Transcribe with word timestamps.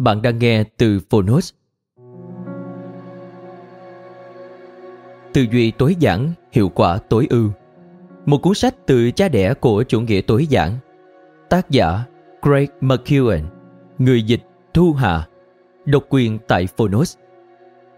Bạn 0.00 0.22
đang 0.22 0.38
nghe 0.38 0.64
từ 0.64 1.00
Phonos. 1.10 1.52
Tư 5.32 5.46
duy 5.52 5.70
tối 5.70 5.96
giản, 5.98 6.32
hiệu 6.52 6.68
quả 6.68 6.98
tối 6.98 7.26
ưu. 7.30 7.50
Một 8.26 8.38
cuốn 8.42 8.54
sách 8.54 8.74
từ 8.86 9.10
cha 9.10 9.28
đẻ 9.28 9.54
của 9.54 9.82
chủ 9.82 10.00
nghĩa 10.00 10.20
tối 10.20 10.46
giản. 10.46 10.78
Tác 11.50 11.70
giả 11.70 12.04
Craig 12.42 12.68
McEwen, 12.80 13.42
người 13.98 14.22
dịch 14.22 14.42
Thu 14.74 14.92
Hà, 14.92 15.28
độc 15.84 16.04
quyền 16.08 16.38
tại 16.48 16.66
Phonos. 16.76 17.16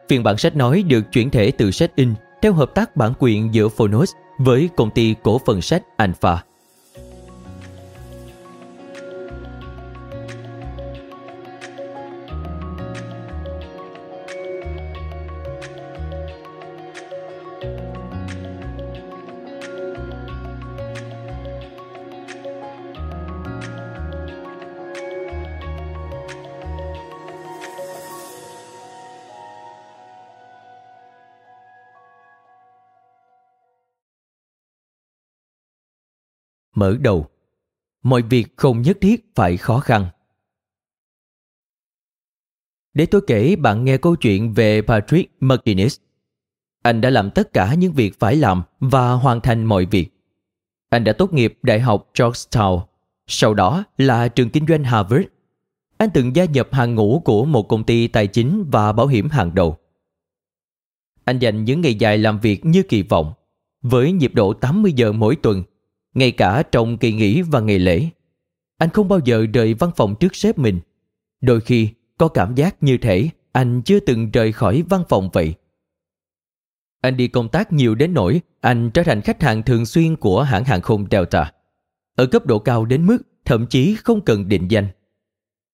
Phiên 0.09 0.23
bản 0.23 0.37
sách 0.37 0.57
nói 0.57 0.83
được 0.83 1.03
chuyển 1.13 1.31
thể 1.31 1.51
từ 1.51 1.71
sách 1.71 1.97
in 1.97 2.15
theo 2.43 2.53
hợp 2.53 2.75
tác 2.75 2.97
bản 2.97 3.13
quyền 3.19 3.55
giữa 3.55 3.69
Phonos 3.69 4.13
với 4.39 4.69
công 4.77 4.91
ty 4.91 5.15
cổ 5.23 5.41
phần 5.47 5.61
sách 5.61 5.83
Alpha. 5.97 6.45
Mở 36.75 36.97
đầu. 37.01 37.27
Mọi 38.03 38.23
việc 38.23 38.57
không 38.57 38.83
nhất 38.83 38.99
thiết 39.01 39.35
phải 39.35 39.57
khó 39.57 39.81
khăn. 39.81 40.07
Để 42.95 43.07
tôi 43.07 43.21
kể 43.27 43.57
bạn 43.57 43.85
nghe 43.85 43.97
câu 43.97 44.17
chuyện 44.17 44.55
về 44.55 44.83
patrick 44.83 45.43
mcguinness. 45.43 46.01
Anh 46.83 47.01
đã 47.01 47.11
làm 47.11 47.31
tất 47.31 47.53
cả 47.53 47.75
những 47.75 47.93
việc 47.93 48.21
phải 48.21 48.37
làm 48.37 48.63
và 48.81 49.13
hoàn 49.13 49.41
thành 49.41 49.65
mọi 49.65 49.87
việc. 49.87 50.09
Anh 50.89 51.05
đã 51.05 51.13
tốt 51.13 51.33
nghiệp 51.33 51.59
đại 51.63 51.81
học 51.81 52.11
georgetown, 52.15 52.81
sau 53.27 53.55
đó 53.55 53.85
là 53.99 54.29
trường 54.29 54.51
kinh 54.51 54.67
doanh 54.67 54.85
harvard. 54.85 55.25
Anh 55.97 56.11
từng 56.15 56.37
gia 56.37 56.45
nhập 56.45 56.69
hàng 56.73 56.95
ngũ 56.95 57.23
của 57.25 57.45
một 57.45 57.63
công 57.63 57.85
ty 57.85 58.09
tài 58.09 58.27
chính 58.27 58.65
và 58.71 58.93
bảo 58.93 59.07
hiểm 59.07 59.29
hàng 59.29 59.55
đầu. 59.55 59.77
Anh 61.25 61.39
dành 61.39 61.65
những 61.65 61.81
ngày 61.81 61.95
dài 61.95 62.19
làm 62.19 62.41
việc 62.41 62.65
như 62.65 62.83
kỳ 62.83 63.03
vọng, 63.03 63.33
với 63.83 64.13
nhịp 64.13 64.35
độ 64.35 64.53
80 64.53 64.93
giờ 64.93 65.13
mỗi 65.13 65.37
tuần 65.37 65.63
ngay 66.15 66.33
cả 66.33 66.63
trong 66.73 66.99
kỳ 66.99 67.13
nghỉ 67.13 67.43
và 67.43 67.61
ngày 67.61 67.79
lễ. 67.79 68.09
Anh 68.79 68.91
không 68.91 69.09
bao 69.09 69.21
giờ 69.25 69.47
rời 69.55 69.75
văn 69.75 69.91
phòng 69.97 70.15
trước 70.21 70.37
sếp 70.37 70.59
mình. 70.59 70.81
Đôi 71.41 71.61
khi 71.61 71.89
có 72.19 72.29
cảm 72.29 72.55
giác 72.55 72.83
như 72.83 72.99
thể 72.99 73.29
anh 73.53 73.83
chưa 73.83 74.01
từng 74.01 74.31
rời 74.31 74.53
khỏi 74.53 74.83
văn 74.89 75.03
phòng 75.09 75.31
vậy. 75.33 75.55
Anh 77.01 77.17
đi 77.17 77.29
công 77.29 77.49
tác 77.49 77.73
nhiều 77.73 77.95
đến 77.95 78.15
nỗi 78.15 78.41
anh 78.61 78.91
trở 78.91 79.03
thành 79.03 79.21
khách 79.21 79.43
hàng 79.43 79.63
thường 79.63 79.87
xuyên 79.87 80.17
của 80.17 80.43
hãng 80.43 80.65
hàng 80.65 80.81
không 80.81 81.07
Delta. 81.11 81.53
Ở 82.17 82.27
cấp 82.27 82.47
độ 82.47 82.59
cao 82.59 82.85
đến 82.85 83.07
mức 83.07 83.19
thậm 83.45 83.67
chí 83.67 83.97
không 84.05 84.21
cần 84.21 84.49
định 84.49 84.69
danh. 84.69 84.89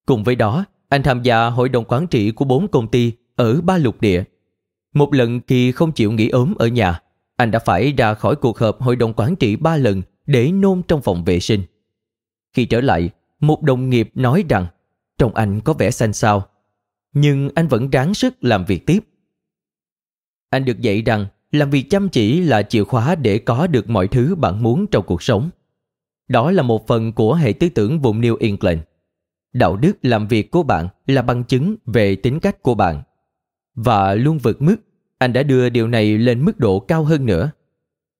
Cùng 0.05 0.23
với 0.23 0.35
đó, 0.35 0.65
anh 0.89 1.03
tham 1.03 1.23
gia 1.23 1.45
hội 1.45 1.69
đồng 1.69 1.85
quản 1.85 2.07
trị 2.07 2.31
của 2.31 2.45
bốn 2.45 2.67
công 2.67 2.87
ty 2.87 3.11
ở 3.35 3.61
ba 3.61 3.77
lục 3.77 4.01
địa. 4.01 4.23
Một 4.93 5.13
lần 5.13 5.41
khi 5.47 5.71
không 5.71 5.91
chịu 5.91 6.11
nghỉ 6.11 6.29
ốm 6.29 6.53
ở 6.59 6.67
nhà, 6.67 7.01
anh 7.35 7.51
đã 7.51 7.59
phải 7.59 7.91
ra 7.91 8.13
khỏi 8.13 8.35
cuộc 8.35 8.57
họp 8.59 8.81
hội 8.81 8.95
đồng 8.95 9.13
quản 9.13 9.35
trị 9.35 9.55
ba 9.55 9.77
lần 9.77 10.01
để 10.29 10.51
nôn 10.51 10.81
trong 10.87 11.01
phòng 11.01 11.23
vệ 11.23 11.39
sinh. 11.39 11.63
Khi 12.53 12.65
trở 12.65 12.81
lại, 12.81 13.09
một 13.39 13.61
đồng 13.61 13.89
nghiệp 13.89 14.11
nói 14.15 14.43
rằng 14.49 14.67
trông 15.17 15.35
anh 15.35 15.61
có 15.61 15.73
vẻ 15.73 15.91
xanh 15.91 16.13
xao, 16.13 16.47
nhưng 17.13 17.49
anh 17.55 17.67
vẫn 17.67 17.89
ráng 17.89 18.13
sức 18.13 18.43
làm 18.43 18.65
việc 18.65 18.85
tiếp. 18.85 18.99
Anh 20.49 20.65
được 20.65 20.79
dạy 20.79 21.01
rằng 21.01 21.25
làm 21.51 21.69
việc 21.69 21.89
chăm 21.89 22.09
chỉ 22.09 22.41
là 22.41 22.63
chìa 22.63 22.83
khóa 22.83 23.15
để 23.15 23.39
có 23.39 23.67
được 23.67 23.89
mọi 23.89 24.07
thứ 24.07 24.35
bạn 24.35 24.63
muốn 24.63 24.87
trong 24.87 25.05
cuộc 25.05 25.23
sống. 25.23 25.49
Đó 26.27 26.51
là 26.51 26.63
một 26.63 26.87
phần 26.87 27.13
của 27.13 27.33
hệ 27.33 27.53
tư 27.53 27.69
tưởng 27.69 27.99
vùng 27.99 28.21
New 28.21 28.37
England. 28.39 28.79
Đạo 29.53 29.75
đức 29.75 29.93
làm 30.01 30.27
việc 30.27 30.51
của 30.51 30.63
bạn 30.63 30.87
là 31.07 31.21
bằng 31.21 31.43
chứng 31.43 31.75
về 31.85 32.15
tính 32.15 32.39
cách 32.39 32.61
của 32.61 32.75
bạn. 32.75 33.03
Và 33.75 34.13
luôn 34.13 34.37
vượt 34.37 34.61
mức, 34.61 34.77
anh 35.17 35.33
đã 35.33 35.43
đưa 35.43 35.69
điều 35.69 35.87
này 35.87 36.17
lên 36.17 36.45
mức 36.45 36.59
độ 36.59 36.79
cao 36.79 37.03
hơn 37.03 37.25
nữa. 37.25 37.51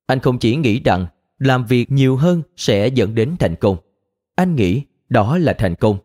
Anh 0.05 0.19
không 0.19 0.39
chỉ 0.39 0.55
nghĩ 0.55 0.79
rằng 0.79 1.07
làm 1.39 1.65
việc 1.65 1.91
nhiều 1.91 2.17
hơn 2.17 2.41
sẽ 2.55 2.87
dẫn 2.87 3.15
đến 3.15 3.35
thành 3.39 3.55
công. 3.55 3.77
Anh 4.35 4.55
nghĩ 4.55 4.81
đó 5.09 5.37
là 5.37 5.53
thành 5.53 5.75
công. 5.75 5.97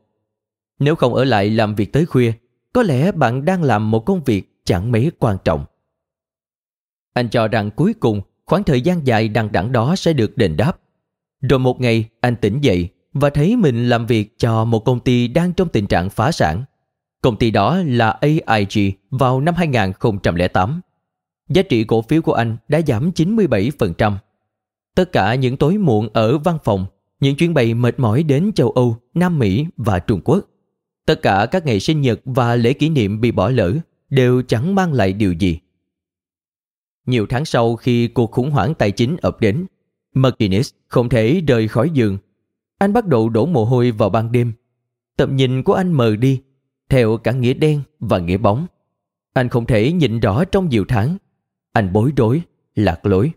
Nếu 0.78 0.94
không 0.94 1.14
ở 1.14 1.24
lại 1.24 1.50
làm 1.50 1.74
việc 1.74 1.92
tới 1.92 2.06
khuya, 2.06 2.32
có 2.72 2.82
lẽ 2.82 3.12
bạn 3.12 3.44
đang 3.44 3.62
làm 3.62 3.90
một 3.90 4.00
công 4.00 4.24
việc 4.24 4.62
chẳng 4.64 4.92
mấy 4.92 5.10
quan 5.18 5.36
trọng. 5.44 5.64
Anh 7.12 7.28
cho 7.28 7.48
rằng 7.48 7.70
cuối 7.70 7.94
cùng 7.94 8.20
khoảng 8.46 8.64
thời 8.64 8.80
gian 8.80 9.06
dài 9.06 9.28
đằng 9.28 9.52
đẵng 9.52 9.72
đó 9.72 9.96
sẽ 9.96 10.12
được 10.12 10.36
đền 10.36 10.56
đáp. 10.56 10.78
Rồi 11.40 11.58
một 11.58 11.80
ngày 11.80 12.08
anh 12.20 12.36
tỉnh 12.36 12.60
dậy 12.60 12.88
và 13.12 13.30
thấy 13.30 13.56
mình 13.56 13.88
làm 13.88 14.06
việc 14.06 14.38
cho 14.38 14.64
một 14.64 14.84
công 14.84 15.00
ty 15.00 15.28
đang 15.28 15.52
trong 15.52 15.68
tình 15.68 15.86
trạng 15.86 16.10
phá 16.10 16.32
sản. 16.32 16.64
Công 17.20 17.36
ty 17.36 17.50
đó 17.50 17.78
là 17.86 18.10
AIG 18.10 18.90
vào 19.10 19.40
năm 19.40 19.54
2008. 19.54 20.80
Giá 21.48 21.62
trị 21.62 21.84
cổ 21.84 22.02
phiếu 22.02 22.22
của 22.22 22.32
anh 22.32 22.56
đã 22.68 22.80
giảm 22.86 23.10
97%. 23.10 24.16
Tất 24.94 25.12
cả 25.12 25.34
những 25.34 25.56
tối 25.56 25.78
muộn 25.78 26.08
ở 26.12 26.38
văn 26.38 26.58
phòng, 26.64 26.86
những 27.20 27.36
chuyến 27.36 27.54
bay 27.54 27.74
mệt 27.74 27.98
mỏi 27.98 28.22
đến 28.22 28.50
châu 28.54 28.70
Âu, 28.70 28.96
Nam 29.14 29.38
Mỹ 29.38 29.66
và 29.76 29.98
Trung 29.98 30.20
Quốc. 30.24 30.40
Tất 31.06 31.22
cả 31.22 31.46
các 31.50 31.66
ngày 31.66 31.80
sinh 31.80 32.00
nhật 32.00 32.20
và 32.24 32.56
lễ 32.56 32.72
kỷ 32.72 32.88
niệm 32.88 33.20
bị 33.20 33.32
bỏ 33.32 33.50
lỡ 33.50 33.74
đều 34.10 34.42
chẳng 34.42 34.74
mang 34.74 34.92
lại 34.92 35.12
điều 35.12 35.32
gì. 35.32 35.58
Nhiều 37.06 37.26
tháng 37.28 37.44
sau 37.44 37.76
khi 37.76 38.08
cuộc 38.08 38.30
khủng 38.30 38.50
hoảng 38.50 38.74
tài 38.74 38.90
chính 38.90 39.16
ập 39.22 39.40
đến, 39.40 39.66
McGuinness 40.14 40.74
không 40.88 41.08
thể 41.08 41.42
rời 41.48 41.68
khỏi 41.68 41.90
giường. 41.90 42.18
Anh 42.78 42.92
bắt 42.92 43.06
đầu 43.06 43.28
đổ 43.28 43.46
mồ 43.46 43.64
hôi 43.64 43.90
vào 43.90 44.10
ban 44.10 44.32
đêm. 44.32 44.52
Tầm 45.16 45.36
nhìn 45.36 45.62
của 45.62 45.74
anh 45.74 45.92
mờ 45.92 46.16
đi, 46.16 46.42
theo 46.88 47.16
cả 47.16 47.32
nghĩa 47.32 47.54
đen 47.54 47.82
và 48.00 48.18
nghĩa 48.18 48.36
bóng. 48.36 48.66
Anh 49.32 49.48
không 49.48 49.66
thể 49.66 49.92
nhìn 49.92 50.20
rõ 50.20 50.44
trong 50.44 50.68
nhiều 50.68 50.84
tháng. 50.88 51.16
Anh 51.72 51.92
bối 51.92 52.12
rối, 52.16 52.42
lạc 52.74 53.06
lối. 53.06 53.32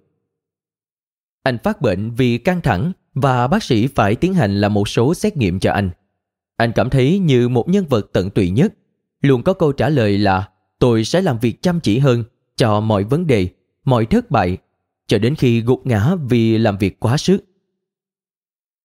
Anh 1.48 1.58
phát 1.58 1.82
bệnh 1.82 2.12
vì 2.12 2.38
căng 2.38 2.62
thẳng 2.62 2.92
và 3.14 3.48
bác 3.48 3.64
sĩ 3.64 3.88
phải 3.88 4.16
tiến 4.16 4.34
hành 4.34 4.62
làm 4.62 4.74
một 4.74 4.90
số 4.90 5.14
xét 5.14 5.38
nghiệm 5.38 5.60
cho 5.60 5.72
anh. 5.72 5.90
Anh 6.58 6.72
cảm 6.76 6.90
thấy 6.90 7.20
như 7.20 7.50
một 7.50 7.70
nhân 7.70 7.86
vật 7.86 8.10
tận 8.14 8.30
tụy 8.30 8.50
nhất. 8.50 8.74
Luôn 9.22 9.44
có 9.44 9.54
câu 9.54 9.72
trả 9.72 9.90
lời 9.90 10.18
là 10.18 10.50
tôi 10.80 11.04
sẽ 11.04 11.22
làm 11.22 11.40
việc 11.40 11.62
chăm 11.62 11.80
chỉ 11.80 12.00
hơn 12.00 12.24
cho 12.56 12.80
mọi 12.80 13.04
vấn 13.04 13.28
đề, 13.28 13.50
mọi 13.84 14.06
thất 14.06 14.32
bại, 14.32 14.58
cho 15.08 15.18
đến 15.18 15.36
khi 15.36 15.62
gục 15.62 15.88
ngã 15.88 16.16
vì 16.30 16.58
làm 16.58 16.78
việc 16.78 17.00
quá 17.00 17.18
sức. 17.18 17.44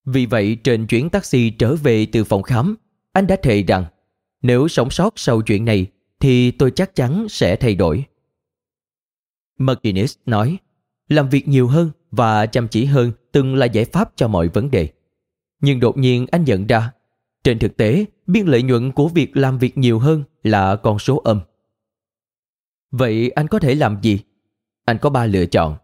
Vì 0.04 0.26
vậy 0.26 0.56
trên 0.64 0.86
chuyến 0.86 1.10
taxi 1.10 1.50
trở 1.50 1.76
về 1.76 2.06
từ 2.06 2.24
phòng 2.24 2.42
khám, 2.42 2.76
anh 3.12 3.26
đã 3.26 3.36
thề 3.42 3.62
rằng 3.62 3.84
nếu 4.42 4.68
sống 4.68 4.90
sót 4.90 5.12
sau 5.16 5.42
chuyện 5.42 5.64
này 5.64 5.86
thì 6.20 6.50
tôi 6.50 6.70
chắc 6.70 6.94
chắn 6.94 7.26
sẽ 7.28 7.56
thay 7.56 7.74
đổi. 7.74 8.04
McGuinness 9.58 10.18
nói, 10.26 10.58
làm 11.08 11.28
việc 11.28 11.48
nhiều 11.48 11.68
hơn 11.68 11.90
và 12.12 12.46
chăm 12.46 12.68
chỉ 12.68 12.84
hơn 12.84 13.12
từng 13.32 13.54
là 13.54 13.66
giải 13.66 13.84
pháp 13.84 14.12
cho 14.16 14.28
mọi 14.28 14.48
vấn 14.48 14.70
đề. 14.70 14.88
Nhưng 15.60 15.80
đột 15.80 15.98
nhiên 15.98 16.26
anh 16.30 16.44
nhận 16.44 16.66
ra, 16.66 16.92
trên 17.44 17.58
thực 17.58 17.76
tế, 17.76 18.04
biên 18.26 18.46
lợi 18.46 18.62
nhuận 18.62 18.92
của 18.92 19.08
việc 19.08 19.36
làm 19.36 19.58
việc 19.58 19.78
nhiều 19.78 19.98
hơn 19.98 20.22
là 20.42 20.76
con 20.76 20.98
số 20.98 21.16
âm. 21.24 21.40
Vậy 22.90 23.30
anh 23.30 23.48
có 23.48 23.58
thể 23.58 23.74
làm 23.74 23.98
gì? 24.02 24.20
Anh 24.84 24.98
có 24.98 25.10
ba 25.10 25.26
lựa 25.26 25.46
chọn. 25.46 25.76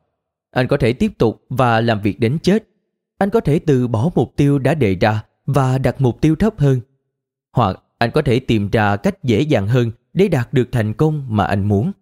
Anh 0.50 0.69
có 0.69 0.76
thể 0.76 0.92
tiếp 0.92 1.12
tục 1.19 1.46
và 1.48 1.80
làm 1.80 2.00
việc 2.00 2.20
đến 2.20 2.38
chết. 2.42 2.69
Anh 3.19 3.30
có 3.30 3.40
thể 3.40 3.58
từ 3.58 3.88
bỏ 3.88 4.10
mục 4.14 4.32
tiêu 4.36 4.58
đã 4.58 4.75
đề 4.75 4.94
ra 4.94 5.25
và 5.46 5.78
đặt 5.78 6.00
mục 6.00 6.20
tiêu 6.20 6.36
thấp 6.36 6.58
hơn. 6.58 6.80
Hoặc 7.52 7.82
anh 7.98 8.10
có 8.10 8.22
thể 8.22 8.40
tìm 8.40 8.70
ra 8.70 8.96
cách 8.96 9.25
dễ 9.25 9.40
dàng 9.40 9.66
hơn 9.66 9.90
để 10.12 10.28
đạt 10.28 10.52
được 10.52 10.69
thành 10.72 10.94
công 10.94 11.26
mà 11.36 11.44
anh 11.44 11.69
muốn. 11.69 11.92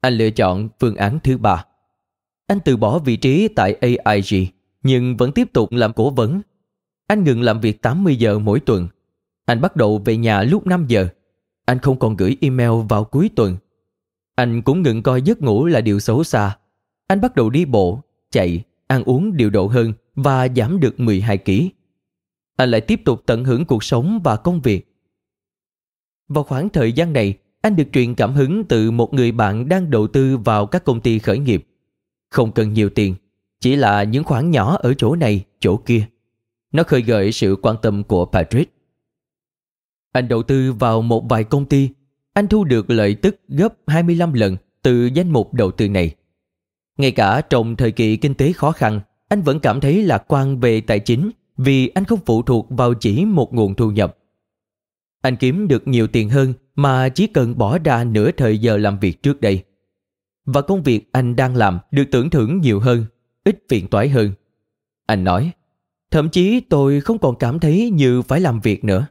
Anh 0.00 0.14
lựa 0.14 0.30
chọn 0.30 0.68
phương 0.80 0.96
án 0.96 1.18
thứ 1.24 1.38
ba. 1.38 1.64
Anh 2.48 2.58
từ 2.64 2.76
bỏ 2.76 2.98
vị 2.98 3.16
trí 3.16 3.48
tại 3.48 3.74
AIG 4.04 4.46
nhưng 4.82 5.16
vẫn 5.16 5.32
tiếp 5.32 5.52
tục 5.52 5.72
làm 5.72 5.92
cố 5.92 6.10
vấn. 6.10 6.40
Anh 7.06 7.24
ngừng 7.24 7.42
làm 7.42 7.60
việc 7.60 7.82
80 7.82 8.16
giờ 8.16 8.38
mỗi 8.38 8.60
tuần. 8.60 8.88
Anh 9.44 9.60
bắt 9.60 9.76
đầu 9.76 9.98
về 9.98 10.16
nhà 10.16 10.42
lúc 10.42 10.66
5 10.66 10.86
giờ. 10.88 11.08
Anh 11.64 11.78
không 11.78 11.98
còn 11.98 12.16
gửi 12.16 12.36
email 12.40 12.70
vào 12.88 13.04
cuối 13.04 13.30
tuần. 13.36 13.56
Anh 14.34 14.62
cũng 14.62 14.82
ngừng 14.82 15.02
coi 15.02 15.22
giấc 15.22 15.42
ngủ 15.42 15.66
là 15.66 15.80
điều 15.80 16.00
xấu 16.00 16.24
xa. 16.24 16.58
Anh 17.06 17.20
bắt 17.20 17.36
đầu 17.36 17.50
đi 17.50 17.64
bộ, 17.64 18.00
chạy, 18.30 18.64
ăn 18.86 19.04
uống 19.04 19.36
điều 19.36 19.50
độ 19.50 19.66
hơn 19.66 19.92
và 20.14 20.48
giảm 20.56 20.80
được 20.80 21.00
12 21.00 21.38
kg. 21.38 21.52
Anh 22.56 22.70
lại 22.70 22.80
tiếp 22.80 23.00
tục 23.04 23.22
tận 23.26 23.44
hưởng 23.44 23.64
cuộc 23.64 23.84
sống 23.84 24.20
và 24.24 24.36
công 24.36 24.60
việc. 24.60 24.94
Vào 26.28 26.44
khoảng 26.44 26.68
thời 26.68 26.92
gian 26.92 27.12
này, 27.12 27.38
anh 27.60 27.76
được 27.76 27.88
truyền 27.92 28.14
cảm 28.14 28.34
hứng 28.34 28.64
từ 28.64 28.90
một 28.90 29.14
người 29.14 29.32
bạn 29.32 29.68
đang 29.68 29.90
đầu 29.90 30.06
tư 30.06 30.36
vào 30.36 30.66
các 30.66 30.84
công 30.84 31.00
ty 31.00 31.18
khởi 31.18 31.38
nghiệp. 31.38 31.67
Không 32.30 32.52
cần 32.52 32.72
nhiều 32.72 32.90
tiền, 32.90 33.14
chỉ 33.60 33.76
là 33.76 34.02
những 34.02 34.24
khoản 34.24 34.50
nhỏ 34.50 34.76
ở 34.76 34.94
chỗ 34.94 35.16
này, 35.16 35.44
chỗ 35.60 35.76
kia. 35.76 36.06
Nó 36.72 36.82
khơi 36.82 37.02
gợi 37.02 37.32
sự 37.32 37.56
quan 37.62 37.76
tâm 37.82 38.04
của 38.04 38.26
Patrick. 38.26 38.72
Anh 40.12 40.28
đầu 40.28 40.42
tư 40.42 40.72
vào 40.72 41.02
một 41.02 41.28
vài 41.28 41.44
công 41.44 41.66
ty, 41.66 41.88
anh 42.32 42.48
thu 42.48 42.64
được 42.64 42.90
lợi 42.90 43.14
tức 43.14 43.40
gấp 43.48 43.74
25 43.86 44.32
lần 44.32 44.56
từ 44.82 45.06
danh 45.06 45.30
mục 45.30 45.54
đầu 45.54 45.70
tư 45.70 45.88
này. 45.88 46.14
Ngay 46.98 47.10
cả 47.10 47.40
trong 47.40 47.76
thời 47.76 47.92
kỳ 47.92 48.16
kinh 48.16 48.34
tế 48.34 48.52
khó 48.52 48.72
khăn, 48.72 49.00
anh 49.28 49.42
vẫn 49.42 49.60
cảm 49.60 49.80
thấy 49.80 50.02
lạc 50.02 50.24
quan 50.28 50.60
về 50.60 50.80
tài 50.80 51.00
chính 51.00 51.30
vì 51.56 51.88
anh 51.88 52.04
không 52.04 52.18
phụ 52.26 52.42
thuộc 52.42 52.66
vào 52.70 52.94
chỉ 52.94 53.24
một 53.24 53.54
nguồn 53.54 53.74
thu 53.74 53.90
nhập. 53.90 54.16
Anh 55.22 55.36
kiếm 55.36 55.68
được 55.68 55.88
nhiều 55.88 56.06
tiền 56.06 56.30
hơn 56.30 56.54
mà 56.74 57.08
chỉ 57.08 57.26
cần 57.26 57.58
bỏ 57.58 57.78
ra 57.78 58.04
nửa 58.04 58.30
thời 58.30 58.58
giờ 58.58 58.76
làm 58.76 58.98
việc 58.98 59.22
trước 59.22 59.40
đây. 59.40 59.64
Và 60.50 60.62
công 60.62 60.82
việc 60.82 61.08
anh 61.12 61.36
đang 61.36 61.56
làm 61.56 61.78
được 61.90 62.04
tưởng 62.10 62.30
thưởng 62.30 62.60
nhiều 62.60 62.80
hơn, 62.80 63.04
ít 63.44 63.58
phiền 63.68 63.88
toái 63.88 64.08
hơn. 64.08 64.32
Anh 65.06 65.24
nói, 65.24 65.52
thậm 66.10 66.30
chí 66.30 66.60
tôi 66.60 67.00
không 67.00 67.18
còn 67.18 67.36
cảm 67.38 67.60
thấy 67.60 67.90
như 67.90 68.22
phải 68.22 68.40
làm 68.40 68.60
việc 68.60 68.84
nữa. 68.84 69.06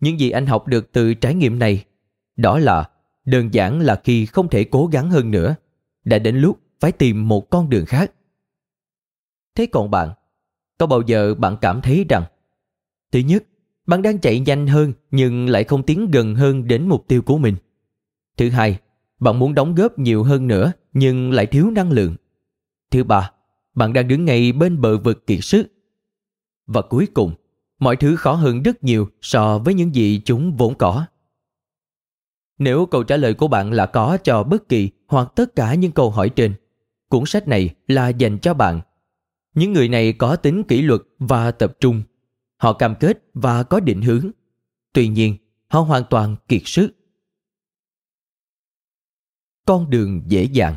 Những 0.00 0.20
gì 0.20 0.30
anh 0.30 0.46
học 0.46 0.66
được 0.66 0.92
từ 0.92 1.14
trải 1.14 1.34
nghiệm 1.34 1.58
này, 1.58 1.84
đó 2.36 2.58
là 2.58 2.90
đơn 3.24 3.54
giản 3.54 3.80
là 3.80 4.00
khi 4.04 4.26
không 4.26 4.48
thể 4.48 4.64
cố 4.64 4.86
gắng 4.86 5.10
hơn 5.10 5.30
nữa, 5.30 5.54
đã 6.04 6.18
đến 6.18 6.36
lúc 6.36 6.58
phải 6.80 6.92
tìm 6.92 7.28
một 7.28 7.50
con 7.50 7.70
đường 7.70 7.86
khác. 7.86 8.12
Thế 9.54 9.66
còn 9.66 9.90
bạn, 9.90 10.08
có 10.78 10.86
bao 10.86 11.02
giờ 11.06 11.34
bạn 11.34 11.56
cảm 11.60 11.80
thấy 11.80 12.04
rằng 12.08 12.24
Thứ 13.12 13.18
nhất, 13.18 13.44
bạn 13.86 14.02
đang 14.02 14.18
chạy 14.18 14.40
nhanh 14.40 14.66
hơn 14.66 14.92
nhưng 15.10 15.48
lại 15.48 15.64
không 15.64 15.82
tiến 15.82 16.10
gần 16.10 16.34
hơn 16.34 16.68
đến 16.68 16.88
mục 16.88 17.04
tiêu 17.08 17.22
của 17.22 17.38
mình. 17.38 17.56
Thứ 18.36 18.50
hai, 18.50 18.78
bạn 19.24 19.38
muốn 19.38 19.54
đóng 19.54 19.74
góp 19.74 19.98
nhiều 19.98 20.22
hơn 20.22 20.46
nữa 20.46 20.72
nhưng 20.92 21.32
lại 21.32 21.46
thiếu 21.46 21.70
năng 21.70 21.90
lượng. 21.90 22.14
Thứ 22.90 23.04
ba, 23.04 23.30
bạn 23.74 23.92
đang 23.92 24.08
đứng 24.08 24.24
ngay 24.24 24.52
bên 24.52 24.80
bờ 24.80 24.98
vực 24.98 25.26
kiệt 25.26 25.38
sức. 25.42 25.66
Và 26.66 26.82
cuối 26.82 27.06
cùng, 27.14 27.32
mọi 27.78 27.96
thứ 27.96 28.16
khó 28.16 28.32
hơn 28.32 28.62
rất 28.62 28.84
nhiều 28.84 29.08
so 29.20 29.58
với 29.58 29.74
những 29.74 29.94
gì 29.94 30.22
chúng 30.24 30.56
vốn 30.56 30.74
có. 30.74 31.06
Nếu 32.58 32.86
câu 32.86 33.02
trả 33.02 33.16
lời 33.16 33.34
của 33.34 33.48
bạn 33.48 33.72
là 33.72 33.86
có 33.86 34.18
cho 34.24 34.42
bất 34.42 34.68
kỳ 34.68 34.90
hoặc 35.08 35.32
tất 35.36 35.56
cả 35.56 35.74
những 35.74 35.92
câu 35.92 36.10
hỏi 36.10 36.28
trên, 36.28 36.54
cuốn 37.08 37.26
sách 37.26 37.48
này 37.48 37.74
là 37.88 38.08
dành 38.08 38.38
cho 38.38 38.54
bạn. 38.54 38.80
Những 39.54 39.72
người 39.72 39.88
này 39.88 40.12
có 40.12 40.36
tính 40.36 40.62
kỷ 40.62 40.82
luật 40.82 41.00
và 41.18 41.50
tập 41.50 41.76
trung 41.80 42.02
Họ 42.56 42.72
cam 42.72 42.94
kết 43.00 43.24
và 43.34 43.62
có 43.62 43.80
định 43.80 44.02
hướng. 44.02 44.30
Tuy 44.92 45.08
nhiên, 45.08 45.36
họ 45.68 45.80
hoàn 45.80 46.02
toàn 46.10 46.36
kiệt 46.48 46.62
sức. 46.64 47.03
Con 49.66 49.90
đường 49.90 50.22
dễ 50.26 50.44
dàng 50.44 50.74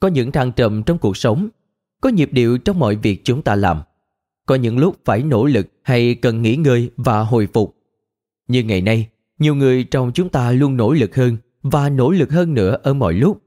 Có 0.00 0.08
những 0.08 0.32
thăng 0.32 0.52
trầm 0.52 0.82
trong 0.82 0.98
cuộc 0.98 1.16
sống, 1.16 1.48
có 2.00 2.08
nhịp 2.08 2.32
điệu 2.32 2.58
trong 2.58 2.78
mọi 2.78 2.96
việc 2.96 3.20
chúng 3.24 3.42
ta 3.42 3.54
làm. 3.54 3.80
Có 4.46 4.54
những 4.54 4.78
lúc 4.78 4.96
phải 5.04 5.22
nỗ 5.22 5.44
lực 5.44 5.66
hay 5.82 6.14
cần 6.14 6.42
nghỉ 6.42 6.56
ngơi 6.56 6.90
và 6.96 7.20
hồi 7.20 7.48
phục. 7.52 7.76
Như 8.48 8.62
ngày 8.62 8.80
nay, 8.80 9.08
nhiều 9.38 9.54
người 9.54 9.84
trong 9.84 10.12
chúng 10.14 10.28
ta 10.28 10.52
luôn 10.52 10.76
nỗ 10.76 10.92
lực 10.92 11.16
hơn 11.16 11.36
và 11.62 11.88
nỗ 11.88 12.10
lực 12.10 12.30
hơn 12.30 12.54
nữa 12.54 12.78
ở 12.82 12.94
mọi 12.94 13.14
lúc 13.14 13.42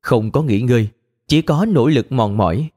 không 0.00 0.30
có 0.30 0.42
nghỉ 0.42 0.60
ngơi, 0.60 0.88
chỉ 1.28 1.42
có 1.42 1.66
nỗ 1.68 1.88
lực 1.88 2.12
mòn 2.12 2.36
mỏi. 2.36 2.70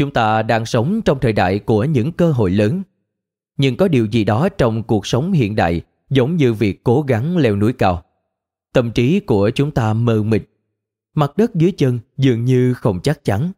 Chúng 0.00 0.10
ta 0.10 0.42
đang 0.42 0.66
sống 0.66 1.02
trong 1.04 1.20
thời 1.20 1.32
đại 1.32 1.58
của 1.58 1.84
những 1.84 2.12
cơ 2.12 2.32
hội 2.32 2.50
lớn, 2.50 2.82
nhưng 3.56 3.76
có 3.76 3.88
điều 3.88 4.06
gì 4.06 4.24
đó 4.24 4.48
trong 4.48 4.82
cuộc 4.82 5.06
sống 5.06 5.32
hiện 5.32 5.56
đại 5.56 5.82
giống 6.10 6.36
như 6.36 6.52
việc 6.52 6.84
cố 6.84 7.02
gắng 7.02 7.36
leo 7.36 7.56
núi 7.56 7.72
cao. 7.72 8.02
Tâm 8.72 8.92
trí 8.92 9.20
của 9.20 9.50
chúng 9.50 9.70
ta 9.70 9.92
mờ 9.92 10.22
mịt, 10.22 10.42
mặt 11.14 11.36
đất 11.36 11.54
dưới 11.54 11.72
chân 11.72 11.98
dường 12.16 12.44
như 12.44 12.74
không 12.74 13.00
chắc 13.02 13.24
chắn. 13.24 13.52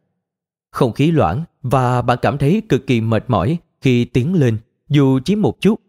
Không 0.71 0.93
khí 0.93 1.11
loãng 1.11 1.43
và 1.61 2.01
bạn 2.01 2.17
cảm 2.21 2.37
thấy 2.37 2.61
cực 2.69 2.87
kỳ 2.87 3.01
mệt 3.01 3.23
mỏi 3.27 3.57
khi 3.81 4.05
tiến 4.05 4.33
lên 4.33 4.57
dù 4.89 5.19
chỉ 5.25 5.35
một 5.35 5.61
chút. 5.61 5.81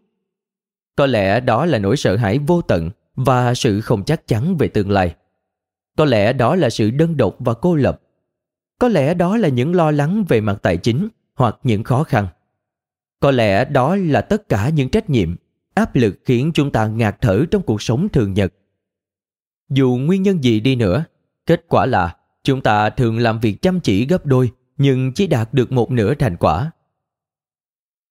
Có 0.95 1.05
lẽ 1.05 1.39
đó 1.39 1.65
là 1.65 1.79
nỗi 1.79 1.97
sợ 1.97 2.15
hãi 2.15 2.39
vô 2.39 2.61
tận 2.61 2.89
và 3.15 3.53
sự 3.53 3.81
không 3.81 4.03
chắc 4.03 4.27
chắn 4.27 4.57
về 4.57 4.67
tương 4.67 4.91
lai. 4.91 5.15
Có 5.97 6.05
lẽ 6.05 6.33
đó 6.33 6.55
là 6.55 6.69
sự 6.69 6.91
đơn 6.91 7.17
độc 7.17 7.35
và 7.39 7.53
cô 7.53 7.75
lập. 7.75 8.01
Có 8.85 8.89
lẽ 8.89 9.13
đó 9.13 9.37
là 9.37 9.49
những 9.49 9.75
lo 9.75 9.91
lắng 9.91 10.25
về 10.29 10.41
mặt 10.41 10.59
tài 10.61 10.77
chính 10.77 11.07
hoặc 11.35 11.57
những 11.63 11.83
khó 11.83 12.03
khăn. 12.03 12.27
Có 13.19 13.31
lẽ 13.31 13.65
đó 13.65 13.95
là 13.95 14.21
tất 14.21 14.49
cả 14.49 14.69
những 14.69 14.89
trách 14.89 15.09
nhiệm, 15.09 15.35
áp 15.73 15.95
lực 15.95 16.19
khiến 16.25 16.51
chúng 16.53 16.71
ta 16.71 16.87
ngạt 16.87 17.17
thở 17.21 17.45
trong 17.51 17.61
cuộc 17.61 17.81
sống 17.81 18.09
thường 18.09 18.33
nhật. 18.33 18.53
Dù 19.69 19.97
nguyên 20.01 20.23
nhân 20.23 20.43
gì 20.43 20.59
đi 20.59 20.75
nữa, 20.75 21.05
kết 21.45 21.65
quả 21.69 21.85
là 21.85 22.15
chúng 22.43 22.61
ta 22.61 22.89
thường 22.89 23.17
làm 23.17 23.39
việc 23.39 23.61
chăm 23.61 23.79
chỉ 23.79 24.07
gấp 24.07 24.25
đôi 24.25 24.51
nhưng 24.77 25.13
chỉ 25.13 25.27
đạt 25.27 25.53
được 25.53 25.71
một 25.71 25.91
nửa 25.91 26.13
thành 26.15 26.37
quả. 26.37 26.71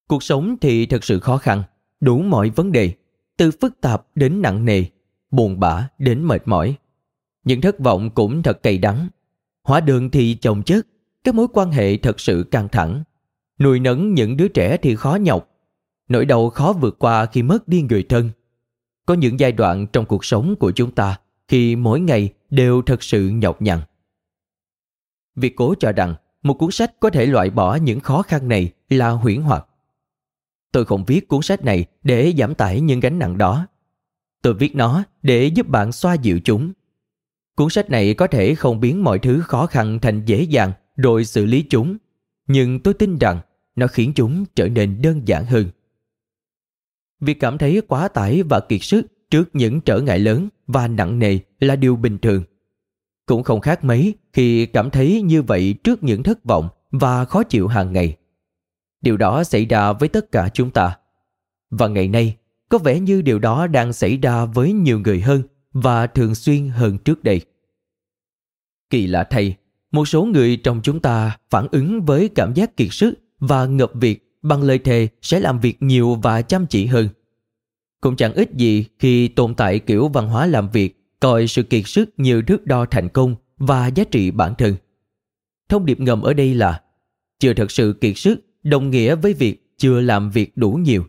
Cuộc 0.09 0.23
sống 0.23 0.57
thì 0.61 0.87
thật 0.87 1.05
sự 1.05 1.21
khó 1.21 1.37
khăn, 1.37 1.63
đủ 2.01 2.19
mọi 2.19 2.51
vấn 2.51 2.73
đề, 2.73 2.93
từ 3.37 3.51
phức 3.61 3.81
tạp 3.81 4.07
đến 4.15 4.43
nặng 4.43 4.65
nề, 4.65 4.85
buồn 5.31 5.61
bã 5.61 5.89
đến 5.99 6.25
mệt 6.25 6.43
mỏi. 6.45 6.77
Những 7.45 7.61
thất 7.61 7.79
vọng 7.79 8.11
cũng 8.11 8.43
thật 8.43 8.63
cay 8.63 8.79
đắng. 8.79 9.09
Hóa 9.65 9.81
đường 9.81 10.11
thì 10.11 10.35
chồng 10.35 10.63
chất, 10.63 10.87
các 11.25 11.35
mối 11.35 11.47
quan 11.53 11.71
hệ 11.73 11.97
thật 11.97 12.21
sự 12.21 12.45
căng 12.51 12.69
thẳng. 12.69 13.03
Nuôi 13.59 13.81
nấng 13.81 14.15
những 14.15 14.37
đứa 14.37 14.49
trẻ 14.49 14.77
thì 14.77 14.97
khó 14.97 15.15
nhọc. 15.15 15.51
Nỗi 16.09 16.27
đau 16.27 16.51
khó 16.51 16.73
vượt 16.73 16.99
qua 16.99 17.27
khi 17.27 17.43
mất 17.43 17.69
đi 17.69 17.83
người 17.83 18.03
thân. 18.03 18.31
Có 19.07 19.15
những 19.15 19.41
giai 19.41 19.53
đoạn 19.53 19.87
trong 19.87 20.07
cuộc 20.07 20.25
sống 20.25 20.55
của 20.57 20.71
chúng 20.71 20.95
ta 20.95 21.19
khi 21.49 21.77
mỗi 21.77 22.01
ngày 22.01 22.33
đều 22.51 22.83
thật 22.83 23.03
sự 23.03 23.29
nhọc 23.29 23.63
nhằn. 23.63 23.81
Việc 25.37 25.57
cố 25.57 25.75
cho 25.79 25.93
rằng 25.93 26.15
một 26.43 26.55
cuốn 26.55 26.71
sách 26.71 27.01
có 27.01 27.11
thể 27.11 27.27
loại 27.27 27.51
bỏ 27.51 27.75
những 27.75 28.01
khó 28.01 28.23
khăn 28.23 28.49
này 28.49 28.73
là 28.89 29.11
huyễn 29.11 29.41
hoặc. 29.41 29.67
Tôi 30.73 30.85
không 30.85 31.05
viết 31.05 31.29
cuốn 31.29 31.43
sách 31.43 31.65
này 31.65 31.85
để 32.03 32.35
giảm 32.39 32.55
tải 32.55 32.81
những 32.81 33.01
gánh 33.01 33.19
nặng 33.19 33.39
đó. 33.39 33.67
Tôi 34.43 34.55
viết 34.55 34.77
nó 34.77 35.05
để 35.23 35.47
giúp 35.47 35.69
bạn 35.69 35.93
xoa 35.93 36.15
dịu 36.15 36.41
chúng 36.45 36.73
Cuốn 37.57 37.71
sách 37.71 37.91
này 37.91 38.15
có 38.15 38.27
thể 38.27 38.55
không 38.55 38.81
biến 38.81 39.05
mọi 39.05 39.19
thứ 39.19 39.41
khó 39.41 39.67
khăn 39.67 39.99
thành 40.03 40.25
dễ 40.25 40.43
dàng 40.43 40.73
rồi 40.97 41.25
xử 41.25 41.47
lý 41.47 41.63
chúng, 41.71 41.97
nhưng 42.47 42.81
tôi 42.81 42.95
tin 42.95 43.19
rằng 43.19 43.41
nó 43.77 43.87
khiến 43.87 44.13
chúng 44.15 44.45
trở 44.55 44.69
nên 44.69 45.03
đơn 45.03 45.23
giản 45.25 45.45
hơn. 45.45 45.67
Việc 47.21 47.41
cảm 47.41 47.59
thấy 47.59 47.83
quá 47.89 48.09
tải 48.09 48.43
và 48.43 48.61
kiệt 48.61 48.83
sức 48.83 49.07
trước 49.31 49.51
những 49.53 49.81
trở 49.81 50.01
ngại 50.01 50.19
lớn 50.19 50.49
và 50.67 50.89
nặng 50.89 51.19
nề 51.19 51.39
là 51.61 51.77
điều 51.77 51.97
bình 51.97 52.19
thường. 52.19 52.45
Cũng 53.27 53.43
không 53.43 53.61
khác 53.61 53.85
mấy 53.85 54.15
khi 54.33 54.67
cảm 54.67 54.91
thấy 54.91 55.23
như 55.23 55.43
vậy 55.43 55.75
trước 55.85 56.03
những 56.03 56.23
thất 56.23 56.45
vọng 56.45 56.69
và 56.91 57.25
khó 57.25 57.43
chịu 57.43 57.69
hàng 57.69 57.93
ngày. 57.93 58.17
Điều 59.01 59.17
đó 59.17 59.45
xảy 59.45 59.67
ra 59.67 59.93
với 59.93 60.09
tất 60.09 60.33
cả 60.33 60.49
chúng 60.55 60.71
ta. 60.71 60.97
Và 61.71 61.89
ngày 61.89 62.09
nay, 62.09 62.37
có 62.69 62.79
vẻ 62.79 63.01
như 63.01 63.23
điều 63.23 63.39
đó 63.39 63.67
đang 63.67 63.93
xảy 63.93 64.17
ra 64.17 64.45
với 64.45 64.73
nhiều 64.73 65.01
người 65.01 65.21
hơn 65.21 65.43
và 65.75 66.07
thường 66.07 66.35
xuyên 66.35 66.69
hơn 66.69 66.99
trước 66.99 67.25
đây. 67.25 67.41
Kỳ 68.91 69.07
lạ 69.07 69.25
thay, 69.31 69.57
một 69.93 70.09
số 70.09 70.25
người 70.25 70.57
trong 70.57 70.81
chúng 70.83 71.01
ta 71.01 71.39
phản 71.51 71.67
ứng 71.73 72.05
với 72.05 72.29
cảm 72.29 72.55
giác 72.55 72.77
kiệt 72.77 72.89
sức 72.91 73.15
và 73.39 73.67
ngập 73.67 73.91
việc 73.95 74.39
bằng 74.43 74.63
lời 74.63 74.79
thề 74.79 75.09
sẽ 75.23 75.41
làm 75.41 75.61
việc 75.61 75.83
nhiều 75.83 76.15
và 76.15 76.43
chăm 76.43 76.67
chỉ 76.67 76.87
hơn. 76.87 77.09
Cũng 78.01 78.17
chẳng 78.17 78.33
ít 78.35 78.53
gì 78.55 78.85
khi 78.99 79.29
tồn 79.29 79.55
tại 79.55 79.79
kiểu 79.79 80.09
văn 80.09 80.29
hóa 80.29 80.47
làm 80.47 80.71
việc 80.71 81.05
coi 81.21 81.47
sự 81.47 81.63
kiệt 81.63 81.83
sức 81.87 82.11
như 82.17 82.43
thước 82.43 82.67
đo 82.67 82.87
thành 82.91 83.09
công 83.09 83.37
và 83.59 83.87
giá 83.87 84.05
trị 84.05 84.31
bản 84.31 84.55
thân. 84.59 84.77
Thông 85.69 85.87
điệp 85.87 86.01
ngầm 86.01 86.23
ở 86.23 86.35
đây 86.35 86.55
là 86.55 86.83
chưa 87.39 87.55
thật 87.55 87.71
sự 87.71 87.99
kiệt 88.01 88.19
sức 88.19 88.41
đồng 88.63 88.91
nghĩa 88.91 89.15
với 89.15 89.35
việc 89.35 89.75
chưa 89.79 90.01
làm 90.01 90.31
việc 90.31 90.57
đủ 90.57 90.73
nhiều. 90.73 91.05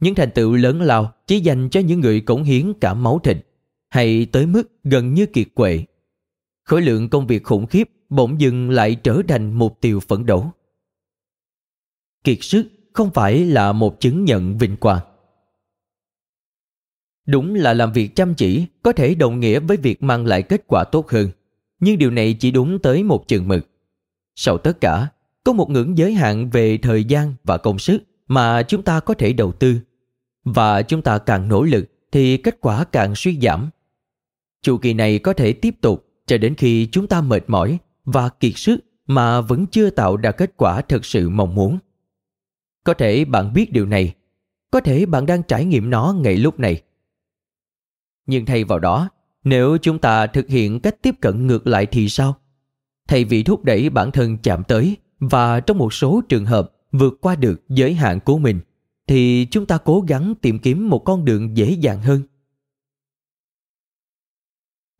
Những 0.00 0.14
thành 0.14 0.30
tựu 0.30 0.54
lớn 0.54 0.80
lao 0.80 1.12
chỉ 1.26 1.40
dành 1.40 1.68
cho 1.70 1.80
những 1.80 2.00
người 2.00 2.20
cống 2.20 2.42
hiến 2.42 2.72
cả 2.80 2.94
máu 2.94 3.18
thịt 3.18 3.46
hay 3.90 4.26
tới 4.32 4.46
mức 4.46 4.62
gần 4.84 5.14
như 5.14 5.26
kiệt 5.26 5.48
quệ. 5.54 5.84
Khối 6.64 6.82
lượng 6.82 7.08
công 7.08 7.26
việc 7.26 7.44
khủng 7.44 7.66
khiếp 7.66 7.90
bỗng 8.08 8.40
dưng 8.40 8.70
lại 8.70 8.94
trở 8.94 9.22
thành 9.28 9.52
mục 9.52 9.78
tiêu 9.80 10.00
phấn 10.00 10.26
đấu. 10.26 10.50
Kiệt 12.24 12.38
sức 12.40 12.66
không 12.92 13.10
phải 13.10 13.44
là 13.44 13.72
một 13.72 14.00
chứng 14.00 14.24
nhận 14.24 14.58
vinh 14.58 14.76
quang. 14.76 15.00
Đúng 17.26 17.54
là 17.54 17.74
làm 17.74 17.92
việc 17.92 18.16
chăm 18.16 18.34
chỉ 18.34 18.66
có 18.82 18.92
thể 18.92 19.14
đồng 19.14 19.40
nghĩa 19.40 19.60
với 19.60 19.76
việc 19.76 20.02
mang 20.02 20.26
lại 20.26 20.42
kết 20.42 20.64
quả 20.66 20.84
tốt 20.84 21.10
hơn, 21.10 21.30
nhưng 21.80 21.98
điều 21.98 22.10
này 22.10 22.36
chỉ 22.40 22.50
đúng 22.50 22.78
tới 22.78 23.02
một 23.02 23.28
chừng 23.28 23.48
mực. 23.48 23.66
Sau 24.34 24.58
tất 24.58 24.80
cả, 24.80 25.08
có 25.44 25.52
một 25.52 25.70
ngưỡng 25.70 25.98
giới 25.98 26.12
hạn 26.12 26.50
về 26.50 26.78
thời 26.78 27.04
gian 27.04 27.34
và 27.44 27.58
công 27.58 27.78
sức 27.78 28.02
mà 28.26 28.62
chúng 28.62 28.82
ta 28.82 29.00
có 29.00 29.14
thể 29.14 29.32
đầu 29.32 29.52
tư. 29.52 29.80
Và 30.44 30.82
chúng 30.82 31.02
ta 31.02 31.18
càng 31.18 31.48
nỗ 31.48 31.62
lực 31.62 31.84
thì 32.12 32.36
kết 32.36 32.60
quả 32.60 32.84
càng 32.84 33.14
suy 33.14 33.38
giảm. 33.42 33.70
Chu 34.62 34.78
kỳ 34.78 34.94
này 34.94 35.18
có 35.18 35.32
thể 35.32 35.52
tiếp 35.52 35.74
tục 35.80 36.06
cho 36.26 36.38
đến 36.38 36.54
khi 36.54 36.88
chúng 36.92 37.06
ta 37.06 37.20
mệt 37.20 37.44
mỏi 37.46 37.78
và 38.04 38.28
kiệt 38.28 38.52
sức 38.56 38.80
mà 39.06 39.40
vẫn 39.40 39.66
chưa 39.66 39.90
tạo 39.90 40.16
ra 40.16 40.30
kết 40.30 40.52
quả 40.56 40.80
thật 40.80 41.04
sự 41.04 41.28
mong 41.28 41.54
muốn. 41.54 41.78
Có 42.84 42.94
thể 42.94 43.24
bạn 43.24 43.52
biết 43.52 43.72
điều 43.72 43.86
này, 43.86 44.14
có 44.70 44.80
thể 44.80 45.06
bạn 45.06 45.26
đang 45.26 45.42
trải 45.42 45.64
nghiệm 45.64 45.90
nó 45.90 46.14
ngay 46.20 46.36
lúc 46.36 46.60
này. 46.60 46.82
Nhưng 48.26 48.46
thay 48.46 48.64
vào 48.64 48.78
đó, 48.78 49.08
nếu 49.44 49.78
chúng 49.82 49.98
ta 49.98 50.26
thực 50.26 50.48
hiện 50.48 50.80
cách 50.80 51.02
tiếp 51.02 51.14
cận 51.20 51.46
ngược 51.46 51.66
lại 51.66 51.86
thì 51.86 52.08
sao? 52.08 52.36
Thay 53.08 53.24
vì 53.24 53.42
thúc 53.42 53.64
đẩy 53.64 53.90
bản 53.90 54.10
thân 54.10 54.38
chạm 54.42 54.64
tới 54.64 54.96
và 55.20 55.60
trong 55.60 55.78
một 55.78 55.92
số 55.92 56.20
trường 56.28 56.46
hợp 56.46 56.72
vượt 56.92 57.18
qua 57.20 57.36
được 57.36 57.62
giới 57.68 57.94
hạn 57.94 58.20
của 58.20 58.38
mình, 58.38 58.60
thì 59.06 59.46
chúng 59.50 59.66
ta 59.66 59.78
cố 59.78 60.04
gắng 60.08 60.34
tìm 60.40 60.58
kiếm 60.58 60.88
một 60.88 60.98
con 60.98 61.24
đường 61.24 61.56
dễ 61.56 61.70
dàng 61.70 62.02
hơn. 62.02 62.22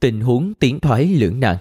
Tình 0.00 0.21
huống 0.21 0.54
tiến 0.54 0.80
thoái 0.80 1.07
lưỡng 1.07 1.40
nan 1.40 1.57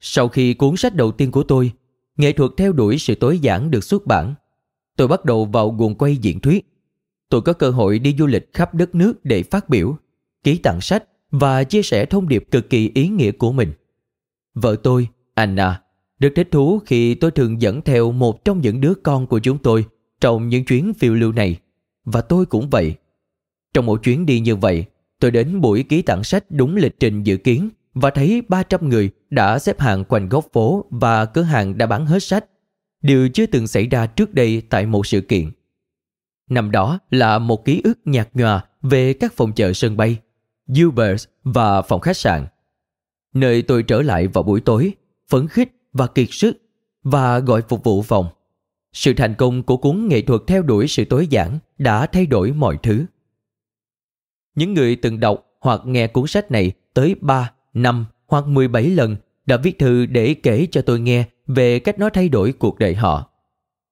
Sau 0.00 0.28
khi 0.28 0.54
cuốn 0.54 0.76
sách 0.76 0.94
đầu 0.94 1.12
tiên 1.12 1.30
của 1.30 1.42
tôi, 1.42 1.72
Nghệ 2.16 2.32
thuật 2.32 2.50
theo 2.56 2.72
đuổi 2.72 2.98
sự 2.98 3.14
tối 3.14 3.38
giản 3.38 3.70
được 3.70 3.84
xuất 3.84 4.06
bản, 4.06 4.34
tôi 4.96 5.08
bắt 5.08 5.24
đầu 5.24 5.44
vào 5.44 5.70
guồng 5.70 5.94
quay 5.94 6.16
diễn 6.16 6.40
thuyết. 6.40 6.66
Tôi 7.28 7.42
có 7.42 7.52
cơ 7.52 7.70
hội 7.70 7.98
đi 7.98 8.14
du 8.18 8.26
lịch 8.26 8.50
khắp 8.52 8.74
đất 8.74 8.94
nước 8.94 9.24
để 9.24 9.42
phát 9.42 9.68
biểu, 9.68 9.96
ký 10.44 10.58
tặng 10.58 10.80
sách 10.80 11.04
và 11.30 11.64
chia 11.64 11.82
sẻ 11.82 12.06
thông 12.06 12.28
điệp 12.28 12.44
cực 12.50 12.70
kỳ 12.70 12.90
ý 12.94 13.08
nghĩa 13.08 13.30
của 13.30 13.52
mình. 13.52 13.72
Vợ 14.54 14.76
tôi, 14.82 15.08
Anna, 15.34 15.82
rất 16.18 16.32
thích 16.36 16.48
thú 16.50 16.80
khi 16.86 17.14
tôi 17.14 17.30
thường 17.30 17.62
dẫn 17.62 17.82
theo 17.82 18.12
một 18.12 18.44
trong 18.44 18.60
những 18.60 18.80
đứa 18.80 18.94
con 18.94 19.26
của 19.26 19.38
chúng 19.38 19.58
tôi 19.58 19.86
trong 20.20 20.48
những 20.48 20.64
chuyến 20.64 20.94
phiêu 20.94 21.14
lưu 21.14 21.32
này. 21.32 21.56
Và 22.04 22.20
tôi 22.20 22.46
cũng 22.46 22.70
vậy. 22.70 22.94
Trong 23.74 23.86
một 23.86 24.02
chuyến 24.02 24.26
đi 24.26 24.40
như 24.40 24.56
vậy, 24.56 24.84
tôi 25.20 25.30
đến 25.30 25.60
buổi 25.60 25.82
ký 25.82 26.02
tặng 26.02 26.24
sách 26.24 26.44
đúng 26.50 26.76
lịch 26.76 27.00
trình 27.00 27.22
dự 27.22 27.36
kiến 27.36 27.68
và 27.94 28.10
thấy 28.10 28.42
300 28.48 28.88
người 28.88 29.10
đã 29.30 29.58
xếp 29.58 29.80
hàng 29.80 30.04
quanh 30.04 30.28
góc 30.28 30.46
phố 30.52 30.84
và 30.90 31.24
cửa 31.24 31.42
hàng 31.42 31.78
đã 31.78 31.86
bán 31.86 32.06
hết 32.06 32.22
sách. 32.22 32.44
Điều 33.02 33.28
chưa 33.28 33.46
từng 33.46 33.66
xảy 33.66 33.86
ra 33.86 34.06
trước 34.06 34.34
đây 34.34 34.62
tại 34.70 34.86
một 34.86 35.06
sự 35.06 35.20
kiện. 35.20 35.50
Năm 36.50 36.70
đó 36.70 36.98
là 37.10 37.38
một 37.38 37.64
ký 37.64 37.80
ức 37.84 37.98
nhạt 38.04 38.28
nhòa 38.34 38.64
về 38.82 39.12
các 39.12 39.32
phòng 39.32 39.52
chợ 39.52 39.72
sân 39.72 39.96
bay, 39.96 40.18
Ubers 40.84 41.24
và 41.44 41.82
phòng 41.82 42.00
khách 42.00 42.16
sạn. 42.16 42.46
Nơi 43.34 43.62
tôi 43.62 43.82
trở 43.82 44.02
lại 44.02 44.26
vào 44.26 44.42
buổi 44.42 44.60
tối, 44.60 44.92
phấn 45.28 45.48
khích 45.48 45.72
và 45.92 46.06
kiệt 46.06 46.28
sức 46.30 46.56
và 47.02 47.38
gọi 47.38 47.62
phục 47.68 47.84
vụ 47.84 48.02
phòng. 48.02 48.26
Sự 48.92 49.12
thành 49.16 49.34
công 49.34 49.62
của 49.62 49.76
cuốn 49.76 50.08
nghệ 50.08 50.22
thuật 50.22 50.40
theo 50.46 50.62
đuổi 50.62 50.88
sự 50.88 51.04
tối 51.04 51.26
giản 51.26 51.58
đã 51.78 52.06
thay 52.06 52.26
đổi 52.26 52.52
mọi 52.52 52.76
thứ. 52.82 53.06
Những 54.54 54.74
người 54.74 54.96
từng 54.96 55.20
đọc 55.20 55.46
hoặc 55.60 55.80
nghe 55.84 56.06
cuốn 56.06 56.26
sách 56.26 56.50
này 56.50 56.72
tới 56.94 57.14
3, 57.20 57.52
5 57.74 58.06
hoặc 58.26 58.46
17 58.46 58.90
lần 58.90 59.16
đã 59.46 59.56
viết 59.56 59.78
thư 59.78 60.06
để 60.06 60.34
kể 60.34 60.66
cho 60.70 60.82
tôi 60.82 61.00
nghe 61.00 61.24
về 61.46 61.78
cách 61.78 61.98
nó 61.98 62.10
thay 62.10 62.28
đổi 62.28 62.52
cuộc 62.52 62.78
đời 62.78 62.94
họ. 62.94 63.30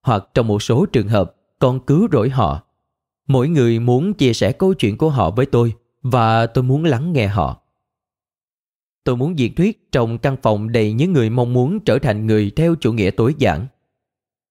Hoặc 0.02 0.28
trong 0.34 0.46
một 0.46 0.62
số 0.62 0.86
trường 0.86 1.08
hợp 1.08 1.34
còn 1.58 1.80
cứu 1.80 2.08
rỗi 2.12 2.30
họ. 2.30 2.62
Mỗi 3.26 3.48
người 3.48 3.78
muốn 3.78 4.14
chia 4.14 4.32
sẻ 4.32 4.52
câu 4.52 4.74
chuyện 4.74 4.98
của 4.98 5.10
họ 5.10 5.30
với 5.30 5.46
tôi 5.46 5.74
và 6.02 6.46
tôi 6.46 6.64
muốn 6.64 6.84
lắng 6.84 7.12
nghe 7.12 7.26
họ. 7.26 7.62
Tôi 9.04 9.16
muốn 9.16 9.38
diễn 9.38 9.54
thuyết 9.54 9.92
trong 9.92 10.18
căn 10.18 10.36
phòng 10.42 10.72
đầy 10.72 10.92
những 10.92 11.12
người 11.12 11.30
mong 11.30 11.52
muốn 11.52 11.80
trở 11.80 11.98
thành 11.98 12.26
người 12.26 12.50
theo 12.56 12.74
chủ 12.80 12.92
nghĩa 12.92 13.10
tối 13.10 13.34
giản. 13.38 13.66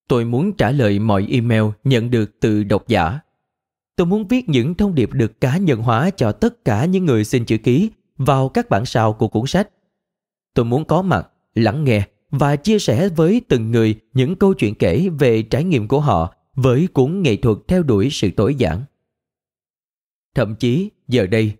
Tôi 0.07 0.25
muốn 0.25 0.53
trả 0.53 0.71
lời 0.71 0.99
mọi 0.99 1.27
email 1.29 1.63
nhận 1.83 2.11
được 2.11 2.39
từ 2.39 2.63
độc 2.63 2.87
giả. 2.87 3.19
Tôi 3.95 4.07
muốn 4.07 4.27
viết 4.27 4.49
những 4.49 4.75
thông 4.75 4.95
điệp 4.95 5.13
được 5.13 5.41
cá 5.41 5.57
nhân 5.57 5.81
hóa 5.81 6.09
cho 6.09 6.31
tất 6.31 6.65
cả 6.65 6.85
những 6.85 7.05
người 7.05 7.23
xin 7.23 7.45
chữ 7.45 7.57
ký 7.57 7.89
vào 8.17 8.49
các 8.49 8.69
bản 8.69 8.85
sao 8.85 9.13
của 9.13 9.27
cuốn 9.27 9.45
sách. 9.47 9.69
Tôi 10.53 10.65
muốn 10.65 10.85
có 10.85 11.01
mặt, 11.01 11.29
lắng 11.55 11.83
nghe 11.83 12.03
và 12.29 12.55
chia 12.55 12.79
sẻ 12.79 13.09
với 13.09 13.41
từng 13.47 13.71
người 13.71 13.95
những 14.13 14.35
câu 14.35 14.53
chuyện 14.53 14.75
kể 14.75 15.09
về 15.19 15.41
trải 15.41 15.63
nghiệm 15.63 15.87
của 15.87 15.99
họ 15.99 16.33
với 16.55 16.87
cuốn 16.93 17.21
nghệ 17.21 17.35
thuật 17.35 17.57
theo 17.67 17.83
đuổi 17.83 18.09
sự 18.11 18.29
tối 18.35 18.55
giản. 18.55 18.83
Thậm 20.35 20.55
chí, 20.55 20.89
giờ 21.07 21.27
đây, 21.27 21.51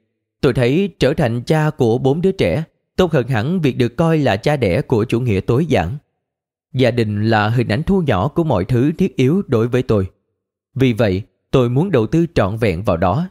tôi 0.42 0.54
thấy 0.54 0.90
trở 1.00 1.14
thành 1.14 1.44
cha 1.44 1.70
của 1.70 1.98
bốn 1.98 2.22
đứa 2.22 2.32
trẻ 2.32 2.64
tốt 2.96 3.12
hơn 3.12 3.28
hẳn 3.28 3.62
việc 3.62 3.78
được 3.78 3.96
coi 3.96 4.18
là 4.18 4.38
cha 4.38 4.58
đẻ 4.58 4.82
của 4.82 5.06
chủ 5.06 5.20
nghĩa 5.20 5.40
tối 5.40 5.66
giản. 5.66 5.98
Gia 6.78 6.92
đình 6.92 7.30
là 7.30 7.50
hình 7.50 7.68
ảnh 7.68 7.84
thu 7.84 8.02
nhỏ 8.02 8.28
của 8.28 8.44
mọi 8.44 8.66
thứ 8.66 8.92
thiết 8.92 9.16
yếu 9.16 9.42
đối 9.48 9.68
với 9.68 9.84
tôi. 9.84 10.08
Vì 10.76 10.94
vậy, 10.94 11.24
tôi 11.52 11.70
muốn 11.70 11.92
đầu 11.92 12.08
tư 12.08 12.26
trọn 12.36 12.58
vẹn 12.58 12.84
vào 12.84 12.98
đó 12.98 13.28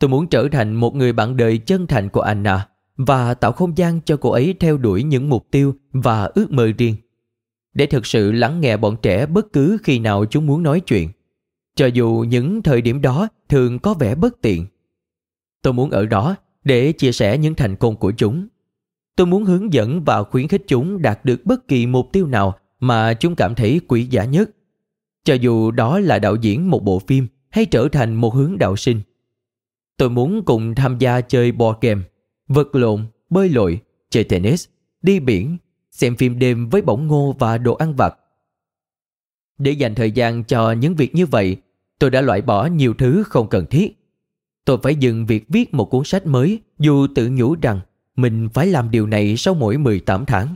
Tôi 0.00 0.10
muốn 0.10 0.26
trở 0.26 0.48
thành 0.52 0.74
một 0.74 0.94
người 0.94 1.12
bạn 1.12 1.36
đời 1.36 1.58
chân 1.58 1.86
thành 1.86 2.08
của 2.08 2.20
Anna 2.20 2.68
và 2.96 3.34
tạo 3.34 3.52
không 3.52 3.78
gian 3.78 4.00
cho 4.04 4.16
cô 4.16 4.30
ấy 4.30 4.54
theo 4.60 4.78
đuổi 4.78 5.02
những 5.02 5.28
mục 5.28 5.46
tiêu 5.50 5.74
và 5.92 6.24
ước 6.24 6.50
mơ 6.50 6.72
riêng. 6.78 6.94
Để 7.74 7.86
thực 7.86 8.06
sự 8.06 8.32
lắng 8.32 8.60
nghe 8.60 8.76
bọn 8.76 8.96
trẻ 9.02 9.26
bất 9.26 9.52
cứ 9.52 9.78
khi 9.82 9.98
nào 9.98 10.24
chúng 10.24 10.46
muốn 10.46 10.62
nói 10.62 10.80
chuyện, 10.80 11.08
cho 11.76 11.86
dù 11.86 12.24
những 12.28 12.62
thời 12.62 12.82
điểm 12.82 13.02
đó 13.02 13.28
thường 13.48 13.78
có 13.78 13.94
vẻ 13.94 14.14
bất 14.14 14.40
tiện. 14.42 14.66
Tôi 15.62 15.72
muốn 15.72 15.90
ở 15.90 16.06
đó 16.06 16.36
để 16.64 16.92
chia 16.92 17.12
sẻ 17.12 17.38
những 17.38 17.54
thành 17.54 17.76
công 17.76 17.96
của 17.96 18.12
chúng. 18.16 18.48
Tôi 19.16 19.26
muốn 19.26 19.44
hướng 19.44 19.72
dẫn 19.72 20.04
và 20.04 20.22
khuyến 20.22 20.48
khích 20.48 20.62
chúng 20.66 21.02
đạt 21.02 21.24
được 21.24 21.46
bất 21.46 21.68
kỳ 21.68 21.86
mục 21.86 22.08
tiêu 22.12 22.26
nào 22.26 22.58
mà 22.80 23.14
chúng 23.14 23.36
cảm 23.36 23.54
thấy 23.54 23.80
quý 23.88 24.04
giá 24.04 24.24
nhất. 24.24 24.50
Cho 25.24 25.34
dù 25.34 25.70
đó 25.70 25.98
là 25.98 26.18
đạo 26.18 26.36
diễn 26.36 26.70
một 26.70 26.84
bộ 26.84 26.98
phim 26.98 27.26
hay 27.50 27.66
trở 27.66 27.88
thành 27.92 28.14
một 28.14 28.34
hướng 28.34 28.58
đạo 28.58 28.76
sinh. 28.76 29.00
Tôi 29.96 30.10
muốn 30.10 30.44
cùng 30.44 30.74
tham 30.74 30.98
gia 30.98 31.20
chơi 31.20 31.52
board 31.52 31.78
game, 31.80 32.02
vật 32.48 32.74
lộn, 32.74 33.06
bơi 33.30 33.48
lội, 33.48 33.80
chơi 34.10 34.24
tennis, 34.24 34.68
đi 35.02 35.20
biển, 35.20 35.56
xem 35.90 36.16
phim 36.16 36.38
đêm 36.38 36.68
với 36.68 36.82
bỏng 36.82 37.06
ngô 37.06 37.36
và 37.38 37.58
đồ 37.58 37.74
ăn 37.74 37.94
vặt. 37.96 38.14
Để 39.58 39.72
dành 39.72 39.94
thời 39.94 40.10
gian 40.10 40.44
cho 40.44 40.72
những 40.72 40.94
việc 40.94 41.14
như 41.14 41.26
vậy, 41.26 41.56
tôi 41.98 42.10
đã 42.10 42.20
loại 42.20 42.42
bỏ 42.42 42.66
nhiều 42.66 42.94
thứ 42.94 43.22
không 43.26 43.48
cần 43.48 43.66
thiết. 43.66 43.96
Tôi 44.64 44.78
phải 44.82 44.94
dừng 44.94 45.26
việc 45.26 45.44
viết 45.48 45.74
một 45.74 45.84
cuốn 45.84 46.04
sách 46.04 46.26
mới 46.26 46.60
dù 46.78 47.06
tự 47.14 47.28
nhủ 47.28 47.54
rằng 47.62 47.80
mình 48.16 48.48
phải 48.54 48.66
làm 48.66 48.90
điều 48.90 49.06
này 49.06 49.36
sau 49.36 49.54
mỗi 49.54 49.78
18 49.78 50.26
tháng. 50.26 50.54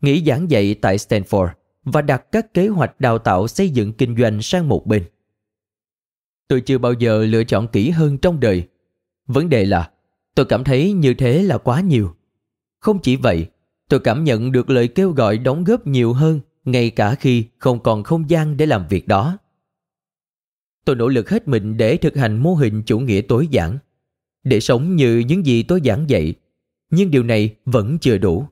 Nghỉ 0.00 0.24
giảng 0.24 0.50
dạy 0.50 0.74
tại 0.74 0.96
Stanford 0.96 1.48
và 1.84 2.02
đặt 2.02 2.32
các 2.32 2.54
kế 2.54 2.68
hoạch 2.68 3.00
đào 3.00 3.18
tạo 3.18 3.48
xây 3.48 3.70
dựng 3.70 3.92
kinh 3.92 4.16
doanh 4.16 4.42
sang 4.42 4.68
một 4.68 4.86
bên. 4.86 5.04
Tôi 6.48 6.60
chưa 6.60 6.78
bao 6.78 6.92
giờ 6.92 7.24
lựa 7.24 7.44
chọn 7.44 7.68
kỹ 7.68 7.90
hơn 7.90 8.18
trong 8.18 8.40
đời. 8.40 8.68
Vấn 9.26 9.48
đề 9.48 9.64
là 9.64 9.90
tôi 10.34 10.46
cảm 10.46 10.64
thấy 10.64 10.92
như 10.92 11.14
thế 11.14 11.42
là 11.42 11.58
quá 11.58 11.80
nhiều. 11.80 12.14
Không 12.80 12.98
chỉ 13.02 13.16
vậy, 13.16 13.46
tôi 13.88 14.00
cảm 14.00 14.24
nhận 14.24 14.52
được 14.52 14.70
lời 14.70 14.88
kêu 14.88 15.10
gọi 15.10 15.38
đóng 15.38 15.64
góp 15.64 15.86
nhiều 15.86 16.12
hơn 16.12 16.40
ngay 16.64 16.90
cả 16.90 17.14
khi 17.14 17.44
không 17.58 17.82
còn 17.82 18.02
không 18.02 18.30
gian 18.30 18.56
để 18.56 18.66
làm 18.66 18.86
việc 18.88 19.08
đó. 19.08 19.38
Tôi 20.84 20.96
nỗ 20.96 21.08
lực 21.08 21.30
hết 21.30 21.48
mình 21.48 21.76
để 21.76 21.96
thực 21.96 22.16
hành 22.16 22.36
mô 22.36 22.54
hình 22.54 22.82
chủ 22.86 22.98
nghĩa 22.98 23.20
tối 23.20 23.48
giản, 23.50 23.78
để 24.44 24.60
sống 24.60 24.96
như 24.96 25.18
những 25.18 25.46
gì 25.46 25.62
tôi 25.62 25.80
giảng 25.84 26.10
dạy, 26.10 26.34
nhưng 26.90 27.10
điều 27.10 27.22
này 27.22 27.56
vẫn 27.64 27.98
chưa 27.98 28.18
đủ. 28.18 28.46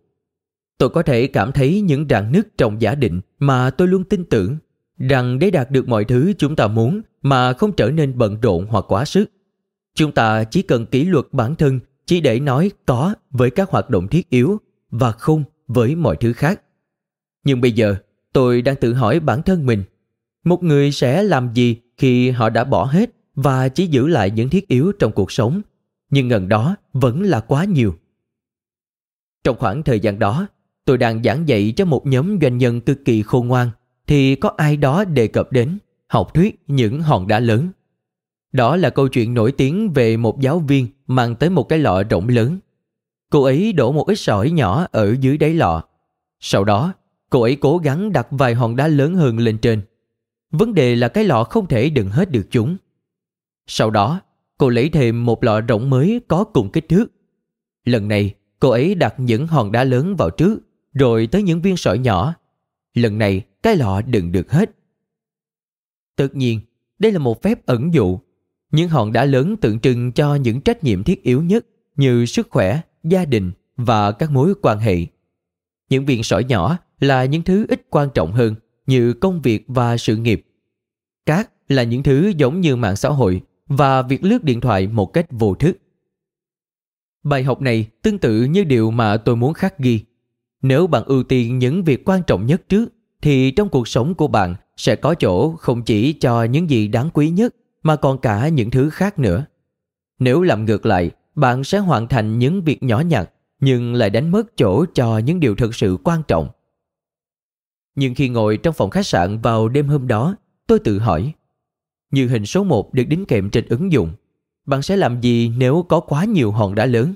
Tôi 0.79 0.89
có 0.89 1.03
thể 1.03 1.27
cảm 1.27 1.53
thấy 1.53 1.81
những 1.81 2.07
rạn 2.11 2.33
nứt 2.33 2.59
trong 2.59 2.83
giả 2.83 2.95
định 2.95 3.21
mà 3.39 3.71
tôi 3.71 3.89
luôn 3.89 4.05
tin 4.05 4.25
tưởng 4.25 4.57
rằng 4.99 5.39
để 5.39 5.51
đạt 5.51 5.71
được 5.71 5.89
mọi 5.89 6.05
thứ 6.05 6.33
chúng 6.39 6.57
ta 6.57 6.67
muốn 6.67 7.01
mà 7.23 7.53
không 7.53 7.73
trở 7.73 7.91
nên 7.91 8.19
bận 8.19 8.41
rộn 8.41 8.67
hoặc 8.71 8.85
quá 8.89 9.05
sức, 9.05 9.31
Chúng 9.97 10.13
ta 10.13 10.45
chỉ 10.45 10.63
cần 10.63 10.87
kỷ 10.87 11.05
luật 11.05 11.25
bản 11.33 11.55
thân 11.55 11.81
chỉ 12.07 12.21
để 12.21 12.41
nói 12.41 12.71
có 12.87 13.15
với 13.31 13.51
các 13.51 13.71
hoạt 13.71 13.91
động 13.91 14.09
thiết 14.09 14.31
yếu 14.31 14.61
và 14.91 15.13
không 15.13 15.45
với 15.67 15.95
mọi 15.95 16.17
thứ 16.17 16.33
khác. 16.33 16.63
Nhưng 17.45 17.61
bây 17.61 17.73
giờ, 17.73 17.97
tôi 18.33 18.63
đang 18.63 18.77
tự 18.77 18.95
hỏi 18.95 19.21
bản 19.21 19.43
thân 19.43 19.67
mình, 19.67 19.85
một 20.45 20.63
người 20.63 20.93
sẽ 20.93 21.23
làm 21.23 21.55
gì 21.55 21.77
khi 21.97 22.31
họ 22.31 22.51
đã 22.51 22.65
bỏ 22.65 22.85
hết 22.85 23.11
và 23.35 23.69
chỉ 23.69 23.87
giữ 23.87 24.07
lại 24.07 24.31
những 24.31 24.49
thiết 24.49 24.69
yếu 24.69 24.93
trong 24.93 25.13
cuộc 25.13 25.33
sống, 25.33 25.63
nhưng 26.11 26.29
gần 26.29 26.49
đó 26.49 26.77
vẫn 26.93 27.23
là 27.23 27.41
quá 27.41 27.65
nhiều. 27.65 27.95
Trong 29.45 29.57
khoảng 29.59 29.83
thời 29.83 30.01
gian 30.01 30.19
đó, 30.19 30.47
tôi 30.87 30.99
đang 30.99 31.23
giảng 31.23 31.49
dạy 31.49 31.73
cho 31.77 31.85
một 31.85 32.07
nhóm 32.07 32.39
doanh 32.43 32.59
nhân 32.59 32.81
cực 32.81 33.05
kỳ 33.05 33.23
khôn 33.23 33.49
ngoan, 33.49 33.71
thì 34.07 34.35
có 34.35 34.53
ai 34.57 34.77
đó 34.77 35.05
đề 35.05 35.27
cập 35.27 35.53
đến 35.53 35.79
học 36.09 36.35
thuyết 36.35 36.63
những 36.67 37.03
hòn 37.03 37.27
đá 37.27 37.41
lớn. 37.41 37.69
Đó 38.53 38.77
là 38.77 38.91
câu 38.91 39.09
chuyện 39.09 39.35
nổi 39.35 39.53
tiếng 39.53 39.93
về 39.93 40.17
một 40.17 40.41
giáo 40.41 40.59
viên 40.59 40.87
mang 41.07 41.37
tới 41.37 41.51
một 41.51 41.63
cái 41.69 41.79
lọ 41.79 42.03
rộng 42.11 42.29
lớn. 42.29 42.59
Cô 43.31 43.43
ấy 43.43 43.73
đổ 43.73 43.93
một 43.93 44.07
ít 44.07 44.15
sỏi 44.15 44.51
nhỏ 44.51 44.87
ở 44.93 45.17
dưới 45.21 45.39
đáy 45.39 45.55
lọ. 45.55 45.83
Sau 46.41 46.65
đó, 46.65 46.93
cô 47.31 47.43
ấy 47.43 47.57
cố 47.57 47.79
gắng 47.79 48.13
đặt 48.13 48.27
vài 48.31 48.55
hòn 48.55 48.77
đá 48.77 48.89
lớn 48.89 49.15
hơn 49.15 49.39
lên 49.39 49.59
trên. 49.59 49.83
Vấn 50.51 50.75
đề 50.75 50.97
là 50.97 51.09
cái 51.09 51.25
lọ 51.25 51.45
không 51.45 51.67
thể 51.67 51.91
đựng 51.91 52.09
hết 52.09 52.31
được 52.31 52.47
chúng. 52.51 52.77
Sau 53.67 53.91
đó, 53.91 54.21
cô 54.59 54.69
lấy 54.69 54.89
thêm 54.89 55.25
một 55.25 55.45
lọ 55.45 55.61
rộng 55.61 55.91
mới 55.91 56.21
có 56.29 56.45
cùng 56.45 56.71
kích 56.71 56.89
thước. 56.89 57.07
Lần 57.85 58.09
này, 58.09 58.35
cô 58.61 58.71
ấy 58.71 58.95
đặt 58.95 59.15
những 59.19 59.47
hòn 59.47 59.73
đá 59.73 59.85
lớn 59.85 60.17
vào 60.17 60.31
trước, 60.31 60.59
rồi 60.99 61.27
tới 61.27 61.43
những 61.43 61.63
viên 61.63 61.77
sỏi 61.77 61.99
nhỏ. 61.99 62.35
Lần 62.95 63.19
này, 63.19 63.43
cái 63.63 63.77
lọ 63.77 64.03
đựng 64.03 64.33
được 64.33 64.53
hết. 64.53 64.71
Tất 66.17 66.37
nhiên, 66.37 66.61
đây 66.99 67.13
là 67.13 67.19
một 67.19 67.43
phép 67.43 67.67
ẩn 67.67 67.95
dụ. 67.95 68.19
Những 68.73 68.89
hòn 68.89 69.13
đá 69.13 69.25
lớn 69.25 69.57
tượng 69.57 69.81
trưng 69.81 70.13
cho 70.13 70.35
những 70.35 70.61
trách 70.61 70.85
nhiệm 70.85 71.05
thiết 71.05 71.23
yếu 71.23 71.43
nhất 71.43 71.67
như 71.97 72.27
sức 72.27 72.49
khỏe, 72.51 72.81
gia 73.05 73.25
đình 73.25 73.53
và 73.77 74.13
các 74.13 74.31
mối 74.31 74.55
quan 74.63 74.79
hệ. 74.79 75.07
Những 75.89 76.07
viên 76.07 76.23
sỏi 76.23 76.45
nhỏ 76.45 76.79
là 77.01 77.25
những 77.25 77.43
thứ 77.43 77.67
ít 77.69 77.87
quan 77.91 78.09
trọng 78.15 78.33
hơn 78.33 78.55
như 78.87 79.13
công 79.13 79.43
việc 79.43 79.65
và 79.69 79.97
sự 79.97 80.17
nghiệp. 80.17 80.47
Cát 81.27 81.51
là 81.69 81.83
những 81.83 82.03
thứ 82.03 82.33
giống 82.37 82.61
như 82.61 82.77
mạng 82.77 82.97
xã 82.97 83.09
hội 83.09 83.43
và 83.67 84.03
việc 84.03 84.25
lướt 84.25 84.45
điện 84.45 84.61
thoại 84.61 84.87
một 84.87 85.07
cách 85.07 85.27
vô 85.31 85.55
thức. 85.55 85.79
Bài 87.23 87.43
học 87.43 87.61
này 87.61 87.87
tương 88.03 88.19
tự 88.19 88.45
như 88.45 88.65
điều 88.65 88.91
mà 88.91 89.17
tôi 89.17 89.37
muốn 89.37 89.55
khắc 89.55 89.79
ghi. 89.79 90.01
Nếu 90.67 90.87
bạn 90.87 91.03
ưu 91.07 91.23
tiên 91.23 91.59
những 91.59 91.85
việc 91.85 92.09
quan 92.09 92.23
trọng 92.27 92.47
nhất 92.47 92.69
trước, 92.69 92.93
thì 93.23 93.51
trong 93.51 93.69
cuộc 93.69 93.89
sống 93.89 94.15
của 94.15 94.29
bạn 94.29 94.55
sẽ 94.77 94.97
có 94.97 95.15
chỗ 95.15 95.57
không 95.57 95.83
chỉ 95.83 96.13
cho 96.13 96.45
những 96.45 96.71
gì 96.71 96.89
đáng 96.89 97.11
quý 97.15 97.31
nhất 97.31 97.55
mà 97.83 97.97
còn 97.97 98.19
cả 98.19 98.49
những 98.49 98.71
thứ 98.71 98.91
khác 98.91 99.19
nữa. 99.19 99.47
Nếu 100.19 100.43
làm 100.43 100.65
ngược 100.65 100.87
lại, 100.87 101.11
bạn 101.35 101.65
sẽ 101.65 101.79
hoàn 101.79 102.09
thành 102.09 102.39
những 102.39 102.63
việc 102.63 102.83
nhỏ 102.83 103.01
nhặt 103.01 103.31
nhưng 103.61 103.95
lại 103.95 104.11
đánh 104.11 104.31
mất 104.31 104.57
chỗ 104.57 104.85
cho 104.95 105.19
những 105.19 105.41
điều 105.41 105.57
thực 105.57 105.75
sự 105.75 105.99
quan 106.05 106.23
trọng. 106.29 106.49
Nhưng 107.95 108.15
khi 108.15 108.29
ngồi 108.29 108.57
trong 108.57 108.75
phòng 108.75 108.91
khách 108.91 109.07
sạn 109.07 109.39
vào 109.41 109.69
đêm 109.69 109.89
hôm 109.89 110.09
đó, 110.09 110.37
tôi 110.67 110.79
tự 110.79 110.99
hỏi, 110.99 111.33
như 112.11 112.29
hình 112.29 112.47
số 112.47 112.65
1 112.65 112.95
được 112.95 113.05
đính 113.05 113.27
kèm 113.27 113.51
trên 113.51 113.67
ứng 113.69 113.93
dụng, 113.93 114.13
bạn 114.67 114.83
sẽ 114.83 114.97
làm 114.97 115.21
gì 115.21 115.53
nếu 115.59 115.87
có 115.89 116.01
quá 116.01 116.25
nhiều 116.25 116.53
hòn 116.53 116.75
đá 116.75 116.87
lớn? 116.87 117.15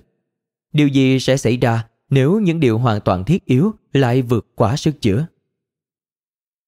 Điều 0.73 0.88
gì 0.88 1.21
sẽ 1.21 1.37
xảy 1.37 1.57
ra 1.57 1.89
nếu 2.11 2.40
những 2.40 2.61
điều 2.61 2.79
hoàn 2.79 3.00
toàn 3.00 3.25
thiết 3.25 3.45
yếu 3.45 3.73
lại 3.93 4.23
vượt 4.23 4.47
quá 4.55 4.76
sức 4.76 5.00
chữa? 5.00 5.26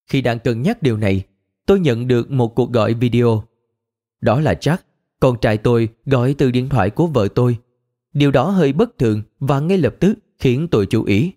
Khi 0.07 0.21
đang 0.21 0.39
cân 0.39 0.63
nhắc 0.63 0.83
điều 0.83 0.97
này, 0.97 1.23
tôi 1.67 1.81
nhận 1.81 2.09
được 2.09 2.31
một 2.31 2.55
cuộc 2.55 2.73
gọi 2.73 2.95
video. 2.95 3.45
Đó 4.21 4.41
là 4.41 4.55
Jack, 4.61 4.77
con 5.21 5.37
trai 5.41 5.59
tôi 5.59 5.89
gọi 6.07 6.35
từ 6.39 6.51
điện 6.51 6.69
thoại 6.69 6.91
của 6.91 7.07
vợ 7.07 7.29
tôi. 7.35 7.57
Điều 8.13 8.31
đó 8.31 8.51
hơi 8.51 8.73
bất 8.73 8.99
thường 8.99 9.23
và 9.41 9.61
ngay 9.61 9.79
lập 9.79 9.95
tức 10.01 10.15
khiến 10.39 10.69
tôi 10.71 10.87
chú 10.87 11.05
ý. 11.05 11.33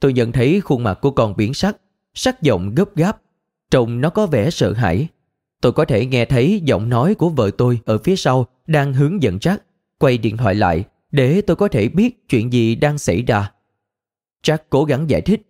Tôi 0.00 0.12
nhận 0.12 0.32
thấy 0.32 0.60
khuôn 0.60 0.82
mặt 0.82 0.98
của 1.02 1.10
con 1.10 1.36
biển 1.36 1.54
sắc, 1.54 1.76
sắc 2.14 2.42
giọng 2.42 2.74
gấp 2.74 2.96
gáp, 2.96 3.22
trông 3.70 4.00
nó 4.00 4.10
có 4.10 4.26
vẻ 4.26 4.50
sợ 4.50 4.72
hãi. 4.72 5.08
Tôi 5.60 5.72
có 5.72 5.84
thể 5.84 6.06
nghe 6.06 6.24
thấy 6.24 6.62
giọng 6.64 6.88
nói 6.88 7.14
của 7.14 7.28
vợ 7.28 7.50
tôi 7.58 7.80
ở 7.84 7.98
phía 7.98 8.16
sau 8.16 8.46
đang 8.66 8.94
hướng 8.94 9.22
dẫn 9.22 9.36
Jack 9.36 9.58
quay 9.98 10.18
điện 10.18 10.36
thoại 10.36 10.54
lại 10.54 10.84
để 11.10 11.40
tôi 11.40 11.56
có 11.56 11.68
thể 11.68 11.88
biết 11.88 12.28
chuyện 12.28 12.52
gì 12.52 12.74
đang 12.74 12.98
xảy 12.98 13.22
ra. 13.22 13.52
Jack 14.42 14.58
cố 14.70 14.84
gắng 14.84 15.10
giải 15.10 15.20
thích. 15.20 15.42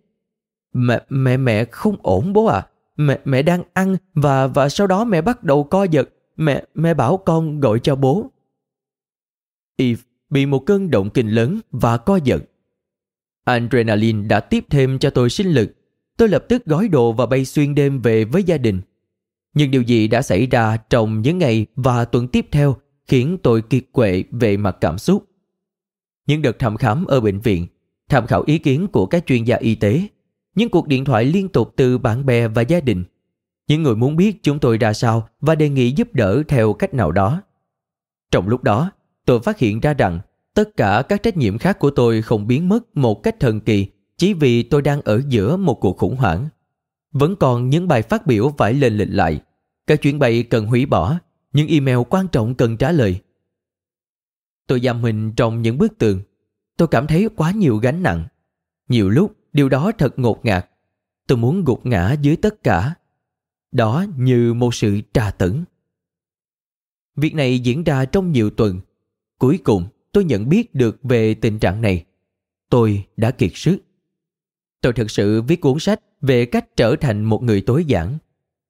Mẹ, 0.73 1.03
mẹ, 1.09 1.37
mẹ 1.37 1.64
không 1.64 1.97
ổn 2.03 2.33
bố 2.33 2.45
à. 2.45 2.66
Mẹ, 2.97 3.21
mẹ 3.25 3.42
đang 3.42 3.62
ăn 3.73 3.97
và 4.14 4.47
và 4.47 4.69
sau 4.69 4.87
đó 4.87 5.05
mẹ 5.05 5.23
bắt 5.23 5.45
đầu 5.45 5.64
co 5.64 5.85
giật. 5.85 6.09
Mẹ, 6.37 6.64
mẹ 6.75 6.95
bảo 6.95 7.16
con 7.16 7.61
gọi 7.61 7.81
cho 7.81 7.97
bố. 7.97 8.31
Eve 9.77 10.03
bị 10.31 10.47
một 10.47 10.59
cơn 10.59 10.90
động 10.90 11.11
kinh 11.11 11.29
lớn 11.29 11.61
và 11.71 11.97
co 11.97 12.16
giật. 12.16 12.42
Adrenaline 13.45 14.29
đã 14.29 14.40
tiếp 14.40 14.64
thêm 14.71 14.99
cho 14.99 15.11
tôi 15.11 15.31
sinh 15.31 15.49
lực. 15.49 15.77
Tôi 16.16 16.29
lập 16.29 16.45
tức 16.49 16.64
gói 16.64 16.88
đồ 16.88 17.12
và 17.12 17.27
bay 17.27 17.45
xuyên 17.45 17.75
đêm 17.75 18.01
về 18.01 18.25
với 18.25 18.42
gia 18.42 18.59
đình. 18.59 18.81
Nhưng 19.55 19.71
điều 19.71 19.83
gì 19.83 20.09
đã 20.09 20.23
xảy 20.23 20.47
ra 20.47 20.77
trong 20.77 21.23
những 21.23 21.38
ngày 21.38 21.66
và 21.77 22.05
tuần 22.05 22.29
tiếp 22.29 22.47
theo 22.53 22.77
khiến 23.07 23.38
tôi 23.42 23.62
kiệt 23.62 23.85
quệ 23.92 24.25
về 24.31 24.57
mặt 24.57 24.77
cảm 24.81 24.99
xúc. 24.99 25.26
Những 26.27 26.43
đợt 26.43 26.59
thăm 26.59 26.77
khám 26.77 27.05
ở 27.05 27.21
bệnh 27.21 27.41
viện, 27.41 27.67
tham 28.09 28.27
khảo 28.27 28.43
ý 28.47 28.59
kiến 28.59 28.87
của 28.87 29.07
các 29.07 29.27
chuyên 29.27 29.45
gia 29.45 29.57
y 29.57 29.75
tế, 29.75 30.09
những 30.55 30.69
cuộc 30.69 30.89
điện 30.89 31.05
thoại 31.05 31.25
liên 31.25 31.49
tục 31.49 31.73
từ 31.77 31.99
bạn 31.99 32.27
bè 32.27 32.49
và 32.49 32.62
gia 32.62 32.81
đình. 32.81 33.05
Những 33.69 33.83
người 33.83 33.97
muốn 33.97 34.17
biết 34.17 34.43
chúng 34.43 34.59
tôi 34.59 34.79
ra 34.79 34.93
sao 34.93 35.29
và 35.41 35.55
đề 35.55 35.69
nghị 35.69 35.91
giúp 35.91 36.15
đỡ 36.15 36.43
theo 36.49 36.73
cách 36.73 36.95
nào 36.95 37.12
đó. 37.12 37.43
Trong 38.31 38.49
lúc 38.49 38.62
đó, 38.62 38.91
tôi 39.25 39.41
phát 39.41 39.59
hiện 39.59 39.81
ra 39.81 39.95
rằng 39.95 40.21
tất 40.55 40.77
cả 40.77 41.03
các 41.09 41.23
trách 41.23 41.37
nhiệm 41.37 41.59
khác 41.59 41.79
của 41.79 41.91
tôi 41.91 42.23
không 42.23 42.47
biến 42.47 42.69
mất 42.69 42.97
một 42.97 43.23
cách 43.23 43.41
thần 43.41 43.61
kỳ 43.61 43.87
chỉ 44.19 44.35
vì 44.35 44.62
tôi 44.62 44.83
đang 44.83 45.01
ở 45.01 45.23
giữa 45.29 45.57
một 45.57 45.75
cuộc 45.75 45.97
khủng 45.99 46.17
hoảng. 46.17 46.49
Vẫn 47.12 47.37
còn 47.37 47.71
những 47.71 47.89
bài 47.89 48.03
phát 48.03 48.27
biểu 48.27 48.55
phải 48.59 48.75
lên 48.75 48.97
lịch 48.97 49.09
lại, 49.11 49.41
các 49.87 50.03
chuyến 50.03 50.19
bay 50.19 50.43
cần 50.43 50.67
hủy 50.67 50.87
bỏ, 50.87 51.19
những 51.53 51.69
email 51.69 51.99
quan 52.11 52.29
trọng 52.29 52.55
cần 52.55 52.77
trả 52.77 52.93
lời. 52.93 53.21
Tôi 54.66 54.81
giam 54.81 55.02
mình 55.02 55.33
trong 55.37 55.62
những 55.62 55.79
bức 55.79 55.98
tường. 55.98 56.20
Tôi 56.76 56.88
cảm 56.88 57.07
thấy 57.07 57.29
quá 57.37 57.50
nhiều 57.50 57.76
gánh 57.76 58.02
nặng. 58.02 58.26
Nhiều 58.88 59.09
lúc, 59.09 59.37
điều 59.52 59.68
đó 59.68 59.92
thật 59.98 60.18
ngột 60.18 60.44
ngạt. 60.44 60.70
Tôi 61.26 61.38
muốn 61.38 61.64
gục 61.64 61.87
ngã 61.87 62.12
dưới 62.12 62.37
tất 62.37 62.62
cả. 62.62 62.94
Đó 63.72 64.05
như 64.16 64.55
một 64.55 64.74
sự 64.74 65.00
trà 65.12 65.31
tấn. 65.31 65.64
Việc 67.16 67.35
này 67.35 67.59
diễn 67.59 67.85
ra 67.85 68.05
trong 68.05 68.33
nhiều 68.33 68.50
tuần. 68.50 68.81
Cuối 69.38 69.59
cùng, 69.64 69.87
tôi 70.12 70.24
nhận 70.24 70.48
biết 70.48 70.74
được 70.74 70.98
về 71.02 71.35
tình 71.35 71.59
trạng 71.59 71.81
này. 71.81 72.05
Tôi 72.70 73.05
đã 73.16 73.31
kiệt 73.31 73.50
sức. 73.55 73.79
Tôi 74.81 74.92
thực 74.92 75.11
sự 75.11 75.42
viết 75.42 75.61
cuốn 75.61 75.79
sách 75.79 76.00
về 76.20 76.46
cách 76.46 76.76
trở 76.76 76.96
thành 77.00 77.24
một 77.24 77.42
người 77.42 77.61
tối 77.61 77.85
giản. 77.85 78.18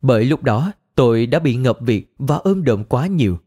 Bởi 0.02 0.24
lúc 0.24 0.42
đó, 0.42 0.72
tôi 0.94 1.26
đã 1.26 1.38
bị 1.38 1.56
ngập 1.56 1.78
việc 1.80 2.14
và 2.18 2.37
ôm 2.37 2.64
đồm 2.64 2.85
quá 2.85 3.06
nhiều. 3.06 3.38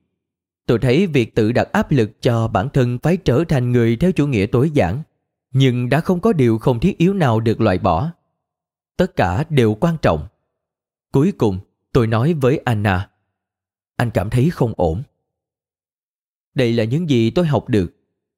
Tôi 0.69 0.79
thấy 0.79 1.07
việc 1.07 1.35
tự 1.35 1.51
đặt 1.51 1.71
áp 1.71 1.91
lực 1.91 2.21
cho 2.21 2.47
bản 2.47 2.69
thân 2.69 2.97
phải 3.03 3.17
trở 3.17 3.43
thành 3.49 3.71
người 3.71 3.95
theo 3.95 4.11
chủ 4.11 4.27
nghĩa 4.27 4.45
tối 4.45 4.69
giản, 4.73 5.03
nhưng 5.51 5.89
đã 5.89 5.99
không 5.99 6.19
có 6.19 6.33
điều 6.33 6.57
không 6.57 6.79
thiết 6.79 6.97
yếu 6.97 7.13
nào 7.13 7.39
được 7.39 7.61
loại 7.61 7.79
bỏ. 7.79 8.11
Tất 8.97 9.15
cả 9.15 9.43
đều 9.49 9.73
quan 9.73 9.97
trọng. 10.01 10.27
Cuối 11.11 11.31
cùng, 11.31 11.59
tôi 11.93 12.07
nói 12.07 12.33
với 12.33 12.57
Anna, 12.65 13.09
anh 13.95 14.11
cảm 14.11 14.29
thấy 14.29 14.49
không 14.49 14.73
ổn. 14.77 15.03
Đây 16.53 16.73
là 16.73 16.83
những 16.83 17.09
gì 17.09 17.29
tôi 17.29 17.47
học 17.47 17.69
được. 17.69 17.95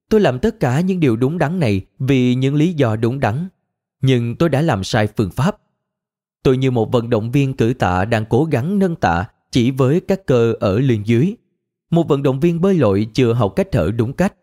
Tôi 0.10 0.22
làm 0.22 0.39
tất 0.39 0.60
cả 0.60 0.82
những 0.82 1.00
điều 1.00 1.15
đúng 1.15 1.38
đắn 1.38 1.60
này 1.60 1.82
vì 2.00 2.36
những 2.36 2.56
lý 2.56 2.74
do 2.74 2.96
đúng 2.96 3.20
đắn. 3.20 3.48
Nhưng 4.02 4.36
tôi 4.36 4.50
đã 4.50 4.62
làm 4.62 4.84
sai 4.84 5.08
phương 5.08 5.32
pháp. 5.32 5.58
Tôi 6.44 6.58
như 6.58 6.72
một 6.72 6.91
vận 6.91 7.10
động 7.10 7.32
viên 7.32 7.54
cử 7.54 7.74
tạ 7.80 8.06
đang 8.06 8.26
cố 8.26 8.44
gắng 8.52 8.80
nâng 8.80 8.96
tạ 8.96 9.26
chỉ 9.52 9.72
với 9.72 10.00
các 10.00 10.26
cơ 10.26 10.54
ở 10.60 10.80
lưng 10.80 11.02
dưới. 11.06 11.36
Một 11.91 12.08
vận 12.08 12.23
động 12.23 12.39
viên 12.39 12.62
bơi 12.62 12.75
lội 12.75 13.08
chưa 13.13 13.34
học 13.34 13.54
cách 13.56 13.67
thở 13.71 13.91
đúng 13.97 14.13
cách. 14.13 14.34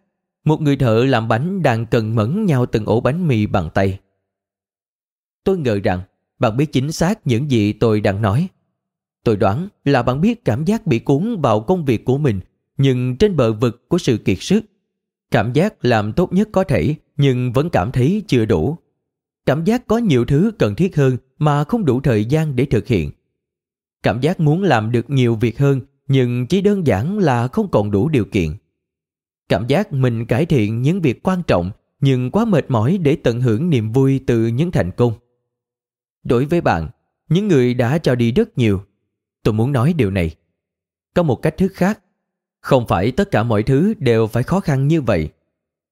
Một 0.45 0.61
người 0.61 0.77
thợ 0.77 1.05
làm 1.05 1.29
bánh 1.29 1.63
đang 1.63 1.87
cần 1.87 2.15
mẫn 2.15 2.47
nhau 2.47 2.67
từng 2.67 2.85
ổ 2.85 3.01
bánh 3.01 3.29
mì 3.29 3.47
bằng 3.47 3.71
tay. 3.75 3.99
Tôi 5.45 5.59
ngờ 5.59 5.81
rằng, 5.85 6.01
bạn 6.39 6.57
biết 6.57 6.73
chính 6.73 6.93
xác 6.93 7.27
những 7.27 7.51
gì 7.51 7.73
tôi 7.73 8.01
đang 8.01 8.23
nói. 8.23 8.49
Tôi 9.25 9.37
đoán 9.37 9.69
là 9.85 10.03
bạn 10.03 10.21
biết 10.21 10.45
cảm 10.45 10.65
giác 10.65 10.87
bị 10.87 10.99
cuốn 10.99 11.41
vào 11.41 11.61
công 11.61 11.85
việc 11.85 12.05
của 12.05 12.19
mình, 12.19 12.41
nhưng 12.77 13.17
trên 13.17 13.37
bờ 13.37 13.53
vực 13.53 13.89
của 13.89 13.99
sự 13.99 14.19
kiệt 14.19 14.39
sức. 14.41 14.65
Cảm 15.31 15.53
giác 15.53 15.85
làm 15.85 16.13
tốt 16.13 16.33
nhất 16.33 16.49
có 16.53 16.65
thể, 16.65 16.95
nhưng 17.17 17.53
vẫn 17.53 17.71
cảm 17.71 17.93
thấy 17.93 18.23
chưa 18.27 18.45
đủ. 18.45 18.77
Cảm 19.47 19.65
giác 19.65 19.87
có 19.87 19.99
nhiều 19.99 20.25
thứ 20.25 20.51
cần 20.59 20.75
thiết 20.75 20.97
hơn 20.97 21.17
mà 21.39 21.65
không 21.65 21.85
đủ 21.85 22.01
thời 22.01 22.25
gian 22.25 22.57
để 22.57 22.65
thực 22.65 22.87
hiện. 22.87 23.11
Cảm 24.03 24.21
giác 24.21 24.41
muốn 24.41 24.63
làm 24.63 24.93
được 24.93 25.11
nhiều 25.11 25.35
việc 25.35 25.59
hơn 25.59 25.81
nhưng 26.09 26.47
chỉ 26.47 26.61
đơn 26.61 26.87
giản 26.87 27.19
là 27.19 27.49
không 27.49 27.71
còn 27.71 27.91
đủ 27.91 28.09
điều 28.09 28.25
kiện. 28.25 28.57
Cảm 29.49 29.67
giác 29.67 29.93
mình 29.93 30.27
cải 30.27 30.47
thiện 30.47 30.83
những 30.83 31.01
việc 31.01 31.23
quan 31.23 31.43
trọng 31.47 31.71
nhưng 32.01 32.31
quá 32.31 32.45
mệt 32.45 32.71
mỏi 32.71 32.99
để 32.99 33.17
tận 33.17 33.41
hưởng 33.41 33.71
niềm 33.71 33.93
vui 33.93 34.21
từ 34.27 34.47
những 34.47 34.71
thành 34.71 34.91
công. 34.91 35.13
Đối 36.23 36.45
với 36.45 36.61
bạn, 36.61 36.89
những 37.29 37.49
người 37.49 37.75
đã 37.75 37.99
cho 37.99 38.15
đi 38.15 38.33
rất 38.33 38.59
nhiều, 38.59 38.83
tôi 39.43 39.55
muốn 39.55 39.73
nói 39.73 39.93
điều 39.93 40.11
này. 40.11 40.35
Có 41.15 41.23
một 41.23 41.43
cách 41.43 41.57
thức 41.57 41.73
khác. 41.75 42.01
Không 42.61 42.87
phải 42.87 43.13
tất 43.13 43.31
cả 43.31 43.43
mọi 43.43 43.63
thứ 43.63 43.95
đều 43.99 44.27
phải 44.27 44.43
khó 44.43 44.61
khăn 44.61 44.89
như 44.89 45.01
vậy. 45.03 45.29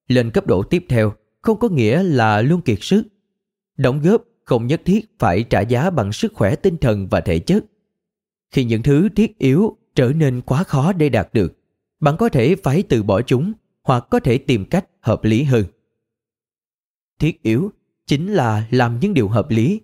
Lên 0.09 0.31
cấp 0.31 0.47
độ 0.47 0.63
tiếp 0.63 0.85
theo 0.89 1.13
không 1.43 1.59
có 1.59 1.69
nghĩa 1.69 2.03
là 2.03 2.41
luôn 2.41 2.61
kiệt 2.61 2.79
sức. 2.81 3.05
Đóng 3.77 4.01
góp 4.03 4.23
không 4.45 4.67
nhất 4.67 4.83
thiết 4.85 5.19
phải 5.19 5.43
trả 5.43 5.61
giá 5.61 5.91
bằng 5.91 6.13
sức 6.13 6.33
khỏe 6.35 6.57
tinh 6.57 6.77
thần 6.77 7.09
và 7.11 7.21
thể 7.21 7.39
chất. 7.39 7.65
Khi 8.51 8.65
những 8.65 8.83
thứ 8.83 9.09
thiết 9.09 9.39
yếu 9.39 9.77
trở 9.97 10.13
nên 10.17 10.41
quá 10.41 10.63
khó 10.63 10.93
để 10.93 11.09
đạt 11.09 11.29
được, 11.33 11.59
bạn 12.01 12.17
có 12.17 12.29
thể 12.29 12.57
phải 12.57 12.83
từ 12.83 13.03
bỏ 13.03 13.23
chúng 13.23 13.53
hoặc 13.83 14.07
có 14.11 14.21
thể 14.21 14.39
tìm 14.39 14.65
cách 14.65 14.87
hợp 15.01 15.25
lý 15.25 15.43
hơn. 15.43 15.65
Thiết 17.19 17.43
yếu 17.43 17.73
chính 18.07 18.33
là 18.33 18.67
làm 18.71 19.01
những 19.01 19.15
điều 19.15 19.29
hợp 19.29 19.51
lý. 19.51 19.81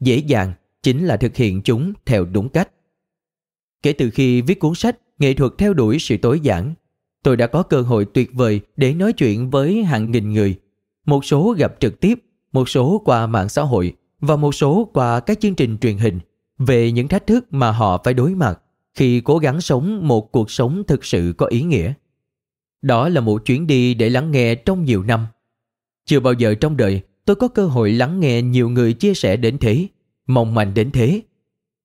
Dễ 0.00 0.16
dàng 0.16 0.52
chính 0.82 1.04
là 1.04 1.16
thực 1.16 1.36
hiện 1.36 1.62
chúng 1.62 1.92
theo 2.06 2.24
đúng 2.24 2.48
cách. 2.48 2.70
Kể 3.82 3.92
từ 3.92 4.10
khi 4.10 4.40
viết 4.40 4.60
cuốn 4.60 4.74
sách 4.74 4.98
Nghệ 5.18 5.34
thuật 5.34 5.52
theo 5.58 5.74
đuổi 5.74 5.98
sự 5.98 6.16
tối 6.16 6.40
giản, 6.40 6.74
tôi 7.22 7.36
đã 7.36 7.46
có 7.46 7.62
cơ 7.62 7.80
hội 7.80 8.04
tuyệt 8.04 8.30
vời 8.34 8.60
để 8.76 8.94
nói 8.94 9.12
chuyện 9.12 9.50
với 9.50 9.84
hàng 9.84 10.10
nghìn 10.10 10.32
người. 10.32 10.58
Một 11.06 11.24
số 11.24 11.54
gặp 11.58 11.74
trực 11.80 12.00
tiếp, 12.00 12.18
một 12.52 12.68
số 12.68 13.02
qua 13.04 13.26
mạng 13.26 13.48
xã 13.48 13.62
hội 13.62 13.94
và 14.20 14.36
một 14.36 14.54
số 14.54 14.90
qua 14.94 15.20
các 15.20 15.40
chương 15.40 15.54
trình 15.54 15.78
truyền 15.78 15.98
hình 15.98 16.20
về 16.58 16.92
những 16.92 17.08
thách 17.08 17.26
thức 17.26 17.46
mà 17.50 17.70
họ 17.70 18.00
phải 18.04 18.14
đối 18.14 18.34
mặt 18.34 18.60
khi 18.94 19.20
cố 19.20 19.38
gắng 19.38 19.60
sống 19.60 20.08
một 20.08 20.32
cuộc 20.32 20.50
sống 20.50 20.82
thực 20.86 21.04
sự 21.04 21.34
có 21.36 21.46
ý 21.46 21.62
nghĩa. 21.62 21.92
Đó 22.82 23.08
là 23.08 23.20
một 23.20 23.44
chuyến 23.44 23.66
đi 23.66 23.94
để 23.94 24.10
lắng 24.10 24.30
nghe 24.30 24.54
trong 24.54 24.84
nhiều 24.84 25.02
năm. 25.02 25.26
Chưa 26.06 26.20
bao 26.20 26.32
giờ 26.32 26.54
trong 26.54 26.76
đời 26.76 27.02
tôi 27.24 27.36
có 27.36 27.48
cơ 27.48 27.66
hội 27.66 27.92
lắng 27.92 28.20
nghe 28.20 28.42
nhiều 28.42 28.68
người 28.68 28.92
chia 28.92 29.14
sẻ 29.14 29.36
đến 29.36 29.58
thế, 29.58 29.86
mong 30.26 30.54
manh 30.54 30.74
đến 30.74 30.90
thế. 30.90 31.20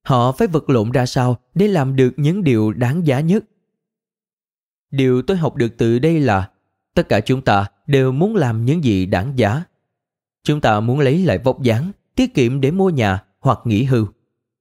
Họ 0.04 0.32
phải 0.32 0.48
vật 0.48 0.70
lộn 0.70 0.92
ra 0.92 1.06
sao 1.06 1.38
để 1.54 1.68
làm 1.68 1.96
được 1.96 2.14
những 2.18 2.44
điều 2.44 2.74
đáng 2.74 3.08
giá 3.08 3.20
nhất. 3.20 3.46
Điều 4.92 5.22
tôi 5.22 5.38
học 5.38 5.56
được 5.56 5.78
từ 5.78 6.00
đây 6.00 6.20
là 6.20 6.50
tất 6.94 7.10
cả 7.10 7.20
chúng 7.20 7.42
ta 7.42 7.66
đều 7.88 8.12
muốn 8.12 8.36
làm 8.36 8.66
những 8.66 8.84
gì 8.84 9.06
đáng 9.06 9.40
giá. 9.40 9.64
Chúng 10.44 10.62
ta 10.62 10.80
muốn 10.80 11.00
lấy 11.00 11.26
lại 11.26 11.38
vóc 11.38 11.62
dáng, 11.62 11.92
tiết 12.16 12.34
kiệm 12.34 12.62
để 12.62 12.72
mua 12.72 12.90
nhà 12.90 13.24
hoặc 13.40 13.60
nghỉ 13.66 13.84
hưu 13.84 14.08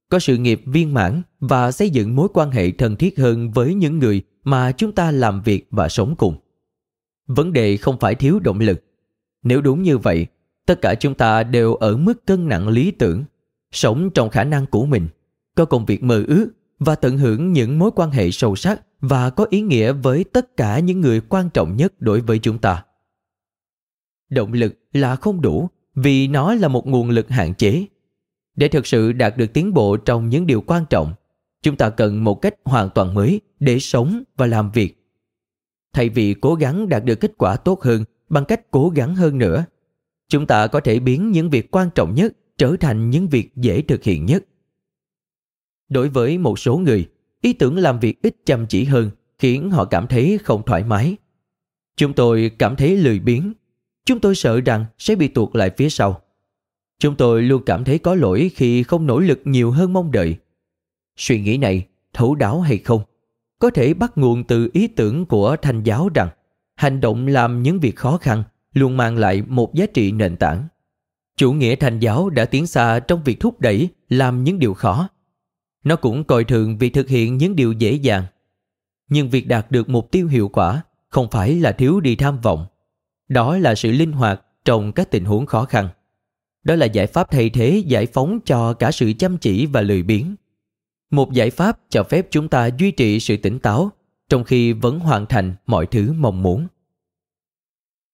có 0.08 0.18
sự 0.18 0.36
nghiệp 0.36 0.62
viên 0.64 0.94
mãn 0.94 1.22
và 1.40 1.72
xây 1.72 1.90
dựng 1.90 2.16
mối 2.16 2.28
quan 2.34 2.50
hệ 2.50 2.70
thân 2.70 2.96
thiết 2.96 3.18
hơn 3.18 3.50
với 3.50 3.74
những 3.74 3.98
người 3.98 4.22
mà 4.44 4.72
chúng 4.72 4.92
ta 4.92 5.10
làm 5.10 5.42
việc 5.42 5.66
và 5.70 5.88
sống 5.88 6.14
cùng. 6.18 6.36
Vấn 7.26 7.52
đề 7.52 7.76
không 7.76 7.98
phải 7.98 8.14
thiếu 8.14 8.38
động 8.38 8.58
lực. 8.58 8.84
Nếu 9.42 9.60
đúng 9.60 9.82
như 9.82 9.98
vậy, 9.98 10.26
tất 10.66 10.80
cả 10.82 10.94
chúng 10.94 11.14
ta 11.14 11.42
đều 11.42 11.74
ở 11.74 11.96
mức 11.96 12.26
cân 12.26 12.48
nặng 12.48 12.68
lý 12.68 12.90
tưởng, 12.90 13.24
sống 13.72 14.10
trong 14.14 14.30
khả 14.30 14.44
năng 14.44 14.66
của 14.66 14.86
mình, 14.86 15.08
có 15.54 15.64
công 15.64 15.86
việc 15.86 16.02
mơ 16.02 16.24
ước 16.28 16.50
và 16.78 16.94
tận 16.94 17.18
hưởng 17.18 17.52
những 17.52 17.78
mối 17.78 17.90
quan 17.94 18.10
hệ 18.10 18.30
sâu 18.30 18.56
sắc 18.56 18.82
và 19.00 19.30
có 19.30 19.46
ý 19.50 19.60
nghĩa 19.60 19.92
với 19.92 20.24
tất 20.24 20.56
cả 20.56 20.78
những 20.78 21.00
người 21.00 21.20
quan 21.20 21.50
trọng 21.50 21.76
nhất 21.76 21.92
đối 21.98 22.20
với 22.20 22.38
chúng 22.38 22.58
ta. 22.58 22.84
Động 24.30 24.52
lực 24.52 24.74
là 24.92 25.16
không 25.16 25.40
đủ 25.40 25.68
vì 25.94 26.28
nó 26.28 26.54
là 26.54 26.68
một 26.68 26.86
nguồn 26.86 27.10
lực 27.10 27.28
hạn 27.28 27.54
chế 27.54 27.86
để 28.58 28.68
thực 28.68 28.86
sự 28.86 29.12
đạt 29.12 29.36
được 29.36 29.52
tiến 29.52 29.74
bộ 29.74 29.96
trong 29.96 30.28
những 30.28 30.46
điều 30.46 30.60
quan 30.60 30.84
trọng, 30.90 31.12
chúng 31.62 31.76
ta 31.76 31.90
cần 31.90 32.24
một 32.24 32.34
cách 32.34 32.54
hoàn 32.64 32.90
toàn 32.94 33.14
mới 33.14 33.40
để 33.60 33.78
sống 33.78 34.22
và 34.36 34.46
làm 34.46 34.70
việc. 34.70 35.04
Thay 35.92 36.08
vì 36.08 36.34
cố 36.34 36.54
gắng 36.54 36.88
đạt 36.88 37.04
được 37.04 37.20
kết 37.20 37.32
quả 37.38 37.56
tốt 37.56 37.82
hơn 37.82 38.04
bằng 38.28 38.44
cách 38.44 38.70
cố 38.70 38.88
gắng 38.88 39.14
hơn 39.16 39.38
nữa, 39.38 39.64
chúng 40.28 40.46
ta 40.46 40.66
có 40.66 40.80
thể 40.80 40.98
biến 40.98 41.32
những 41.32 41.50
việc 41.50 41.70
quan 41.70 41.90
trọng 41.94 42.14
nhất 42.14 42.32
trở 42.58 42.76
thành 42.80 43.10
những 43.10 43.28
việc 43.28 43.56
dễ 43.56 43.82
thực 43.82 44.02
hiện 44.02 44.26
nhất. 44.26 44.44
Đối 45.88 46.08
với 46.08 46.38
một 46.38 46.58
số 46.58 46.78
người, 46.78 47.08
ý 47.40 47.52
tưởng 47.52 47.76
làm 47.76 48.00
việc 48.00 48.22
ít 48.22 48.36
chăm 48.44 48.66
chỉ 48.66 48.84
hơn 48.84 49.10
khiến 49.38 49.70
họ 49.70 49.84
cảm 49.84 50.06
thấy 50.06 50.38
không 50.44 50.62
thoải 50.66 50.84
mái. 50.84 51.16
Chúng 51.96 52.12
tôi 52.12 52.50
cảm 52.58 52.76
thấy 52.76 52.96
lười 52.96 53.18
biếng. 53.18 53.52
Chúng 54.04 54.20
tôi 54.20 54.34
sợ 54.34 54.60
rằng 54.60 54.84
sẽ 54.98 55.14
bị 55.14 55.28
tuột 55.28 55.56
lại 55.56 55.70
phía 55.76 55.88
sau. 55.88 56.22
Chúng 56.98 57.16
tôi 57.16 57.42
luôn 57.42 57.62
cảm 57.66 57.84
thấy 57.84 57.98
có 57.98 58.14
lỗi 58.14 58.50
khi 58.54 58.82
không 58.82 59.06
nỗ 59.06 59.18
lực 59.18 59.40
nhiều 59.44 59.70
hơn 59.70 59.92
mong 59.92 60.12
đợi. 60.12 60.37
Suy 61.16 61.40
nghĩ 61.40 61.56
này, 61.56 61.87
thấu 62.12 62.34
đáo 62.34 62.61
hay 62.61 62.78
không, 62.78 63.02
có 63.58 63.70
thể 63.70 63.94
bắt 63.94 64.18
nguồn 64.18 64.44
từ 64.44 64.70
ý 64.72 64.87
tưởng 64.87 65.26
của 65.26 65.56
thanh 65.62 65.82
giáo 65.82 66.08
rằng 66.14 66.28
hành 66.76 67.00
động 67.00 67.26
làm 67.26 67.62
những 67.62 67.80
việc 67.80 67.96
khó 67.96 68.16
khăn 68.16 68.42
luôn 68.72 68.96
mang 68.96 69.16
lại 69.16 69.42
một 69.46 69.74
giá 69.74 69.87
trị 69.87 70.12
nền 70.12 70.37
tảng. 70.37 70.68
Chủ 71.37 71.52
nghĩa 71.52 71.76
thành 71.76 71.98
giáo 71.98 72.30
đã 72.30 72.44
tiến 72.44 72.66
xa 72.66 73.00
trong 73.00 73.22
việc 73.24 73.40
thúc 73.40 73.61
đẩy 73.61 73.88
làm 74.08 74.44
những 74.44 74.58
điều 74.58 74.74
khó. 74.74 75.08
Nó 75.84 75.96
cũng 75.96 76.24
coi 76.24 76.44
thường 76.44 76.78
việc 76.78 76.94
thực 76.94 77.08
hiện 77.08 77.37
những 77.37 77.56
điều 77.56 77.72
dễ 77.72 77.92
dàng. 77.92 78.24
Nhưng 79.08 79.30
việc 79.30 79.48
đạt 79.48 79.70
được 79.70 79.88
mục 79.88 80.11
tiêu 80.11 80.26
hiệu 80.26 80.48
quả 80.48 80.82
không 81.08 81.30
phải 81.30 81.54
là 81.54 81.72
thiếu 81.72 82.00
đi 82.00 82.16
tham 82.16 82.40
vọng. 82.40 82.66
Đó 83.28 83.58
là 83.58 83.74
sự 83.74 83.92
linh 83.92 84.12
hoạt 84.12 84.42
trong 84.64 84.92
các 84.92 85.11
tình 85.11 85.24
huống 85.24 85.46
khó 85.46 85.64
khăn. 85.64 85.88
Đó 86.68 86.74
là 86.74 86.87
giải 86.87 87.07
pháp 87.07 87.31
thay 87.31 87.50
thế 87.50 87.83
giải 87.87 88.07
phóng 88.07 88.40
cho 88.44 88.72
cả 88.72 88.90
sự 88.90 89.12
chăm 89.18 89.38
chỉ 89.38 89.66
và 89.66 89.81
lười 89.81 90.02
biếng. 90.02 90.37
Một 91.11 91.33
giải 91.33 91.50
pháp 91.50 91.78
cho 91.88 92.02
phép 92.02 92.26
chúng 92.31 92.48
ta 92.48 92.70
duy 92.78 92.90
trì 92.90 93.20
sự 93.20 93.37
tỉnh 93.37 93.59
táo 93.59 93.90
trong 94.28 94.44
khi 94.44 94.72
vẫn 94.72 95.00
hoàn 95.00 95.26
thành 95.26 95.54
mọi 95.66 95.87
thứ 95.87 96.12
mong 96.12 96.42
muốn. 96.42 96.66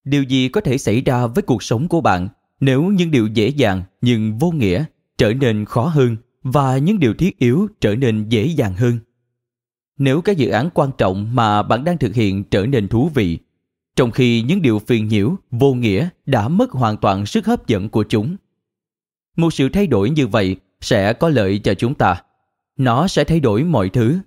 Điều 0.05 0.23
gì 0.23 0.49
có 0.49 0.61
thể 0.61 0.79
xảy 0.79 1.01
ra 1.01 1.27
với 1.27 1.43
cuộc 1.43 1.63
sống 1.63 1.89
của 1.89 2.01
bạn 2.01 2.29
nếu 2.61 2.83
những 2.83 3.11
điều 3.11 3.27
dễ 3.27 3.49
dàng 3.49 3.83
nhưng 4.01 4.39
vô 4.39 4.51
nghĩa 4.51 4.85
trở 5.19 5.35
nên 5.35 5.65
khó 5.65 5.87
hơn 5.87 6.17
và 6.43 6.79
những 6.79 6.99
điều 6.99 7.15
thiết 7.15 7.39
yếu 7.39 7.69
trở 7.81 7.95
nên 7.97 8.29
dễ 8.29 8.47
dàng 8.47 8.75
hơn? 8.75 8.99
Nếu 9.99 10.21
các 10.21 10.37
dự 10.37 10.49
án 10.49 10.69
quan 10.75 10.91
trọng 10.99 11.35
mà 11.35 11.63
bạn 11.63 11.85
đang 11.85 11.99
thực 11.99 12.15
hiện 12.15 12.45
trở 12.45 12.67
nên 12.67 12.89
thú 12.89 13.11
vị, 13.15 13.39
trong 13.97 14.11
khi 14.11 14.43
những 14.43 14.63
điều 14.63 14.79
phiền 14.79 15.09
nhiễu, 15.09 15.37
vô 15.51 15.75
nghĩa 15.75 16.09
đã 16.27 16.49
mất 16.49 16.71
hoàn 16.71 16.97
toàn 16.97 17.27
sức 17.27 17.47
hấp 17.47 17.67
dẫn 17.67 17.89
của 17.89 18.05
chúng, 18.09 18.37
một 19.37 19.53
sự 19.53 19.69
thay 19.69 19.87
đổi 19.87 20.11
như 20.11 20.27
vậy 20.27 20.57
sẽ 20.81 21.13
có 21.13 21.29
lợi 21.29 21.59
cho 21.59 21.75
chúng 21.75 21.95
ta. 21.95 22.23
Nó 22.77 23.09
sẽ 23.09 23.25
thay 23.25 23.41
đổi 23.41 23.65
mọi 23.65 23.89
thứ. 23.89 24.19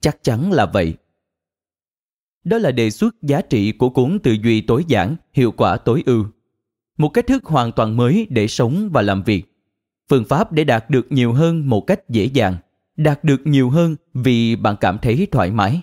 Chắc 0.00 0.22
chắn 0.22 0.52
là 0.52 0.66
vậy. 0.66 0.94
Đó 2.44 2.58
là 2.58 2.70
đề 2.70 2.90
xuất 2.90 3.22
giá 3.22 3.40
trị 3.40 3.72
của 3.72 3.90
cuốn 3.90 4.18
tư 4.22 4.36
duy 4.42 4.60
tối 4.60 4.84
giản, 4.88 5.16
hiệu 5.32 5.52
quả 5.52 5.76
tối 5.76 6.02
ưu. 6.06 6.26
Một 6.96 7.08
cách 7.08 7.26
thức 7.26 7.44
hoàn 7.44 7.72
toàn 7.72 7.96
mới 7.96 8.26
để 8.30 8.46
sống 8.46 8.88
và 8.92 9.02
làm 9.02 9.22
việc. 9.22 9.42
Phương 10.10 10.24
pháp 10.24 10.52
để 10.52 10.64
đạt 10.64 10.90
được 10.90 11.12
nhiều 11.12 11.32
hơn 11.32 11.68
một 11.68 11.80
cách 11.80 12.08
dễ 12.08 12.24
dàng. 12.24 12.56
Đạt 12.96 13.24
được 13.24 13.46
nhiều 13.46 13.70
hơn 13.70 13.96
vì 14.14 14.56
bạn 14.56 14.76
cảm 14.80 14.98
thấy 14.98 15.26
thoải 15.30 15.50
mái. 15.50 15.82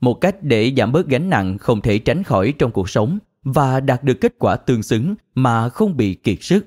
Một 0.00 0.14
cách 0.14 0.42
để 0.42 0.72
giảm 0.76 0.92
bớt 0.92 1.06
gánh 1.06 1.30
nặng 1.30 1.58
không 1.58 1.80
thể 1.80 1.98
tránh 1.98 2.22
khỏi 2.22 2.54
trong 2.58 2.70
cuộc 2.70 2.90
sống 2.90 3.18
và 3.42 3.80
đạt 3.80 4.04
được 4.04 4.20
kết 4.20 4.34
quả 4.38 4.56
tương 4.56 4.82
xứng 4.82 5.14
mà 5.34 5.68
không 5.68 5.96
bị 5.96 6.14
kiệt 6.14 6.38
sức 6.40 6.66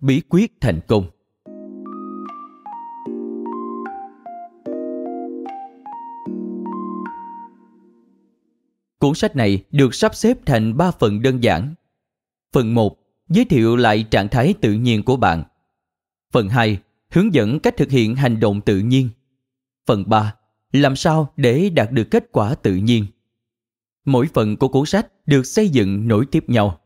bí 0.00 0.22
quyết 0.28 0.60
thành 0.60 0.80
công 0.86 1.10
Cuốn 8.98 9.14
sách 9.14 9.36
này 9.36 9.64
được 9.70 9.94
sắp 9.94 10.14
xếp 10.14 10.38
thành 10.46 10.76
3 10.76 10.90
phần 10.90 11.22
đơn 11.22 11.42
giản. 11.42 11.74
Phần 12.52 12.74
1. 12.74 12.96
Giới 13.28 13.44
thiệu 13.44 13.76
lại 13.76 14.06
trạng 14.10 14.28
thái 14.28 14.54
tự 14.60 14.72
nhiên 14.72 15.02
của 15.02 15.16
bạn. 15.16 15.42
Phần 16.32 16.48
2. 16.48 16.78
Hướng 17.10 17.34
dẫn 17.34 17.60
cách 17.60 17.76
thực 17.76 17.90
hiện 17.90 18.16
hành 18.16 18.40
động 18.40 18.60
tự 18.60 18.78
nhiên. 18.78 19.08
Phần 19.86 20.04
3. 20.06 20.34
Làm 20.72 20.96
sao 20.96 21.32
để 21.36 21.70
đạt 21.70 21.92
được 21.92 22.04
kết 22.10 22.28
quả 22.32 22.54
tự 22.54 22.76
nhiên. 22.76 23.06
Mỗi 24.04 24.26
phần 24.34 24.56
của 24.56 24.68
cuốn 24.68 24.86
sách 24.86 25.06
được 25.26 25.46
xây 25.46 25.68
dựng 25.68 26.08
nối 26.08 26.26
tiếp 26.26 26.44
nhau. 26.48 26.79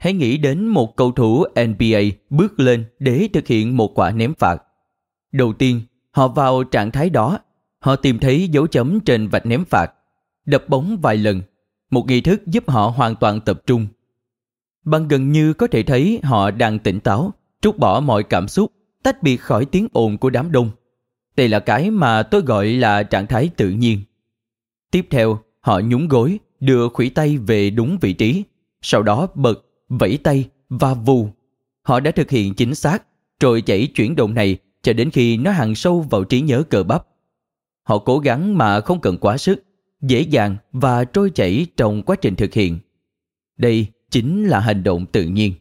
Hãy 0.00 0.12
nghĩ 0.12 0.36
đến 0.36 0.66
một 0.66 0.96
cầu 0.96 1.12
thủ 1.12 1.44
NBA 1.54 2.00
bước 2.30 2.60
lên 2.60 2.84
để 2.98 3.28
thực 3.32 3.46
hiện 3.46 3.76
một 3.76 3.98
quả 3.98 4.10
ném 4.10 4.34
phạt. 4.34 4.62
Đầu 5.32 5.52
tiên, 5.52 5.80
họ 6.10 6.28
vào 6.28 6.64
trạng 6.64 6.90
thái 6.90 7.10
đó, 7.10 7.38
họ 7.78 7.96
tìm 7.96 8.18
thấy 8.18 8.48
dấu 8.48 8.66
chấm 8.66 9.00
trên 9.00 9.28
vạch 9.28 9.46
ném 9.46 9.64
phạt, 9.64 9.92
đập 10.46 10.64
bóng 10.68 10.98
vài 11.02 11.16
lần, 11.16 11.42
một 11.90 12.06
nghi 12.06 12.20
thức 12.20 12.46
giúp 12.46 12.70
họ 12.70 12.88
hoàn 12.96 13.16
toàn 13.16 13.40
tập 13.40 13.62
trung. 13.66 13.86
Bạn 14.84 15.08
gần 15.08 15.32
như 15.32 15.52
có 15.52 15.66
thể 15.66 15.82
thấy 15.82 16.20
họ 16.22 16.50
đang 16.50 16.78
tỉnh 16.78 17.00
táo, 17.00 17.32
trút 17.60 17.76
bỏ 17.76 18.00
mọi 18.00 18.22
cảm 18.22 18.48
xúc, 18.48 18.72
tách 19.02 19.22
biệt 19.22 19.36
khỏi 19.36 19.64
tiếng 19.64 19.88
ồn 19.92 20.18
của 20.18 20.30
đám 20.30 20.52
đông. 20.52 20.70
Đây 21.36 21.48
là 21.48 21.60
cái 21.60 21.90
mà 21.90 22.22
tôi 22.22 22.40
gọi 22.40 22.66
là 22.66 23.02
trạng 23.02 23.26
thái 23.26 23.50
tự 23.56 23.70
nhiên. 23.70 24.00
Tiếp 24.90 25.06
theo, 25.10 25.38
họ 25.60 25.80
nhún 25.84 26.08
gối, 26.08 26.38
đưa 26.60 26.88
khuỷu 26.88 27.10
tay 27.14 27.38
về 27.38 27.70
đúng 27.70 27.98
vị 28.00 28.12
trí, 28.12 28.44
sau 28.82 29.02
đó 29.02 29.28
bật 29.34 29.69
vẫy 29.90 30.18
tay 30.22 30.48
và 30.68 30.94
vù. 30.94 31.28
Họ 31.82 32.00
đã 32.00 32.10
thực 32.10 32.30
hiện 32.30 32.54
chính 32.54 32.74
xác, 32.74 33.02
rồi 33.40 33.62
chảy 33.62 33.86
chuyển 33.86 34.16
động 34.16 34.34
này 34.34 34.58
cho 34.82 34.92
đến 34.92 35.10
khi 35.10 35.36
nó 35.36 35.50
hằn 35.50 35.74
sâu 35.74 36.00
vào 36.10 36.24
trí 36.24 36.40
nhớ 36.40 36.62
cơ 36.70 36.82
bắp. 36.82 37.06
Họ 37.82 37.98
cố 37.98 38.18
gắng 38.18 38.58
mà 38.58 38.80
không 38.80 39.00
cần 39.00 39.18
quá 39.18 39.38
sức, 39.38 39.64
dễ 40.02 40.20
dàng 40.20 40.56
và 40.72 41.04
trôi 41.04 41.30
chảy 41.30 41.66
trong 41.76 42.02
quá 42.02 42.16
trình 42.16 42.36
thực 42.36 42.54
hiện. 42.54 42.78
Đây 43.56 43.86
chính 44.10 44.44
là 44.44 44.60
hành 44.60 44.82
động 44.82 45.06
tự 45.06 45.24
nhiên. 45.24 45.52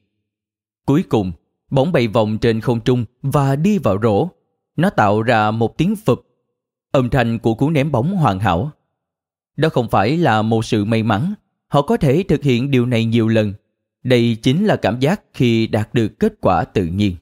Cuối 0.86 1.04
cùng, 1.04 1.32
bóng 1.72 1.92
bay 1.92 2.08
vòng 2.08 2.38
trên 2.38 2.62
không 2.62 2.82
trung 2.82 3.06
và 3.22 3.56
đi 3.56 3.78
vào 3.78 3.98
rổ. 4.02 4.28
Nó 4.76 4.90
tạo 4.90 5.22
ra 5.22 5.52
một 5.52 5.78
tiếng 5.78 5.96
phụp. 5.96 6.26
âm 6.92 7.10
thanh 7.10 7.40
của 7.40 7.54
cú 7.54 7.70
ném 7.70 7.92
bóng 7.92 8.16
hoàn 8.16 8.40
hảo. 8.40 8.72
Đó 9.58 9.70
không 9.70 9.90
phải 9.90 10.18
là 10.18 10.42
một 10.42 10.66
sự 10.66 10.86
may 10.86 11.04
mắn, 11.04 11.34
họ 11.68 11.82
có 11.82 11.98
thể 11.98 12.24
thực 12.28 12.44
hiện 12.44 12.72
điều 12.72 12.86
này 12.86 13.06
nhiều 13.06 13.28
lần. 13.28 13.54
Đây 14.04 14.38
chính 14.42 14.66
là 14.66 14.76
cảm 14.76 15.00
giác 15.00 15.22
khi 15.34 15.68
đạt 15.68 15.94
được 15.94 16.20
kết 16.20 16.34
quả 16.42 16.64
tự 16.64 16.86
nhiên. 16.86 17.16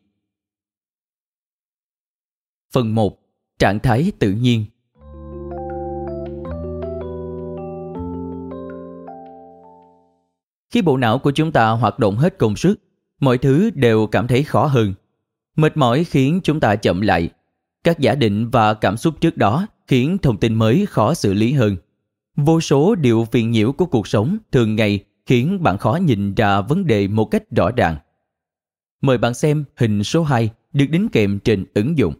Phần 2.74 2.96
1. 2.96 3.20
Trạng 3.60 3.80
thái 3.80 4.12
tự 4.20 4.32
nhiên 4.32 4.66
Khi 10.70 10.82
bộ 10.82 10.98
não 10.98 11.20
của 11.20 11.32
chúng 11.32 11.52
ta 11.52 11.70
hoạt 11.70 12.00
động 12.00 12.18
hết 12.18 12.38
công 12.38 12.56
suất, 12.56 12.74
mọi 13.20 13.38
thứ 13.38 13.70
đều 13.70 14.08
cảm 14.08 14.28
thấy 14.28 14.44
khó 14.44 14.66
hơn. 14.66 14.94
Mệt 15.56 15.78
mỏi 15.78 16.04
khiến 16.04 16.40
chúng 16.44 16.60
ta 16.60 16.76
chậm 16.76 17.02
lại. 17.02 17.30
Các 17.84 18.00
giả 18.00 18.16
định 18.16 18.50
và 18.50 18.74
cảm 18.74 18.98
xúc 18.98 19.22
trước 19.22 19.38
đó 19.38 19.68
khiến 19.88 20.18
thông 20.18 20.38
tin 20.38 20.56
mới 20.56 20.86
khó 20.86 21.14
xử 21.14 21.34
lý 21.34 21.54
hơn. 21.54 21.78
Vô 22.36 22.62
số 22.62 22.96
điều 22.96 23.26
phiền 23.32 23.52
nhiễu 23.52 23.72
của 23.72 23.86
cuộc 23.86 24.08
sống 24.08 24.38
thường 24.52 24.76
ngày 24.76 25.04
khiến 25.28 25.64
bạn 25.64 25.78
khó 25.78 25.96
nhìn 25.96 26.36
ra 26.36 26.62
vấn 26.62 26.88
đề 26.88 27.08
một 27.08 27.26
cách 27.26 27.44
rõ 27.56 27.72
ràng. 27.72 27.98
Mời 29.02 29.18
bạn 29.18 29.34
xem 29.34 29.64
hình 29.76 30.04
số 30.04 30.24
2 30.24 30.50
được 30.74 30.86
đính 30.90 31.10
kèm 31.10 31.40
trên 31.40 31.66
ứng 31.74 31.98
dụng. 31.98 32.14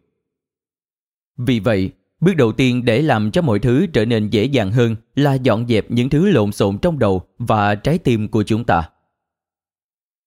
Vì 1.38 1.60
vậy, 1.60 1.92
bước 2.20 2.34
đầu 2.36 2.52
tiên 2.52 2.86
để 2.86 3.02
làm 3.02 3.32
cho 3.32 3.42
mọi 3.42 3.60
thứ 3.60 3.86
trở 3.94 4.06
nên 4.06 4.30
dễ 4.30 4.46
dàng 4.46 4.72
hơn 4.72 4.96
là 5.16 5.34
dọn 5.34 5.68
dẹp 5.68 5.92
những 5.92 6.10
thứ 6.10 6.30
lộn 6.30 6.52
xộn 6.52 6.78
trong 6.78 7.00
đầu 7.00 7.22
và 7.38 7.76
trái 7.76 7.98
tim 7.98 8.28
của 8.28 8.44
chúng 8.44 8.64
ta. 8.64 8.90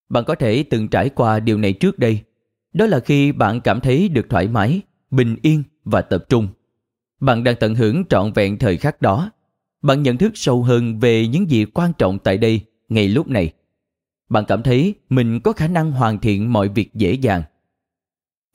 Bạn 0.08 0.24
có 0.24 0.34
thể 0.34 0.64
từng 0.70 0.88
trải 0.88 1.08
qua 1.08 1.40
điều 1.40 1.58
này 1.58 1.72
trước 1.72 1.98
đây. 1.98 2.20
Đó 2.72 2.86
là 2.86 3.00
khi 3.00 3.32
bạn 3.32 3.60
cảm 3.60 3.80
thấy 3.80 4.08
được 4.08 4.26
thoải 4.30 4.48
mái, 4.48 4.80
bình 5.10 5.36
yên 5.42 5.62
và 5.84 6.00
tập 6.00 6.24
trung. 6.28 6.48
Bạn 7.20 7.44
đang 7.44 7.56
tận 7.60 7.74
hưởng 7.74 8.04
trọn 8.08 8.32
vẹn 8.32 8.58
thời 8.58 8.76
khắc 8.76 9.02
đó. 9.02 9.30
Bạn 9.82 10.02
nhận 10.02 10.16
thức 10.16 10.32
sâu 10.34 10.62
hơn 10.62 10.98
về 10.98 11.26
những 11.26 11.50
gì 11.50 11.64
quan 11.64 11.92
trọng 11.98 12.18
tại 12.18 12.38
đây, 12.38 12.60
ngay 12.90 13.08
lúc 13.08 13.28
này. 13.28 13.52
Bạn 14.28 14.44
cảm 14.48 14.62
thấy 14.62 14.94
mình 15.08 15.40
có 15.40 15.52
khả 15.52 15.68
năng 15.68 15.92
hoàn 15.92 16.18
thiện 16.18 16.52
mọi 16.52 16.68
việc 16.68 16.94
dễ 16.94 17.12
dàng. 17.12 17.42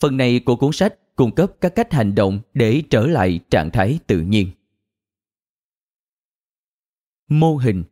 Phần 0.01 0.17
này 0.17 0.39
của 0.39 0.55
cuốn 0.55 0.71
sách 0.71 1.15
cung 1.15 1.35
cấp 1.35 1.51
các 1.61 1.75
cách 1.75 1.93
hành 1.93 2.15
động 2.15 2.39
để 2.53 2.83
trở 2.89 3.07
lại 3.07 3.39
trạng 3.49 3.71
thái 3.71 3.99
tự 4.07 4.21
nhiên. 4.21 4.47
Mô 7.29 7.55
hình 7.55 7.83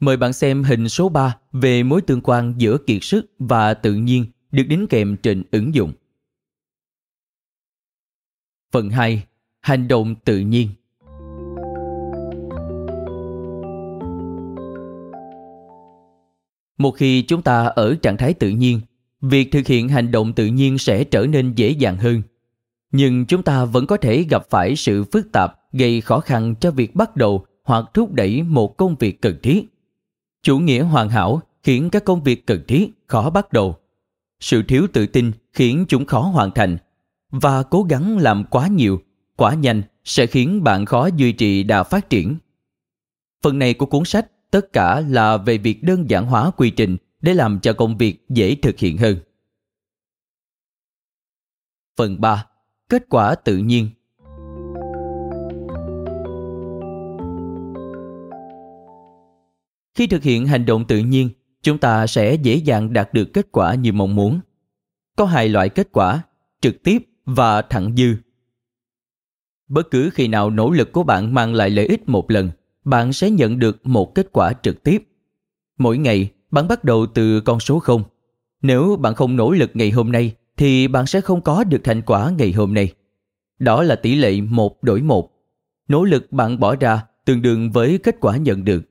Mời 0.00 0.16
bạn 0.16 0.32
xem 0.32 0.64
hình 0.64 0.88
số 0.88 1.08
3 1.08 1.38
về 1.52 1.82
mối 1.82 2.00
tương 2.00 2.20
quan 2.20 2.54
giữa 2.58 2.78
kiệt 2.86 3.04
sức 3.04 3.32
và 3.38 3.74
tự 3.74 3.94
nhiên 3.94 4.26
được 4.50 4.64
đính 4.68 4.86
kèm 4.86 5.16
trên 5.22 5.42
ứng 5.50 5.74
dụng. 5.74 5.92
Phần 8.72 8.90
2. 8.90 9.22
Hành 9.60 9.88
động 9.88 10.14
tự 10.24 10.38
nhiên 10.38 10.68
Một 16.78 16.90
khi 16.90 17.22
chúng 17.22 17.42
ta 17.42 17.66
ở 17.66 17.94
trạng 17.94 18.16
thái 18.16 18.34
tự 18.34 18.48
nhiên, 18.48 18.80
việc 19.20 19.52
thực 19.52 19.66
hiện 19.66 19.88
hành 19.88 20.10
động 20.10 20.32
tự 20.32 20.46
nhiên 20.46 20.78
sẽ 20.78 21.04
trở 21.04 21.26
nên 21.26 21.52
dễ 21.54 21.70
dàng 21.70 21.96
hơn. 21.96 22.22
Nhưng 22.92 23.26
chúng 23.26 23.42
ta 23.42 23.64
vẫn 23.64 23.86
có 23.86 23.96
thể 23.96 24.22
gặp 24.30 24.42
phải 24.50 24.76
sự 24.76 25.04
phức 25.04 25.32
tạp 25.32 25.54
gây 25.72 26.00
khó 26.00 26.20
khăn 26.20 26.54
cho 26.60 26.70
việc 26.70 26.94
bắt 26.94 27.16
đầu 27.16 27.46
hoặc 27.64 27.84
thúc 27.94 28.12
đẩy 28.12 28.42
một 28.42 28.76
công 28.76 28.96
việc 28.96 29.20
cần 29.20 29.36
thiết. 29.42 29.64
Chủ 30.42 30.58
nghĩa 30.58 30.82
hoàn 30.82 31.08
hảo 31.08 31.42
khiến 31.62 31.90
các 31.90 32.04
công 32.04 32.22
việc 32.22 32.46
cần 32.46 32.62
thiết 32.68 32.90
khó 33.06 33.30
bắt 33.30 33.52
đầu. 33.52 33.76
Sự 34.40 34.62
thiếu 34.62 34.86
tự 34.92 35.06
tin 35.06 35.32
khiến 35.52 35.84
chúng 35.88 36.06
khó 36.06 36.20
hoàn 36.20 36.50
thành 36.50 36.78
và 37.30 37.62
cố 37.62 37.82
gắng 37.82 38.18
làm 38.18 38.44
quá 38.50 38.66
nhiều, 38.66 39.00
quá 39.36 39.54
nhanh 39.54 39.82
sẽ 40.04 40.26
khiến 40.26 40.64
bạn 40.64 40.86
khó 40.86 41.08
duy 41.16 41.32
trì 41.32 41.62
đà 41.62 41.82
phát 41.82 42.10
triển. 42.10 42.36
Phần 43.42 43.58
này 43.58 43.74
của 43.74 43.86
cuốn 43.86 44.04
sách 44.04 44.50
tất 44.50 44.72
cả 44.72 45.00
là 45.00 45.36
về 45.36 45.58
việc 45.58 45.82
đơn 45.82 46.10
giản 46.10 46.26
hóa 46.26 46.50
quy 46.50 46.70
trình 46.70 46.96
để 47.20 47.34
làm 47.34 47.60
cho 47.60 47.72
công 47.72 47.96
việc 47.96 48.26
dễ 48.28 48.54
thực 48.62 48.78
hiện 48.78 48.98
hơn. 48.98 49.16
Phần 51.96 52.20
3. 52.20 52.46
Kết 52.88 53.06
quả 53.08 53.34
tự 53.34 53.56
nhiên 53.56 53.90
Khi 59.94 60.06
thực 60.06 60.22
hiện 60.22 60.46
hành 60.46 60.66
động 60.66 60.84
tự 60.86 60.98
nhiên, 60.98 61.30
chúng 61.62 61.78
ta 61.78 62.06
sẽ 62.06 62.34
dễ 62.34 62.54
dàng 62.54 62.92
đạt 62.92 63.14
được 63.14 63.24
kết 63.34 63.52
quả 63.52 63.74
như 63.74 63.92
mong 63.92 64.14
muốn. 64.14 64.40
Có 65.16 65.24
hai 65.24 65.48
loại 65.48 65.68
kết 65.68 65.88
quả, 65.92 66.22
trực 66.60 66.82
tiếp 66.82 67.07
và 67.28 67.62
thẳng 67.62 67.96
dư. 67.96 68.14
Bất 69.68 69.90
cứ 69.90 70.10
khi 70.10 70.28
nào 70.28 70.50
nỗ 70.50 70.70
lực 70.70 70.92
của 70.92 71.02
bạn 71.02 71.34
mang 71.34 71.54
lại 71.54 71.70
lợi 71.70 71.86
ích 71.86 72.08
một 72.08 72.30
lần, 72.30 72.50
bạn 72.84 73.12
sẽ 73.12 73.30
nhận 73.30 73.58
được 73.58 73.86
một 73.86 74.14
kết 74.14 74.28
quả 74.32 74.52
trực 74.52 74.82
tiếp. 74.82 75.02
Mỗi 75.78 75.98
ngày, 75.98 76.30
bạn 76.50 76.68
bắt 76.68 76.84
đầu 76.84 77.06
từ 77.14 77.40
con 77.40 77.60
số 77.60 77.78
0. 77.78 78.02
Nếu 78.62 78.96
bạn 78.96 79.14
không 79.14 79.36
nỗ 79.36 79.50
lực 79.50 79.70
ngày 79.74 79.90
hôm 79.90 80.12
nay, 80.12 80.34
thì 80.56 80.88
bạn 80.88 81.06
sẽ 81.06 81.20
không 81.20 81.40
có 81.40 81.64
được 81.64 81.80
thành 81.84 82.02
quả 82.02 82.32
ngày 82.38 82.52
hôm 82.52 82.74
nay. 82.74 82.92
Đó 83.58 83.82
là 83.82 83.96
tỷ 83.96 84.14
lệ 84.14 84.40
1 84.40 84.82
đổi 84.82 85.02
1. 85.02 85.30
Nỗ 85.88 86.04
lực 86.04 86.32
bạn 86.32 86.60
bỏ 86.60 86.76
ra 86.76 87.02
tương 87.24 87.42
đương 87.42 87.72
với 87.72 87.98
kết 87.98 88.16
quả 88.20 88.36
nhận 88.36 88.64
được. 88.64 88.82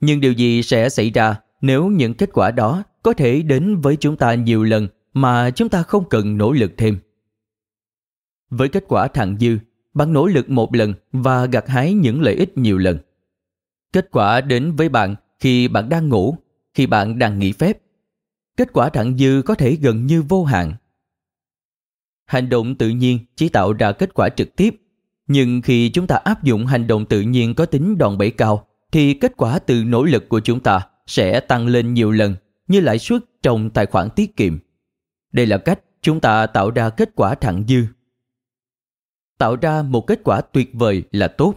Nhưng 0.00 0.20
điều 0.20 0.32
gì 0.32 0.62
sẽ 0.62 0.88
xảy 0.88 1.10
ra 1.10 1.36
nếu 1.60 1.86
những 1.88 2.14
kết 2.14 2.30
quả 2.32 2.50
đó 2.50 2.82
có 3.02 3.12
thể 3.12 3.42
đến 3.42 3.80
với 3.80 3.96
chúng 3.96 4.16
ta 4.16 4.34
nhiều 4.34 4.64
lần 4.64 4.88
mà 5.12 5.50
chúng 5.50 5.68
ta 5.68 5.82
không 5.82 6.08
cần 6.08 6.36
nỗ 6.36 6.52
lực 6.52 6.72
thêm? 6.76 6.98
Với 8.50 8.68
kết 8.68 8.84
quả 8.88 9.08
thặng 9.08 9.36
dư, 9.40 9.58
bạn 9.94 10.12
nỗ 10.12 10.26
lực 10.26 10.50
một 10.50 10.74
lần 10.74 10.94
và 11.12 11.46
gặt 11.46 11.68
hái 11.68 11.92
những 11.92 12.22
lợi 12.22 12.34
ích 12.34 12.58
nhiều 12.58 12.78
lần. 12.78 12.98
Kết 13.92 14.08
quả 14.10 14.40
đến 14.40 14.76
với 14.76 14.88
bạn 14.88 15.14
khi 15.40 15.68
bạn 15.68 15.88
đang 15.88 16.08
ngủ, 16.08 16.36
khi 16.74 16.86
bạn 16.86 17.18
đang 17.18 17.38
nghỉ 17.38 17.52
phép. 17.52 17.78
Kết 18.56 18.72
quả 18.72 18.88
thặng 18.88 19.18
dư 19.18 19.42
có 19.46 19.54
thể 19.54 19.74
gần 19.74 20.06
như 20.06 20.22
vô 20.22 20.44
hạn. 20.44 20.72
Hành 22.26 22.48
động 22.48 22.74
tự 22.74 22.88
nhiên 22.88 23.18
chỉ 23.36 23.48
tạo 23.48 23.72
ra 23.72 23.92
kết 23.92 24.14
quả 24.14 24.28
trực 24.28 24.56
tiếp, 24.56 24.74
nhưng 25.26 25.62
khi 25.62 25.90
chúng 25.90 26.06
ta 26.06 26.16
áp 26.16 26.44
dụng 26.44 26.66
hành 26.66 26.86
động 26.86 27.06
tự 27.06 27.20
nhiên 27.20 27.54
có 27.54 27.66
tính 27.66 27.98
đòn 27.98 28.18
bẩy 28.18 28.30
cao, 28.30 28.66
thì 28.92 29.14
kết 29.14 29.32
quả 29.36 29.58
từ 29.58 29.84
nỗ 29.84 30.04
lực 30.04 30.28
của 30.28 30.40
chúng 30.40 30.60
ta 30.60 30.86
sẽ 31.06 31.40
tăng 31.40 31.66
lên 31.66 31.94
nhiều 31.94 32.10
lần 32.10 32.34
như 32.68 32.80
lãi 32.80 32.98
suất 32.98 33.22
trong 33.42 33.70
tài 33.70 33.86
khoản 33.86 34.08
tiết 34.10 34.36
kiệm. 34.36 34.58
Đây 35.32 35.46
là 35.46 35.58
cách 35.58 35.80
chúng 36.02 36.20
ta 36.20 36.46
tạo 36.46 36.70
ra 36.70 36.90
kết 36.90 37.10
quả 37.14 37.34
thặng 37.34 37.64
dư. 37.68 37.84
Tạo 39.38 39.56
ra 39.56 39.82
một 39.82 40.06
kết 40.06 40.20
quả 40.24 40.40
tuyệt 40.40 40.70
vời 40.74 41.02
là 41.12 41.28
tốt, 41.28 41.54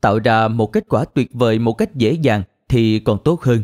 tạo 0.00 0.18
ra 0.18 0.48
một 0.48 0.72
kết 0.72 0.84
quả 0.88 1.04
tuyệt 1.04 1.30
vời 1.32 1.58
một 1.58 1.72
cách 1.72 1.94
dễ 1.94 2.12
dàng 2.12 2.42
thì 2.68 2.98
còn 2.98 3.18
tốt 3.24 3.42
hơn. 3.42 3.62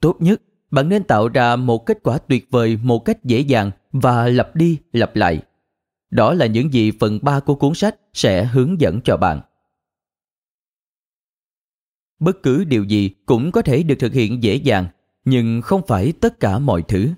Tốt 0.00 0.16
nhất, 0.20 0.42
bạn 0.70 0.88
nên 0.88 1.04
tạo 1.04 1.28
ra 1.28 1.56
một 1.56 1.86
kết 1.86 1.98
quả 2.02 2.18
tuyệt 2.18 2.50
vời 2.50 2.78
một 2.82 2.98
cách 2.98 3.24
dễ 3.24 3.40
dàng 3.40 3.70
và 3.92 4.28
lặp 4.28 4.56
đi 4.56 4.78
lặp 4.92 5.16
lại. 5.16 5.42
Đó 6.10 6.34
là 6.34 6.46
những 6.46 6.72
gì 6.72 6.90
phần 7.00 7.18
3 7.22 7.40
của 7.40 7.54
cuốn 7.54 7.74
sách 7.74 7.96
sẽ 8.14 8.44
hướng 8.44 8.80
dẫn 8.80 9.00
cho 9.04 9.16
bạn. 9.16 9.40
Bất 12.18 12.42
cứ 12.42 12.64
điều 12.64 12.84
gì 12.84 13.10
cũng 13.26 13.52
có 13.52 13.62
thể 13.62 13.82
được 13.82 13.94
thực 13.98 14.12
hiện 14.12 14.42
dễ 14.42 14.54
dàng, 14.54 14.86
nhưng 15.24 15.62
không 15.62 15.82
phải 15.86 16.12
tất 16.12 16.40
cả 16.40 16.58
mọi 16.58 16.82
thứ. 16.82 17.08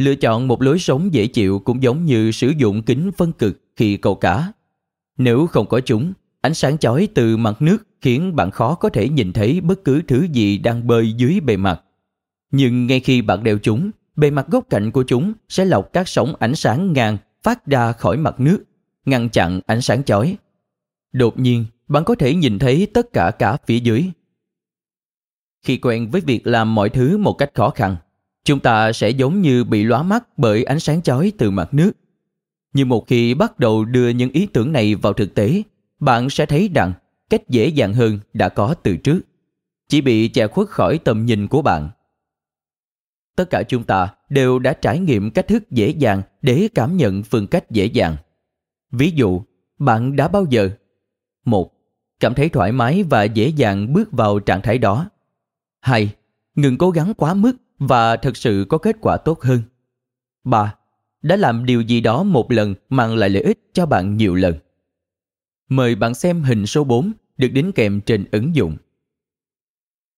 Lựa 0.00 0.14
chọn 0.14 0.48
một 0.48 0.62
lối 0.62 0.78
sống 0.78 1.14
dễ 1.14 1.26
chịu 1.26 1.58
cũng 1.58 1.82
giống 1.82 2.04
như 2.04 2.30
sử 2.30 2.48
dụng 2.48 2.82
kính 2.82 3.10
phân 3.16 3.32
cực 3.32 3.60
khi 3.76 3.96
câu 3.96 4.14
cá. 4.14 4.52
Nếu 5.16 5.46
không 5.46 5.66
có 5.66 5.80
chúng, 5.80 6.12
ánh 6.40 6.54
sáng 6.54 6.78
chói 6.78 7.08
từ 7.14 7.36
mặt 7.36 7.62
nước 7.62 7.86
khiến 8.00 8.36
bạn 8.36 8.50
khó 8.50 8.74
có 8.74 8.88
thể 8.88 9.08
nhìn 9.08 9.32
thấy 9.32 9.60
bất 9.60 9.84
cứ 9.84 10.02
thứ 10.08 10.26
gì 10.32 10.58
đang 10.58 10.86
bơi 10.86 11.12
dưới 11.12 11.40
bề 11.40 11.56
mặt. 11.56 11.82
Nhưng 12.50 12.86
ngay 12.86 13.00
khi 13.00 13.22
bạn 13.22 13.44
đeo 13.44 13.58
chúng, 13.58 13.90
bề 14.16 14.30
mặt 14.30 14.46
góc 14.48 14.64
cạnh 14.70 14.90
của 14.90 15.04
chúng 15.06 15.32
sẽ 15.48 15.64
lọc 15.64 15.92
các 15.92 16.08
sóng 16.08 16.34
ánh 16.38 16.54
sáng 16.54 16.92
ngang 16.92 17.18
phát 17.42 17.66
ra 17.66 17.92
khỏi 17.92 18.16
mặt 18.16 18.40
nước, 18.40 18.64
ngăn 19.04 19.28
chặn 19.28 19.60
ánh 19.66 19.80
sáng 19.80 20.04
chói. 20.04 20.36
Đột 21.12 21.38
nhiên, 21.38 21.64
bạn 21.88 22.04
có 22.04 22.14
thể 22.14 22.34
nhìn 22.34 22.58
thấy 22.58 22.86
tất 22.94 23.12
cả 23.12 23.30
cả 23.30 23.56
phía 23.66 23.78
dưới. 23.78 24.04
Khi 25.62 25.76
quen 25.76 26.10
với 26.10 26.20
việc 26.20 26.46
làm 26.46 26.74
mọi 26.74 26.88
thứ 26.88 27.18
một 27.18 27.32
cách 27.32 27.50
khó 27.54 27.70
khăn, 27.70 27.96
chúng 28.44 28.60
ta 28.60 28.92
sẽ 28.92 29.10
giống 29.10 29.42
như 29.42 29.64
bị 29.64 29.84
lóa 29.84 30.02
mắt 30.02 30.28
bởi 30.36 30.64
ánh 30.64 30.80
sáng 30.80 31.02
chói 31.02 31.32
từ 31.38 31.50
mặt 31.50 31.74
nước. 31.74 31.92
Nhưng 32.72 32.88
một 32.88 33.06
khi 33.06 33.34
bắt 33.34 33.58
đầu 33.58 33.84
đưa 33.84 34.08
những 34.08 34.30
ý 34.30 34.46
tưởng 34.46 34.72
này 34.72 34.94
vào 34.94 35.12
thực 35.12 35.34
tế, 35.34 35.62
bạn 35.98 36.30
sẽ 36.30 36.46
thấy 36.46 36.70
rằng 36.74 36.92
cách 37.30 37.48
dễ 37.48 37.68
dàng 37.68 37.94
hơn 37.94 38.18
đã 38.32 38.48
có 38.48 38.74
từ 38.74 38.96
trước, 38.96 39.20
chỉ 39.88 40.00
bị 40.00 40.28
che 40.28 40.46
khuất 40.46 40.68
khỏi 40.68 40.98
tầm 40.98 41.26
nhìn 41.26 41.48
của 41.48 41.62
bạn. 41.62 41.88
Tất 43.36 43.50
cả 43.50 43.62
chúng 43.62 43.84
ta 43.84 44.08
đều 44.28 44.58
đã 44.58 44.72
trải 44.72 44.98
nghiệm 44.98 45.30
cách 45.30 45.48
thức 45.48 45.70
dễ 45.70 45.88
dàng 45.88 46.22
để 46.42 46.68
cảm 46.74 46.96
nhận 46.96 47.22
phương 47.22 47.46
cách 47.46 47.70
dễ 47.70 47.84
dàng. 47.84 48.16
Ví 48.92 49.10
dụ, 49.10 49.42
bạn 49.78 50.16
đã 50.16 50.28
bao 50.28 50.46
giờ 50.50 50.70
một 51.44 51.72
Cảm 52.20 52.34
thấy 52.34 52.48
thoải 52.48 52.72
mái 52.72 53.02
và 53.02 53.24
dễ 53.24 53.48
dàng 53.48 53.92
bước 53.92 54.12
vào 54.12 54.38
trạng 54.38 54.62
thái 54.62 54.78
đó. 54.78 55.10
2. 55.80 56.14
Ngừng 56.54 56.78
cố 56.78 56.90
gắng 56.90 57.14
quá 57.14 57.34
mức 57.34 57.52
và 57.80 58.16
thực 58.16 58.36
sự 58.36 58.66
có 58.68 58.78
kết 58.78 58.96
quả 59.00 59.16
tốt 59.16 59.40
hơn. 59.40 59.62
3. 60.44 60.74
Đã 61.22 61.36
làm 61.36 61.66
điều 61.66 61.80
gì 61.80 62.00
đó 62.00 62.22
một 62.22 62.52
lần 62.52 62.74
mang 62.88 63.16
lại 63.16 63.30
lợi 63.30 63.42
ích 63.42 63.58
cho 63.72 63.86
bạn 63.86 64.16
nhiều 64.16 64.34
lần. 64.34 64.54
Mời 65.68 65.94
bạn 65.94 66.14
xem 66.14 66.42
hình 66.42 66.66
số 66.66 66.84
4 66.84 67.12
được 67.36 67.48
đính 67.48 67.72
kèm 67.72 68.00
trên 68.00 68.24
ứng 68.30 68.54
dụng. 68.54 68.76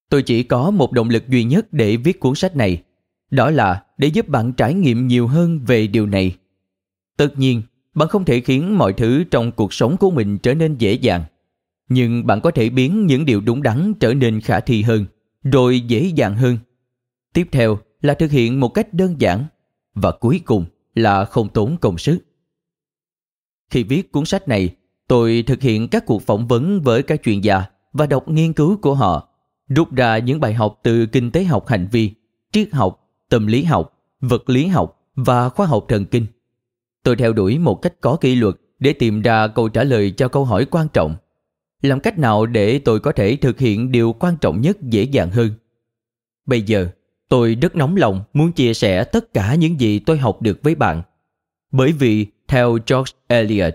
Tôi 0.09 0.23
chỉ 0.23 0.43
có 0.43 0.71
một 0.71 0.93
động 0.93 1.09
lực 1.09 1.29
duy 1.29 1.45
nhất 1.45 1.73
để 1.73 1.97
viết 1.97 2.21
cuốn 2.21 2.35
sách 2.35 2.57
này, 2.57 2.83
đó 3.31 3.51
là 3.51 3.85
để 3.99 4.09
giúp 4.09 4.29
bạn 4.29 4.53
trải 4.53 4.75
nghiệm 4.75 5.07
nhiều 5.07 5.27
hơn 5.27 5.61
về 5.67 5.87
điều 5.87 6.07
này. 6.07 6.37
Tất 7.17 7.39
nhiên, 7.39 7.63
bạn 7.95 8.09
không 8.09 8.25
thể 8.25 8.41
khiến 8.41 8.79
mọi 8.79 8.93
thứ 8.93 9.25
trong 9.25 9.53
cuộc 9.53 9.73
sống 9.73 9.97
của 9.97 10.11
mình 10.11 10.39
trở 10.39 10.55
nên 10.55 10.77
dễ 10.79 10.93
dàng, 10.93 11.25
nhưng 11.89 12.27
bạn 12.27 12.41
có 12.41 12.51
thể 12.51 12.71
biến 12.71 13.07
những 13.07 13.25
điều 13.25 13.41
đúng 13.41 13.63
đắn 13.63 13.95
trở 14.01 14.15
nên 14.15 14.41
khả 14.41 14.61
thi 14.61 14.83
hơn, 14.83 15.07
rồi 15.45 15.81
dễ 15.81 16.13
dàng 16.15 16.37
hơn. 16.37 16.59
Tiếp 17.33 17.49
theo 17.53 17.79
là 18.01 18.15
thực 18.15 18.31
hiện 18.31 18.61
một 18.61 18.69
cách 18.69 18.95
đơn 18.95 19.21
giản 19.21 19.45
và 19.95 20.13
cuối 20.13 20.41
cùng 20.45 20.65
là 20.95 21.25
không 21.25 21.49
tốn 21.49 21.77
công 21.81 21.99
sức. 21.99 22.19
Khi 23.71 23.83
viết 23.83 24.13
cuốn 24.13 24.25
sách 24.25 24.49
này, 24.49 24.75
tôi 25.09 25.45
thực 25.47 25.63
hiện 25.63 25.89
các 25.89 26.07
cuộc 26.07 26.23
phỏng 26.23 26.49
vấn 26.49 26.81
với 26.81 27.03
các 27.03 27.23
chuyên 27.23 27.41
gia 27.41 27.65
và 27.93 28.07
đọc 28.07 28.29
nghiên 28.29 28.53
cứu 28.53 28.77
của 28.77 28.95
họ, 28.95 29.29
rút 29.69 29.93
ra 29.93 30.19
những 30.19 30.41
bài 30.41 30.55
học 30.55 30.81
từ 30.83 31.07
kinh 31.07 31.31
tế 31.31 31.45
học 31.45 31.67
hành 31.67 31.89
vi, 31.93 32.13
triết 32.53 32.73
học, 32.73 33.11
tâm 33.29 33.47
lý 33.47 33.65
học, 33.65 33.99
vật 34.21 34.51
lý 34.51 34.67
học 34.67 35.01
và 35.15 35.49
khoa 35.49 35.67
học 35.67 35.85
thần 35.89 36.05
kinh. 36.05 36.27
Tôi 37.03 37.17
theo 37.17 37.33
đuổi 37.33 37.59
một 37.59 37.83
cách 37.83 38.01
có 38.01 38.17
kỷ 38.17 38.35
luật 38.35 38.55
để 38.79 38.93
tìm 38.93 39.23
ra 39.23 39.47
câu 39.47 39.69
trả 39.69 39.85
lời 39.85 40.11
cho 40.11 40.29
câu 40.29 40.45
hỏi 40.45 40.67
quan 40.71 40.89
trọng. 40.89 41.17
Làm 41.83 42.01
cách 42.01 42.19
nào 42.19 42.47
để 42.47 42.79
tôi 42.79 43.01
có 43.01 43.13
thể 43.13 43.37
thực 43.37 43.59
hiện 43.59 43.93
điều 43.93 44.13
quan 44.13 44.37
trọng 44.41 44.61
nhất 44.61 44.83
dễ 44.83 45.03
dàng 45.03 45.31
hơn? 45.31 45.51
Bây 46.47 46.63
giờ, 46.63 46.89
tôi 47.33 47.55
rất 47.55 47.77
nóng 47.77 47.97
lòng 47.97 48.25
muốn 48.33 48.53
chia 48.53 48.75
sẻ 48.75 49.05
tất 49.05 49.35
cả 49.35 49.55
những 49.55 49.81
gì 49.81 49.99
tôi 49.99 50.19
học 50.19 50.43
được 50.43 50.59
với 50.63 50.75
bạn. 50.75 51.03
Bởi 51.71 51.93
vì, 51.93 52.27
theo 52.49 52.79
George 52.87 53.13
Eliot, 53.27 53.75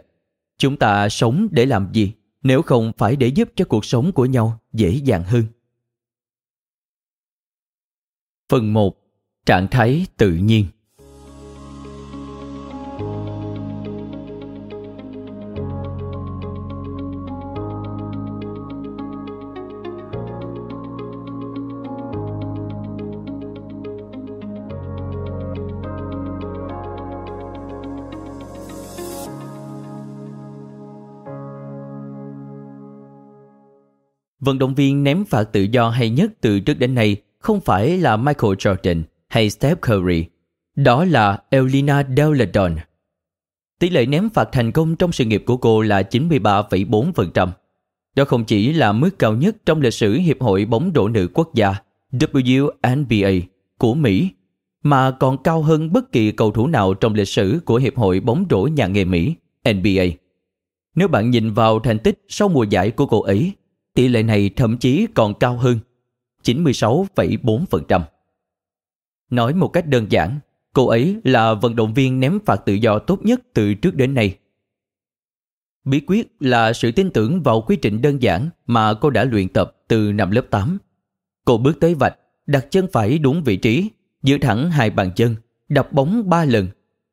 chúng 0.58 0.78
ta 0.78 1.10
sống 1.10 1.48
để 1.52 1.66
làm 1.66 1.90
gì 1.94 2.14
nếu 2.42 2.62
không 2.62 2.92
phải 2.98 3.16
để 3.16 3.28
giúp 3.28 3.50
cho 3.56 3.66
cuộc 3.66 3.86
sống 3.86 4.12
của 4.12 4.26
nhau 4.26 4.60
dễ 4.74 4.90
dàng 4.90 5.24
hơn? 5.24 5.44
Phần 8.50 8.74
1. 8.74 8.96
Trạng 9.46 9.68
thái 9.68 10.06
tự 10.18 10.34
nhiên 10.34 10.66
Vận 34.48 34.60
động 34.60 34.76
viên 34.76 35.04
ném 35.04 35.26
phạt 35.26 35.44
tự 35.44 35.62
do 35.62 35.90
hay 35.90 36.10
nhất 36.10 36.32
từ 36.42 36.60
trước 36.60 36.80
đến 36.80 36.96
nay 36.96 37.16
không 37.40 37.62
phải 37.62 37.98
là 37.98 38.18
Michael 38.18 38.54
Jordan 38.54 39.04
hay 39.28 39.50
Steph 39.50 39.82
Curry. 39.82 40.26
Đó 40.76 41.06
là 41.06 41.40
Elina 41.50 42.04
Deladon. 42.18 42.76
Tỷ 43.80 43.90
lệ 43.90 44.06
ném 44.06 44.30
phạt 44.30 44.50
thành 44.52 44.72
công 44.72 44.96
trong 44.96 45.12
sự 45.12 45.26
nghiệp 45.26 45.44
của 45.46 45.58
cô 45.58 45.82
là 45.82 46.02
93,4%. 46.02 47.50
Đó 48.16 48.26
không 48.26 48.46
chỉ 48.46 48.74
là 48.74 48.92
mức 48.92 49.20
cao 49.20 49.34
nhất 49.34 49.56
trong 49.66 49.82
lịch 49.82 49.94
sử 49.94 50.14
Hiệp 50.14 50.42
hội 50.42 50.66
bóng 50.66 50.92
rổ 50.96 51.08
nữ 51.08 51.30
quốc 51.34 51.54
gia 51.54 51.76
WNBA 52.12 53.42
của 53.78 53.94
Mỹ, 53.94 54.30
mà 54.84 55.12
còn 55.12 55.44
cao 55.44 55.62
hơn 55.62 55.94
bất 55.94 56.12
kỳ 56.12 56.32
cầu 56.32 56.52
thủ 56.52 56.68
nào 56.68 56.94
trong 56.94 57.14
lịch 57.14 57.28
sử 57.28 57.60
của 57.66 57.78
Hiệp 57.78 57.98
hội 57.98 58.20
bóng 58.20 58.46
rổ 58.50 58.62
nhà 58.62 58.88
nghề 58.88 59.06
Mỹ 59.06 59.36
NBA. 59.66 60.06
Nếu 60.96 61.08
bạn 61.08 61.30
nhìn 61.30 61.54
vào 61.54 61.80
thành 61.80 62.00
tích 62.00 62.26
sau 62.28 62.50
mùa 62.50 62.64
giải 62.64 62.92
của 62.92 63.06
cô 63.06 63.22
ấy 63.22 63.54
tỷ 63.98 64.08
lệ 64.08 64.24
này 64.24 64.50
thậm 64.56 64.78
chí 64.78 65.08
còn 65.14 65.34
cao 65.40 65.58
hơn, 65.58 65.80
96,4%. 66.44 68.02
Nói 69.30 69.54
một 69.54 69.68
cách 69.68 69.88
đơn 69.88 70.06
giản, 70.10 70.40
cô 70.74 70.88
ấy 70.88 71.18
là 71.24 71.54
vận 71.54 71.76
động 71.76 71.94
viên 71.94 72.20
ném 72.20 72.40
phạt 72.46 72.56
tự 72.66 72.74
do 72.74 73.00
tốt 73.00 73.20
nhất 73.26 73.42
từ 73.54 73.74
trước 73.74 73.96
đến 73.96 74.14
nay. 74.14 74.38
Bí 75.84 76.02
quyết 76.08 76.28
là 76.40 76.74
sự 76.74 76.92
tin 76.92 77.10
tưởng 77.12 77.44
vào 77.44 77.62
quy 77.62 77.76
trình 77.76 78.02
đơn 78.02 78.22
giản 78.22 78.50
mà 78.68 78.94
cô 78.94 79.10
đã 79.10 79.24
luyện 79.24 79.50
tập 79.50 79.76
từ 79.88 80.12
năm 80.12 80.32
lớp 80.32 80.46
8. 80.50 80.78
Cô 81.46 81.58
bước 81.58 81.80
tới 81.80 81.96
vạch, 81.96 82.16
đặt 82.46 82.68
chân 82.72 82.88
phải 82.92 83.18
đúng 83.18 83.44
vị 83.44 83.58
trí, 83.58 83.90
giữ 84.24 84.38
thẳng 84.42 84.72
hai 84.72 84.90
bàn 84.90 85.12
chân, 85.16 85.36
đập 85.70 85.94
bóng 85.94 86.30
ba 86.30 86.46
lần, 86.46 86.68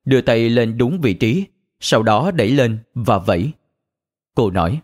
đưa 0.04 0.20
tay 0.20 0.50
lên 0.50 0.78
đúng 0.78 1.00
vị 1.00 1.14
trí, 1.14 1.44
sau 1.80 2.02
đó 2.02 2.30
đẩy 2.30 2.50
lên 2.50 2.78
và 2.94 3.18
vẫy. 3.18 3.50
Cô 4.34 4.50
nói, 4.50 4.80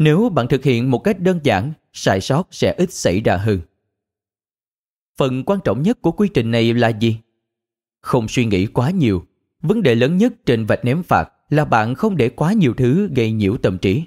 nếu 0.00 0.28
bạn 0.28 0.48
thực 0.48 0.64
hiện 0.64 0.90
một 0.90 0.98
cách 0.98 1.20
đơn 1.20 1.40
giản, 1.42 1.72
sai 1.92 2.20
sót 2.20 2.48
sẽ 2.50 2.74
ít 2.78 2.92
xảy 2.92 3.20
ra 3.20 3.36
hơn. 3.36 3.60
Phần 5.18 5.44
quan 5.44 5.60
trọng 5.64 5.82
nhất 5.82 6.02
của 6.02 6.12
quy 6.12 6.28
trình 6.34 6.50
này 6.50 6.74
là 6.74 6.88
gì? 6.88 7.16
Không 8.00 8.28
suy 8.28 8.44
nghĩ 8.44 8.66
quá 8.66 8.90
nhiều. 8.90 9.24
Vấn 9.62 9.82
đề 9.82 9.94
lớn 9.94 10.16
nhất 10.16 10.32
trên 10.46 10.66
vạch 10.66 10.84
ném 10.84 11.02
phạt 11.02 11.32
là 11.50 11.64
bạn 11.64 11.94
không 11.94 12.16
để 12.16 12.28
quá 12.28 12.52
nhiều 12.52 12.74
thứ 12.74 13.08
gây 13.16 13.32
nhiễu 13.32 13.56
tâm 13.56 13.78
trí. 13.78 14.04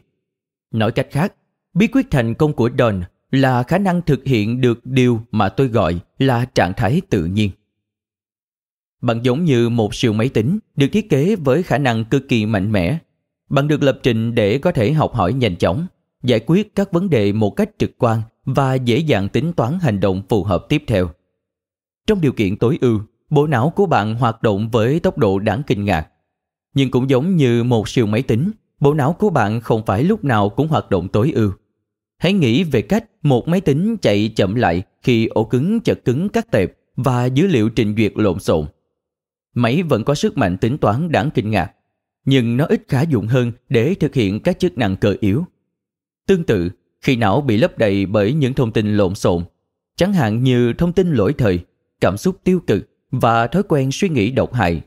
Nói 0.71 0.91
cách 0.91 1.08
khác, 1.12 1.34
bí 1.73 1.88
quyết 1.88 2.12
thành 2.12 2.34
công 2.34 2.53
của 2.53 2.69
Don 2.77 3.03
là 3.32 3.63
khả 3.63 3.77
năng 3.77 4.01
thực 4.01 4.23
hiện 4.25 4.62
được 4.62 4.86
điều 4.86 5.21
mà 5.32 5.49
tôi 5.49 5.67
gọi 5.67 5.99
là 6.19 6.45
trạng 6.45 6.73
thái 6.73 7.01
tự 7.10 7.25
nhiên. 7.25 7.51
Bạn 9.01 9.19
giống 9.23 9.45
như 9.45 9.69
một 9.69 9.95
siêu 9.95 10.13
máy 10.13 10.29
tính 10.29 10.60
được 10.75 10.88
thiết 10.91 11.10
kế 11.10 11.36
với 11.36 11.63
khả 11.63 11.77
năng 11.77 12.06
cực 12.06 12.29
kỳ 12.29 12.45
mạnh 12.45 12.71
mẽ 12.71 12.99
bạn 13.54 13.68
được 13.68 13.84
lập 13.84 14.00
trình 14.04 14.36
để 14.36 14.58
có 14.58 14.72
thể 14.72 14.94
học 14.94 15.13
hỏi 15.13 15.34
nhanh 15.34 15.56
chóng, 15.56 15.86
giải 16.24 16.39
quyết 16.46 16.76
các 16.76 16.92
vấn 16.92 17.10
đề 17.10 17.34
một 17.34 17.50
cách 17.50 17.70
trực 17.78 17.92
quan 17.98 18.22
và 18.46 18.76
dễ 18.76 18.98
dàng 18.98 19.30
tính 19.30 19.54
toán 19.54 19.78
hành 19.82 20.00
động 20.00 20.22
phù 20.30 20.44
hợp 20.44 20.66
tiếp 20.70 20.84
theo. 20.88 21.10
Trong 22.08 22.22
điều 22.22 22.32
kiện 22.32 22.58
tối 22.58 22.78
ưu, 22.82 23.00
bộ 23.30 23.48
não 23.48 23.74
của 23.76 23.86
bạn 23.86 24.16
hoạt 24.16 24.42
động 24.42 24.70
với 24.70 25.00
tốc 25.00 25.18
độ 25.18 25.39
đáng 25.39 25.62
kinh 25.68 25.86
ngạc. 25.86 26.08
Nhưng 26.74 26.92
cũng 26.92 27.10
giống 27.10 27.36
như 27.36 27.63
một 27.63 27.89
siêu 27.89 28.06
máy 28.06 28.22
tính, 28.22 28.52
bộ 28.80 28.94
não 28.94 29.13
của 29.13 29.30
bạn 29.30 29.62
không 29.62 29.86
phải 29.86 30.04
lúc 30.04 30.24
nào 30.24 30.50
cũng 30.50 30.68
hoạt 30.68 30.89
động 30.89 31.08
tối 31.08 31.32
ưu. 31.36 31.52
Hãy 32.18 32.34
nghĩ 32.34 32.63
về 32.63 32.82
cách 32.82 33.06
một 33.22 33.48
máy 33.48 33.62
tính 33.62 33.98
chạy 33.98 34.34
chậm 34.36 34.56
lại 34.56 34.84
khi 35.02 35.28
ổ 35.28 35.44
cứng 35.44 35.80
chật 35.80 36.06
cứng 36.06 36.30
các 36.30 36.52
tệp 36.52 36.72
và 36.96 37.26
dữ 37.26 37.48
liệu 37.48 37.70
trình 37.70 37.96
duyệt 37.98 38.13
lộn 38.16 38.39
xộn. 38.39 38.66
Máy 39.54 39.84
vẫn 39.84 40.04
có 40.04 40.16
sức 40.16 40.38
mạnh 40.38 40.58
tính 40.58 40.78
toán 40.78 41.12
đáng 41.12 41.30
kinh 41.34 41.52
ngạc, 41.52 41.72
nhưng 42.26 42.58
nó 42.58 42.66
ít 42.66 42.84
khả 42.88 43.02
dụng 43.02 43.28
hơn 43.28 43.52
để 43.70 43.96
thực 43.96 44.14
hiện 44.14 44.40
các 44.40 44.60
chức 44.60 44.78
năng 44.78 44.96
cơ 44.96 45.16
yếu. 45.20 45.46
Tương 46.28 46.44
tự, 46.44 46.70
khi 47.02 47.16
não 47.16 47.42
bị 47.42 47.58
lấp 47.58 47.78
đầy 47.78 48.06
bởi 48.06 48.34
những 48.34 48.54
thông 48.54 48.72
tin 48.72 48.98
lộn 48.98 49.16
xộn, 49.16 49.44
chẳng 49.96 50.14
hạn 50.14 50.44
như 50.44 50.74
thông 50.74 50.94
tin 50.94 51.14
lỗi 51.14 51.34
thời, 51.38 51.60
cảm 52.02 52.18
xúc 52.18 52.40
tiêu 52.44 52.60
cực 52.68 52.90
và 53.12 53.48
thói 53.48 53.64
quen 53.64 53.92
suy 53.92 54.10
nghĩ 54.10 54.32
độc 54.32 54.54
hại, 54.54 54.82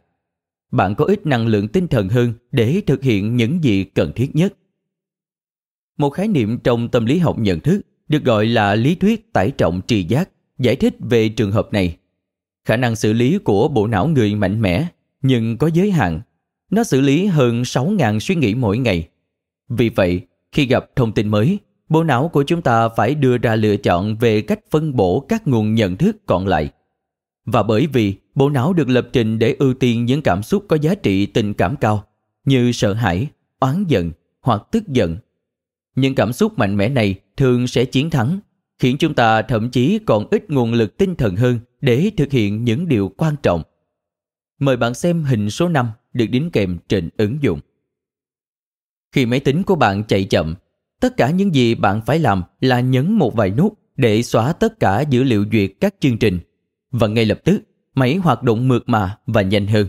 bạn 0.70 0.94
có 0.94 1.04
ít 1.04 1.26
năng 1.26 1.46
lượng 1.46 1.68
tinh 1.68 1.88
thần 1.88 2.08
hơn 2.08 2.32
để 2.52 2.80
thực 2.86 3.02
hiện 3.02 3.36
những 3.36 3.64
gì 3.64 3.84
cần 3.84 4.12
thiết 4.14 4.36
nhất. 4.36 4.54
Một 5.96 6.10
khái 6.10 6.28
niệm 6.28 6.58
trong 6.58 6.88
tâm 6.88 7.06
lý 7.06 7.18
học 7.18 7.38
nhận 7.38 7.60
thức 7.60 7.80
được 8.08 8.24
gọi 8.24 8.46
là 8.46 8.74
lý 8.74 8.94
thuyết 8.94 9.32
tải 9.32 9.50
trọng 9.50 9.80
trì 9.86 10.02
giác 10.02 10.30
giải 10.58 10.76
thích 10.76 10.94
về 11.00 11.28
trường 11.28 11.52
hợp 11.52 11.72
này. 11.72 11.96
Khả 12.64 12.76
năng 12.76 12.96
xử 12.96 13.12
lý 13.12 13.38
của 13.38 13.68
bộ 13.68 13.86
não 13.86 14.08
người 14.08 14.34
mạnh 14.34 14.60
mẽ 14.60 14.86
nhưng 15.22 15.58
có 15.58 15.70
giới 15.74 15.90
hạn 15.90 16.20
nó 16.70 16.84
xử 16.84 17.00
lý 17.00 17.26
hơn 17.26 17.62
6.000 17.62 18.18
suy 18.18 18.34
nghĩ 18.34 18.54
mỗi 18.54 18.78
ngày. 18.78 19.08
Vì 19.68 19.88
vậy, 19.88 20.20
khi 20.52 20.66
gặp 20.66 20.86
thông 20.96 21.12
tin 21.12 21.28
mới, 21.28 21.58
bộ 21.88 22.04
não 22.04 22.28
của 22.28 22.42
chúng 22.42 22.62
ta 22.62 22.88
phải 22.88 23.14
đưa 23.14 23.38
ra 23.38 23.56
lựa 23.56 23.76
chọn 23.76 24.16
về 24.16 24.40
cách 24.40 24.60
phân 24.70 24.96
bổ 24.96 25.20
các 25.20 25.48
nguồn 25.48 25.74
nhận 25.74 25.96
thức 25.96 26.16
còn 26.26 26.46
lại. 26.46 26.70
Và 27.44 27.62
bởi 27.62 27.86
vì 27.86 28.14
bộ 28.34 28.50
não 28.50 28.72
được 28.72 28.88
lập 28.88 29.08
trình 29.12 29.38
để 29.38 29.56
ưu 29.58 29.74
tiên 29.74 30.04
những 30.04 30.22
cảm 30.22 30.42
xúc 30.42 30.64
có 30.68 30.76
giá 30.76 30.94
trị 30.94 31.26
tình 31.26 31.54
cảm 31.54 31.76
cao, 31.76 32.04
như 32.44 32.72
sợ 32.72 32.92
hãi, 32.92 33.28
oán 33.60 33.84
giận 33.88 34.12
hoặc 34.40 34.62
tức 34.70 34.88
giận. 34.88 35.16
Những 35.96 36.14
cảm 36.14 36.32
xúc 36.32 36.58
mạnh 36.58 36.76
mẽ 36.76 36.88
này 36.88 37.14
thường 37.36 37.66
sẽ 37.66 37.84
chiến 37.84 38.10
thắng, 38.10 38.40
khiến 38.78 38.96
chúng 38.98 39.14
ta 39.14 39.42
thậm 39.42 39.70
chí 39.70 39.98
còn 40.06 40.26
ít 40.30 40.50
nguồn 40.50 40.72
lực 40.72 40.96
tinh 40.96 41.14
thần 41.14 41.36
hơn 41.36 41.58
để 41.80 42.10
thực 42.16 42.32
hiện 42.32 42.64
những 42.64 42.88
điều 42.88 43.12
quan 43.16 43.34
trọng. 43.42 43.62
Mời 44.58 44.76
bạn 44.76 44.94
xem 44.94 45.24
hình 45.24 45.50
số 45.50 45.68
5 45.68 45.90
được 46.16 46.26
đính 46.26 46.50
kèm 46.50 46.78
trên 46.88 47.10
ứng 47.16 47.38
dụng. 47.40 47.60
Khi 49.12 49.26
máy 49.26 49.40
tính 49.40 49.62
của 49.62 49.74
bạn 49.74 50.04
chạy 50.04 50.24
chậm, 50.24 50.54
tất 51.00 51.16
cả 51.16 51.30
những 51.30 51.54
gì 51.54 51.74
bạn 51.74 52.00
phải 52.06 52.18
làm 52.18 52.42
là 52.60 52.80
nhấn 52.80 53.12
một 53.12 53.34
vài 53.34 53.50
nút 53.50 53.78
để 53.96 54.22
xóa 54.22 54.52
tất 54.52 54.80
cả 54.80 55.00
dữ 55.00 55.22
liệu 55.22 55.44
duyệt 55.52 55.70
các 55.80 55.94
chương 56.00 56.18
trình 56.18 56.38
và 56.90 57.06
ngay 57.06 57.24
lập 57.24 57.40
tức 57.44 57.62
máy 57.94 58.16
hoạt 58.16 58.42
động 58.42 58.68
mượt 58.68 58.82
mà 58.86 59.18
và 59.26 59.42
nhanh 59.42 59.66
hơn. 59.66 59.86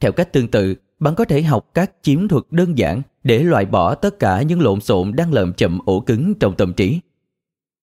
Theo 0.00 0.12
cách 0.12 0.32
tương 0.32 0.48
tự, 0.48 0.74
bạn 0.98 1.14
có 1.14 1.24
thể 1.24 1.42
học 1.42 1.70
các 1.74 2.02
chiến 2.02 2.28
thuật 2.28 2.44
đơn 2.50 2.78
giản 2.78 3.02
để 3.24 3.42
loại 3.42 3.66
bỏ 3.66 3.94
tất 3.94 4.18
cả 4.18 4.42
những 4.42 4.60
lộn 4.60 4.80
xộn 4.80 5.12
đang 5.16 5.32
làm 5.32 5.52
chậm 5.52 5.78
ổ 5.84 6.00
cứng 6.00 6.34
trong 6.40 6.56
tâm 6.56 6.74
trí. 6.74 7.00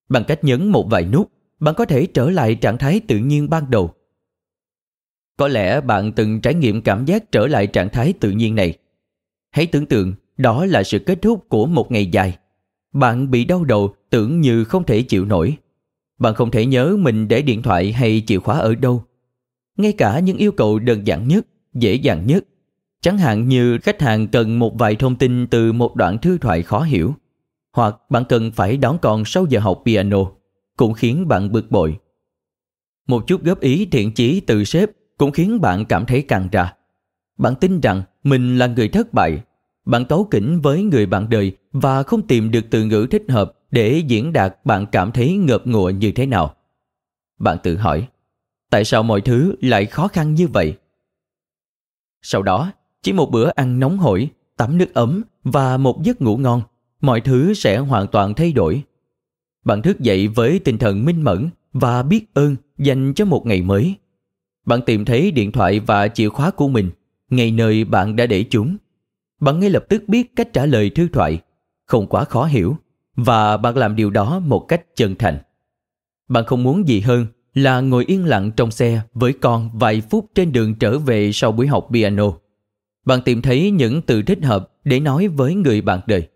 Bằng 0.10 0.24
cách 0.24 0.44
nhấn 0.44 0.68
một 0.68 0.90
vài 0.90 1.06
nút, 1.06 1.32
bạn 1.60 1.76
có 1.76 1.86
thể 1.86 2.06
trở 2.06 2.30
lại 2.30 2.56
trạng 2.56 2.78
thái 2.78 3.00
tự 3.08 3.18
nhiên 3.18 3.50
ban 3.50 3.70
đầu. 3.72 3.94
Có 5.40 5.48
lẽ 5.48 5.82
bạn 5.82 6.12
từng 6.12 6.42
trải 6.42 6.54
nghiệm 6.54 6.82
cảm 6.82 7.06
giác 7.06 7.32
trở 7.32 7.48
lại 7.48 7.68
trạng 7.68 7.90
thái 7.90 8.14
tự 8.20 8.32
nhiên 8.32 8.56
này. 8.56 8.74
Hãy 9.52 9.66
tưởng 9.66 9.86
tượng 9.86 10.14
đó 10.38 10.66
là 10.66 10.84
sự 10.84 11.00
kết 11.00 11.22
thúc 11.22 11.50
của 11.50 11.66
một 11.66 11.92
ngày 11.92 12.06
dài. 12.06 12.38
Bạn 12.94 13.32
bị 13.32 13.46
đau 13.46 13.64
đầu 13.64 13.94
tưởng 14.10 14.42
như 14.42 14.64
không 14.64 14.84
thể 14.84 15.02
chịu 15.02 15.26
nổi. 15.26 15.58
Bạn 16.18 16.36
không 16.36 16.52
thể 16.52 16.66
nhớ 16.66 16.98
mình 17.00 17.28
để 17.28 17.42
điện 17.42 17.62
thoại 17.62 17.92
hay 17.92 18.24
chìa 18.28 18.40
khóa 18.40 18.60
ở 18.60 18.76
đâu. 18.76 19.04
Ngay 19.78 19.92
cả 19.92 20.20
những 20.20 20.38
yêu 20.38 20.52
cầu 20.52 20.80
đơn 20.80 21.08
giản 21.08 21.28
nhất, 21.28 21.46
dễ 21.74 21.94
dàng 21.94 22.28
nhất 22.28 22.46
Chẳng 23.02 23.18
hạn 23.18 23.48
như 23.48 23.78
khách 23.78 24.02
hàng 24.02 24.28
cần 24.28 24.60
một 24.60 24.78
vài 24.78 24.96
thông 24.96 25.16
tin 25.16 25.48
từ 25.48 25.72
một 25.72 25.96
đoạn 25.96 26.18
thư 26.18 26.38
thoại 26.38 26.64
khó 26.64 26.82
hiểu, 26.82 27.14
hoặc 27.74 27.96
bạn 28.10 28.24
cần 28.30 28.52
phải 28.52 28.78
đón 28.78 28.98
con 29.02 29.26
sau 29.26 29.46
giờ 29.50 29.60
học 29.60 29.82
piano, 29.86 30.32
cũng 30.78 30.94
khiến 30.94 31.28
bạn 31.28 31.52
bực 31.52 31.72
bội. 31.72 31.98
Một 33.08 33.28
chút 33.28 33.44
góp 33.44 33.60
ý 33.60 33.86
thiện 33.86 34.14
chí 34.14 34.40
từ 34.40 34.64
sếp 34.64 34.90
cũng 35.20 35.32
khiến 35.32 35.62
bạn 35.62 35.86
cảm 35.86 36.06
thấy 36.06 36.22
căng 36.22 36.50
ra. 36.52 36.74
Bạn 37.38 37.56
tin 37.56 37.80
rằng 37.80 38.04
mình 38.24 38.58
là 38.58 38.68
người 38.68 38.88
thất 38.88 39.14
bại. 39.14 39.42
Bạn 39.86 40.06
cấu 40.06 40.24
kỉnh 40.24 40.60
với 40.62 40.84
người 40.84 41.06
bạn 41.06 41.30
đời 41.30 41.58
và 41.72 42.04
không 42.04 42.28
tìm 42.28 42.52
được 42.52 42.66
từ 42.70 42.86
ngữ 42.86 43.08
thích 43.12 43.24
hợp 43.30 43.54
để 43.72 44.04
diễn 44.08 44.34
đạt 44.34 44.56
bạn 44.66 44.86
cảm 44.92 45.12
thấy 45.12 45.38
ngợp 45.38 45.68
ngụa 45.68 45.90
như 45.90 46.12
thế 46.12 46.26
nào. 46.26 46.56
Bạn 47.40 47.58
tự 47.64 47.78
hỏi, 47.78 48.08
tại 48.70 48.86
sao 48.86 49.04
mọi 49.04 49.22
thứ 49.22 49.56
lại 49.62 49.86
khó 49.86 50.08
khăn 50.08 50.34
như 50.34 50.48
vậy? 50.48 50.78
Sau 52.22 52.42
đó, 52.42 52.72
chỉ 53.02 53.14
một 53.14 53.32
bữa 53.32 53.50
ăn 53.50 53.80
nóng 53.80 53.98
hổi, 53.98 54.30
tắm 54.58 54.78
nước 54.78 54.94
ấm 54.94 55.24
và 55.44 55.78
một 55.78 56.04
giấc 56.04 56.22
ngủ 56.22 56.38
ngon, 56.38 56.62
mọi 57.02 57.22
thứ 57.22 57.54
sẽ 57.54 57.78
hoàn 57.78 58.08
toàn 58.08 58.34
thay 58.34 58.52
đổi. 58.52 58.84
Bạn 59.66 59.82
thức 59.82 60.00
dậy 60.00 60.28
với 60.28 60.60
tinh 60.60 60.78
thần 60.78 61.06
minh 61.06 61.22
mẫn 61.22 61.50
và 61.74 62.04
biết 62.04 62.34
ơn 62.34 62.56
dành 62.78 63.14
cho 63.14 63.26
một 63.26 63.46
ngày 63.46 63.62
mới. 63.62 63.96
Bạn 64.66 64.82
tìm 64.86 65.06
thấy 65.06 65.32
điện 65.32 65.52
thoại 65.52 65.80
và 65.80 66.08
chìa 66.08 66.30
khóa 66.30 66.52
của 66.52 66.68
mình, 66.68 66.92
ngay 67.30 67.52
nơi 67.52 67.84
bạn 67.84 68.16
đã 68.16 68.26
để 68.26 68.46
chúng. 68.50 68.78
Bạn 69.40 69.60
ngay 69.60 69.70
lập 69.70 69.86
tức 69.90 70.04
biết 70.08 70.36
cách 70.36 70.54
trả 70.54 70.66
lời 70.66 70.90
thư 70.90 71.08
thoại, 71.08 71.40
không 71.86 72.08
quá 72.08 72.24
khó 72.24 72.46
hiểu, 72.46 72.76
và 73.16 73.58
bạn 73.58 73.78
làm 73.78 73.96
điều 73.96 74.10
đó 74.10 74.40
một 74.40 74.60
cách 74.68 74.82
chân 74.96 75.16
thành. 75.16 75.38
Bạn 76.28 76.46
không 76.46 76.64
muốn 76.64 76.88
gì 76.88 77.00
hơn 77.00 77.26
là 77.54 77.82
ngồi 77.82 78.06
yên 78.08 78.26
lặng 78.26 78.52
trong 78.52 78.72
xe 78.72 79.02
với 79.14 79.34
con 79.34 79.70
vài 79.74 80.02
phút 80.02 80.26
trên 80.36 80.52
đường 80.52 80.76
trở 80.76 81.00
về 81.00 81.32
sau 81.32 81.52
buổi 81.52 81.68
học 81.68 81.88
piano 81.92 82.34
bạn 83.10 83.22
tìm 83.22 83.42
thấy 83.42 83.72
những 83.72 84.02
từ 84.02 84.22
thích 84.22 84.44
hợp 84.44 84.72
để 84.84 85.00
nói 85.00 85.28
với 85.28 85.56
người 85.56 85.82
bạn 85.82 86.00
đời. 86.08 86.28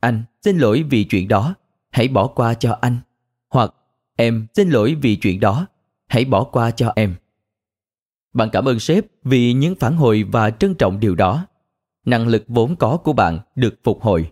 Anh 0.00 0.22
xin 0.44 0.58
lỗi 0.58 0.84
vì 0.90 1.04
chuyện 1.04 1.28
đó, 1.28 1.54
hãy 1.90 2.08
bỏ 2.08 2.26
qua 2.26 2.54
cho 2.54 2.78
anh. 2.80 2.98
Hoặc 3.48 3.74
em 4.16 4.46
xin 4.54 4.70
lỗi 4.70 4.96
vì 5.02 5.16
chuyện 5.16 5.40
đó, 5.40 5.66
hãy 6.06 6.24
bỏ 6.24 6.44
qua 6.44 6.70
cho 6.70 6.92
em. 6.96 7.14
Bạn 8.32 8.48
cảm 8.52 8.64
ơn 8.64 8.78
sếp 8.78 9.04
vì 9.24 9.52
những 9.52 9.74
phản 9.74 9.96
hồi 9.96 10.22
và 10.22 10.50
trân 10.50 10.74
trọng 10.74 11.00
điều 11.00 11.14
đó. 11.14 11.46
Năng 12.06 12.28
lực 12.28 12.44
vốn 12.48 12.76
có 12.76 12.96
của 12.96 13.12
bạn 13.12 13.38
được 13.54 13.74
phục 13.84 14.02
hồi. 14.02 14.30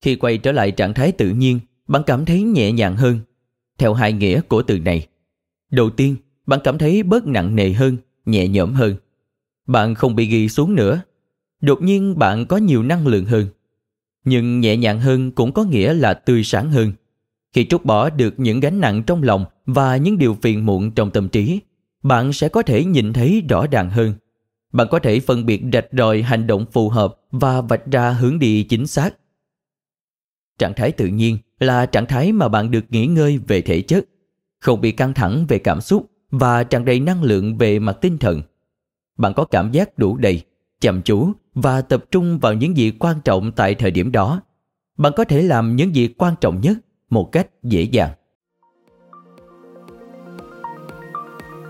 Khi 0.00 0.16
quay 0.16 0.38
trở 0.38 0.52
lại 0.52 0.70
trạng 0.70 0.94
thái 0.94 1.12
tự 1.12 1.30
nhiên, 1.30 1.60
bạn 1.88 2.02
cảm 2.06 2.24
thấy 2.24 2.42
nhẹ 2.42 2.72
nhàng 2.72 2.96
hơn. 2.96 3.20
Theo 3.78 3.94
hai 3.94 4.12
nghĩa 4.12 4.40
của 4.40 4.62
từ 4.62 4.78
này. 4.78 5.06
Đầu 5.70 5.90
tiên, 5.90 6.16
bạn 6.46 6.60
cảm 6.64 6.78
thấy 6.78 7.02
bớt 7.02 7.26
nặng 7.26 7.56
nề 7.56 7.72
hơn, 7.72 7.96
nhẹ 8.26 8.48
nhõm 8.48 8.74
hơn. 8.74 8.96
Bạn 9.66 9.94
không 9.94 10.14
bị 10.14 10.26
ghi 10.26 10.48
xuống 10.48 10.74
nữa. 10.74 11.00
Đột 11.60 11.82
nhiên 11.82 12.18
bạn 12.18 12.46
có 12.46 12.56
nhiều 12.56 12.82
năng 12.82 13.06
lượng 13.06 13.24
hơn. 13.24 13.46
Nhưng 14.24 14.60
nhẹ 14.60 14.76
nhàng 14.76 15.00
hơn 15.00 15.30
cũng 15.30 15.52
có 15.52 15.64
nghĩa 15.64 15.94
là 15.94 16.14
tươi 16.14 16.44
sáng 16.44 16.70
hơn. 16.70 16.92
Khi 17.52 17.66
trút 17.66 17.84
bỏ 17.84 18.10
được 18.10 18.34
những 18.36 18.60
gánh 18.60 18.80
nặng 18.80 19.02
trong 19.02 19.22
lòng 19.22 19.44
và 19.66 19.96
những 19.96 20.18
điều 20.18 20.34
phiền 20.34 20.66
muộn 20.66 20.90
trong 20.90 21.10
tâm 21.10 21.28
trí, 21.28 21.60
bạn 22.08 22.32
sẽ 22.32 22.48
có 22.48 22.62
thể 22.62 22.84
nhìn 22.84 23.12
thấy 23.12 23.42
rõ 23.48 23.66
ràng 23.66 23.90
hơn. 23.90 24.14
Bạn 24.72 24.86
có 24.90 24.98
thể 24.98 25.20
phân 25.20 25.46
biệt 25.46 25.62
rạch 25.72 25.86
ròi 25.92 26.22
hành 26.22 26.46
động 26.46 26.66
phù 26.72 26.88
hợp 26.88 27.16
và 27.30 27.60
vạch 27.60 27.86
ra 27.92 28.10
hướng 28.10 28.38
đi 28.38 28.62
chính 28.62 28.86
xác. 28.86 29.10
Trạng 30.58 30.74
thái 30.74 30.92
tự 30.92 31.06
nhiên 31.06 31.38
là 31.60 31.86
trạng 31.86 32.06
thái 32.06 32.32
mà 32.32 32.48
bạn 32.48 32.70
được 32.70 32.84
nghỉ 32.88 33.06
ngơi 33.06 33.38
về 33.38 33.60
thể 33.60 33.80
chất, 33.80 34.04
không 34.60 34.80
bị 34.80 34.92
căng 34.92 35.14
thẳng 35.14 35.46
về 35.48 35.58
cảm 35.58 35.80
xúc 35.80 36.10
và 36.30 36.64
tràn 36.64 36.84
đầy 36.84 37.00
năng 37.00 37.22
lượng 37.22 37.58
về 37.58 37.78
mặt 37.78 37.98
tinh 38.00 38.18
thần 38.18 38.42
bạn 39.16 39.34
có 39.34 39.44
cảm 39.44 39.72
giác 39.72 39.98
đủ 39.98 40.16
đầy, 40.16 40.42
chăm 40.80 41.02
chú 41.02 41.32
và 41.54 41.80
tập 41.80 42.04
trung 42.10 42.38
vào 42.38 42.54
những 42.54 42.76
gì 42.76 42.92
quan 42.98 43.20
trọng 43.24 43.52
tại 43.52 43.74
thời 43.74 43.90
điểm 43.90 44.12
đó. 44.12 44.42
Bạn 44.98 45.12
có 45.16 45.24
thể 45.24 45.42
làm 45.42 45.76
những 45.76 45.94
gì 45.94 46.08
quan 46.18 46.34
trọng 46.40 46.60
nhất 46.60 46.78
một 47.10 47.32
cách 47.32 47.48
dễ 47.62 47.82
dàng. 47.82 48.10